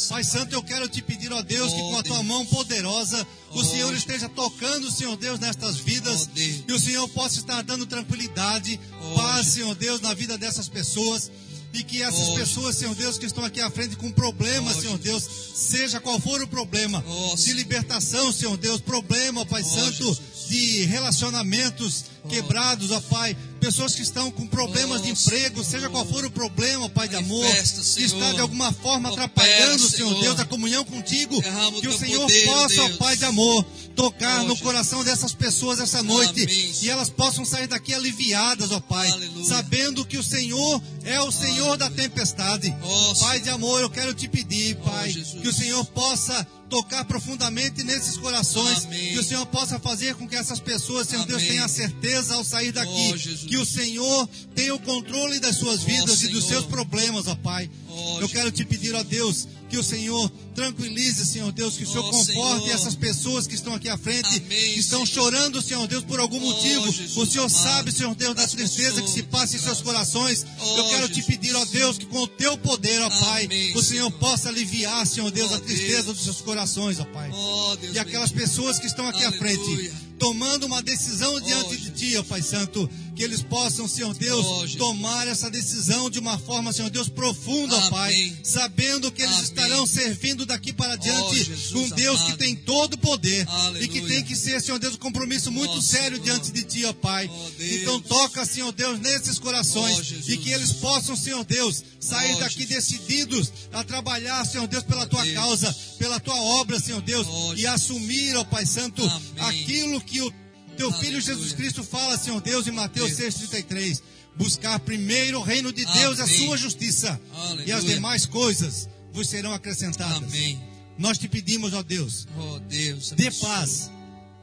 Pai 0.07 0.23
Santo, 0.23 0.53
eu 0.53 0.61
quero 0.61 0.87
te 0.87 1.01
pedir, 1.01 1.33
ó 1.33 1.41
Deus, 1.41 1.73
que 1.73 1.81
Oh, 1.81 1.89
com 1.89 1.97
a 1.97 2.03
tua 2.03 2.21
mão 2.23 2.45
poderosa 2.45 3.25
o 3.51 3.59
Oh, 3.59 3.63
Senhor 3.63 3.91
esteja 3.95 4.29
tocando, 4.29 4.91
Senhor 4.91 5.17
Deus, 5.17 5.39
nestas 5.39 5.77
vidas. 5.77 6.29
Oh, 6.31 6.39
e 6.39 6.73
o 6.73 6.79
Senhor 6.79 7.07
possa 7.09 7.39
estar 7.39 7.63
dando 7.63 7.87
tranquilidade, 7.87 8.79
Oh, 9.01 9.15
paz. 9.15 9.47
Senhor 9.47 9.73
Deus, 9.73 9.99
na 10.01 10.13
vida 10.13 10.37
dessas 10.37 10.69
pessoas. 10.69 11.31
E 11.77 11.83
que 11.83 12.01
essas 12.01 12.29
Oh, 12.29 12.35
pessoas, 12.35 12.75
Senhor 12.75 12.95
Deus, 12.95 13.17
que 13.19 13.25
estão 13.25 13.45
aqui 13.45 13.61
à 13.61 13.69
frente 13.69 13.95
com 13.95 14.11
problemas, 14.11 14.77
Oh, 14.77 14.81
Senhor 14.81 14.97
Deus, 14.97 15.23
seja 15.53 15.99
qual 15.99 16.19
for 16.19 16.41
o 16.41 16.47
problema, 16.47 17.03
Oh, 17.07 17.35
de 17.35 17.53
libertação, 17.53 18.31
Senhor 18.33 18.57
Deus, 18.57 18.81
problema, 18.81 19.45
Pai 19.45 19.63
Santo, 19.63 20.17
de 20.49 20.85
relacionamentos 20.85 22.05
quebrados, 22.29 22.91
ó 22.91 22.99
Pai, 23.01 23.37
pessoas 23.57 23.93
que 23.95 24.01
estão 24.01 24.31
com 24.31 24.47
problemas 24.47 25.01
Oh, 25.01 25.03
de 25.03 25.09
emprego, 25.11 25.63
Senhor. 25.63 25.65
seja 25.65 25.89
qual 25.89 26.05
for 26.05 26.23
o 26.25 26.31
problema, 26.31 26.89
Pai 26.89 27.07
de 27.07 27.15
amor, 27.15 27.43
Manifesta, 27.43 27.81
que 27.99 28.05
está 28.05 28.31
de 28.33 28.39
alguma 28.39 28.71
forma 28.71 29.09
Opera, 29.09 29.25
atrapalhando, 29.25 29.89
Senhor 29.89 30.09
Senhor. 30.09 30.21
Deus, 30.21 30.39
a 30.39 30.45
comunhão 30.45 30.83
contigo, 30.85 31.41
que 31.81 31.87
o 31.87 31.97
Senhor 31.97 32.21
poder, 32.21 32.45
possa, 32.45 32.81
ó 32.81 32.87
Deus. 32.87 32.97
Pai 32.97 33.17
de 33.17 33.25
amor, 33.25 33.65
tocar 33.95 34.41
Oh, 34.41 34.47
no 34.47 34.57
coração 34.57 35.03
dessas 35.03 35.33
pessoas 35.33 35.79
essa 35.79 36.03
noite 36.03 36.43
Amém, 36.43 36.73
e 36.83 36.89
elas 36.89 37.09
possam 37.09 37.43
sair 37.43 37.67
daqui 37.67 37.93
aliviadas, 37.93 38.71
ó 38.71 38.79
Pai, 38.79 39.09
Aleluia. 39.09 39.45
sabendo 39.45 40.05
que 40.05 40.17
o 40.17 40.23
Senhor 40.23 40.81
é 41.03 41.19
o 41.21 41.31
Senhor 41.31 41.77
da 41.77 41.89
tempestade. 41.89 42.73
Oh, 42.83 43.15
Pai 43.15 43.39
de 43.39 43.49
amor, 43.49 43.81
eu 43.81 43.89
quero 43.89 44.13
te 44.13 44.27
pedir, 44.27 44.75
Pai, 44.77 45.09
Jesus. 45.09 45.41
que 45.41 45.47
o 45.47 45.53
Senhor 45.53 45.83
possa 45.85 46.45
tocar 46.69 47.05
profundamente 47.05 47.81
nesses 47.81 48.17
corações, 48.17 48.83
Amém. 48.85 49.13
que 49.13 49.19
o 49.19 49.23
Senhor 49.23 49.45
possa 49.45 49.79
fazer 49.79 50.15
com 50.15 50.27
que 50.27 50.35
essas 50.35 50.59
pessoas, 50.59 51.07
Senhor 51.07 51.25
Deus, 51.25 51.37
Amém. 51.41 51.51
tenham 51.51 51.65
a 51.65 51.69
certeza 51.69 52.35
ao 52.35 52.43
sair 52.43 52.73
daqui, 52.73 53.13
Oh. 53.13 53.46
Que 53.47 53.57
o 53.57 53.65
Senhor 53.65 54.29
tenha 54.53 54.75
o 54.75 54.79
controle 54.79 55.39
das 55.39 55.55
suas 55.57 55.81
Oh, 55.81 55.85
vidas 55.85 56.21
e 56.23 56.27
dos 56.27 56.45
seus 56.45 56.65
problemas, 56.65 57.27
ó 57.27 57.35
Pai. 57.35 57.69
Oh, 57.89 58.19
eu 58.21 58.29
quero 58.29 58.51
te 58.51 58.63
pedir, 58.65 58.93
ó 58.93 59.01
Deus, 59.03 59.47
que 59.69 59.77
o 59.77 59.83
Senhor 59.83 60.29
tranquilize, 60.53 61.25
Senhor 61.25 61.51
Deus, 61.51 61.75
que 61.77 61.83
o 61.83 61.87
Senhor 61.87 62.05
Oh, 62.05 62.11
conforte 62.11 62.63
Senhor. 62.65 62.69
essas 62.75 62.95
pessoas 62.95 63.47
que 63.47 63.55
estão 63.55 63.73
aqui 63.73 63.89
à 63.89 63.97
frente, 63.97 64.27
Amém, 64.27 64.73
que 64.73 64.79
estão 64.79 65.05
Senhor. 65.05 65.23
chorando, 65.31 65.61
Senhor 65.61 65.87
Deus, 65.87 66.03
por 66.03 66.19
algum 66.19 66.37
Oh, 66.37 66.39
motivo. 66.41 66.91
Jesus 66.91 67.15
o 67.17 67.25
Senhor 67.25 67.45
amado. 67.45 67.63
sabe, 67.63 67.91
Senhor 67.91 68.13
Deus, 68.15 68.35
da 68.35 68.47
tristeza 68.47 69.01
que 69.01 69.09
se 69.09 69.23
passa 69.23 69.55
em 69.55 69.59
seus 69.59 69.81
corações. 69.81 70.45
Oh, 70.59 70.77
eu 70.77 70.89
quero 70.89 71.07
te 71.09 71.15
Jesus. 71.15 71.25
pedir, 71.27 71.55
ó 71.55 71.65
Deus, 71.65 71.97
que 71.97 72.05
com 72.05 72.19
o 72.19 72.27
teu 72.27 72.57
poder, 72.57 73.01
ó 73.01 73.09
Pai, 73.09 73.45
Amém, 73.45 73.69
o 73.71 73.81
Senhor 73.81 73.83
Senhor. 74.07 74.11
possa 74.11 74.49
aliviar, 74.49 75.05
Senhor 75.07 75.31
Deus, 75.31 75.51
Oh, 75.51 75.55
a 75.55 75.59
tristeza 75.59 76.03
Deus. 76.03 76.17
dos 76.17 76.23
seus 76.25 76.41
corações, 76.41 76.99
ó 76.99 77.05
Pai. 77.05 77.31
Oh, 77.33 77.77
E 77.93 77.99
aquelas 77.99 78.31
pessoas 78.31 78.77
que 78.79 78.87
estão 78.87 79.07
aqui 79.07 79.23
à 79.23 79.27
Aleluia. 79.27 79.39
frente, 79.57 79.91
tomando 80.19 80.65
uma 80.65 80.81
decisão 80.81 81.39
diante 81.41 81.77
de 81.77 81.86
Ó 82.17 82.23
Pai 82.23 82.41
Santo, 82.41 82.89
que 83.15 83.23
eles 83.23 83.41
possam, 83.41 83.87
Senhor 83.87 84.13
Deus, 84.13 84.45
Oh, 84.45 84.77
tomar 84.77 85.27
essa 85.27 85.49
decisão 85.49 86.09
de 86.09 86.19
uma 86.19 86.37
forma, 86.37 86.71
Senhor 86.71 86.89
Deus, 86.91 87.09
profunda, 87.09 87.75
Pai, 87.89 88.37
sabendo 88.43 89.11
que 89.11 89.21
eles 89.21 89.33
Amém. 89.33 89.43
estarão 89.45 89.85
servindo 89.87 90.45
daqui 90.45 90.71
para 90.71 90.95
diante 90.95 91.43
Jesus 91.43 91.71
com 91.71 91.89
Deus 91.95 92.19
amado. 92.21 92.31
que 92.31 92.37
tem 92.37 92.55
todo 92.55 92.93
o 92.93 92.97
poder 92.97 93.47
Aleluia. 93.49 93.83
e 93.83 93.87
que 93.87 94.01
tem 94.01 94.23
que 94.23 94.35
ser, 94.35 94.61
Senhor 94.61 94.77
Deus, 94.79 94.93
um 94.95 94.97
compromisso 94.99 95.51
muito 95.51 95.77
Oh, 95.77 95.81
sério 95.81 96.17
Senhor. 96.17 96.23
diante 96.39 96.51
de 96.51 96.63
Ti, 96.63 96.85
ó 96.85 96.93
Pai. 96.93 97.29
Oh, 97.33 97.49
então 97.63 97.99
toca, 98.01 98.45
Senhor 98.45 98.71
Deus, 98.71 98.99
nesses 98.99 99.39
corações 99.39 99.97
Oh, 100.27 100.31
e 100.31 100.37
que 100.37 100.51
eles 100.51 100.73
possam, 100.73 101.15
Senhor 101.15 101.43
Deus, 101.43 101.83
sair 101.99 102.35
Oh, 102.35 102.39
daqui 102.39 102.65
decididos 102.65 103.51
a 103.73 103.83
trabalhar, 103.83 104.45
Senhor 104.45 104.67
Deus, 104.67 104.83
pela 104.83 105.03
Oh, 105.03 105.07
Tua 105.07 105.23
Deus. 105.23 105.35
causa, 105.35 105.75
pela 105.97 106.19
Tua 106.19 106.39
obra, 106.59 106.79
Senhor 106.79 107.01
Deus, 107.01 107.25
Oh, 107.27 107.53
e 107.55 107.65
assumir, 107.65 108.35
ó 108.37 108.43
Pai 108.43 108.65
Santo, 108.65 109.01
Amém. 109.03 109.21
aquilo 109.63 109.99
que 110.01 110.21
o 110.21 110.31
Teu 110.77 110.91
Filho 110.91 111.17
Aleluia. 111.17 111.21
Jesus 111.21 111.53
Cristo 111.53 111.83
fala, 111.83 112.17
Senhor 112.17 112.39
Deus, 112.41 112.67
em 112.67 112.71
Mateus 112.71 113.15
Deus. 113.15 113.35
6,33. 113.35 114.01
Buscar 114.35 114.79
primeiro 114.79 115.39
o 115.39 115.41
reino 115.43 115.73
de 115.73 115.83
Deus 115.83 116.19
e 116.19 116.21
a 116.21 116.27
sua 116.27 116.57
justiça, 116.57 117.19
Aleluia. 117.33 117.65
e 117.67 117.71
as 117.71 117.83
demais 117.83 118.25
coisas 118.27 118.87
vos 119.11 119.27
serão 119.27 119.51
acrescentadas. 119.51 120.17
Amém. 120.17 120.61
Nós 120.97 121.17
te 121.17 121.27
pedimos, 121.27 121.73
ó 121.73 121.81
Deus, 121.81 122.27
Oh, 122.37 122.59
Deus. 122.59 123.11
dê 123.11 123.31
paz 123.31 123.89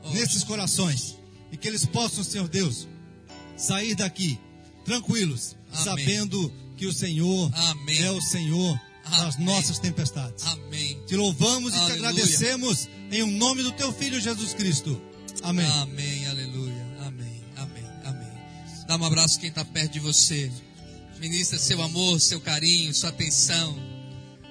Oh, 0.03 0.11
nesses 0.11 0.43
corações 0.45 1.16
e 1.53 1.57
que 1.57 1.66
eles 1.68 1.87
possam, 1.87 2.22
Senhor 2.24 2.49
Deus, 2.49 2.89
sair 3.57 3.95
daqui 3.95 4.39
tranquilos, 4.85 5.57
Amém. 5.72 5.85
sabendo 5.85 6.53
que 6.76 6.87
o 6.87 6.93
Senhor 6.93 7.51
Amém. 7.55 8.03
é 8.03 8.11
o 8.11 8.20
Senhor 8.20 8.78
das 9.09 9.37
Amém. 9.37 9.47
nossas 9.47 9.78
tempestades. 9.78 10.45
Amém. 10.47 10.99
Te 11.07 11.14
louvamos 11.16 11.72
e 11.72 11.76
te 11.76 11.80
Aleluia. 11.82 12.09
agradecemos 12.11 12.89
em 13.12 13.22
o 13.22 13.26
nome 13.28 13.62
do 13.62 13.70
teu 13.72 13.93
filho 13.93 14.20
Jesus 14.20 14.53
Cristo. 14.55 15.01
Amém. 15.45 15.67
Amém, 15.67 16.27
aleluia. 16.27 16.87
Amém, 17.07 17.45
amém, 17.57 17.85
amém. 18.05 18.33
Dá 18.87 18.97
um 18.97 19.05
abraço 19.05 19.39
quem 19.39 19.51
está 19.51 19.63
perto 19.63 19.93
de 19.93 20.01
você. 20.01 20.51
Ministra 21.21 21.59
seu 21.59 21.83
amor, 21.83 22.19
seu 22.19 22.41
carinho, 22.41 22.95
sua 22.95 23.11
atenção. 23.11 23.79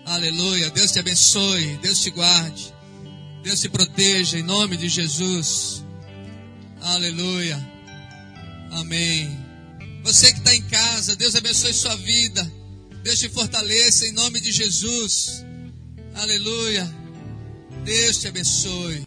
Aleluia. 0.05 0.69
Deus 0.69 0.91
te 0.91 0.99
abençoe, 0.99 1.79
Deus 1.81 1.99
te 1.99 2.11
guarde. 2.11 2.71
Deus 3.41 3.59
te 3.59 3.69
proteja 3.69 4.37
em 4.37 4.43
nome 4.43 4.77
de 4.77 4.87
Jesus. 4.87 5.83
Aleluia. 6.79 7.57
Amém. 8.73 9.35
Você 10.03 10.31
que 10.31 10.37
está 10.37 10.53
em 10.53 10.61
casa, 10.63 11.15
Deus 11.15 11.33
abençoe 11.33 11.73
sua 11.73 11.95
vida. 11.95 12.53
Deus 13.01 13.17
te 13.17 13.29
fortaleça 13.29 14.05
em 14.05 14.11
nome 14.11 14.39
de 14.39 14.51
Jesus. 14.51 15.43
Aleluia. 16.13 16.87
Deus 17.83 18.19
te 18.19 18.27
abençoe. 18.27 19.01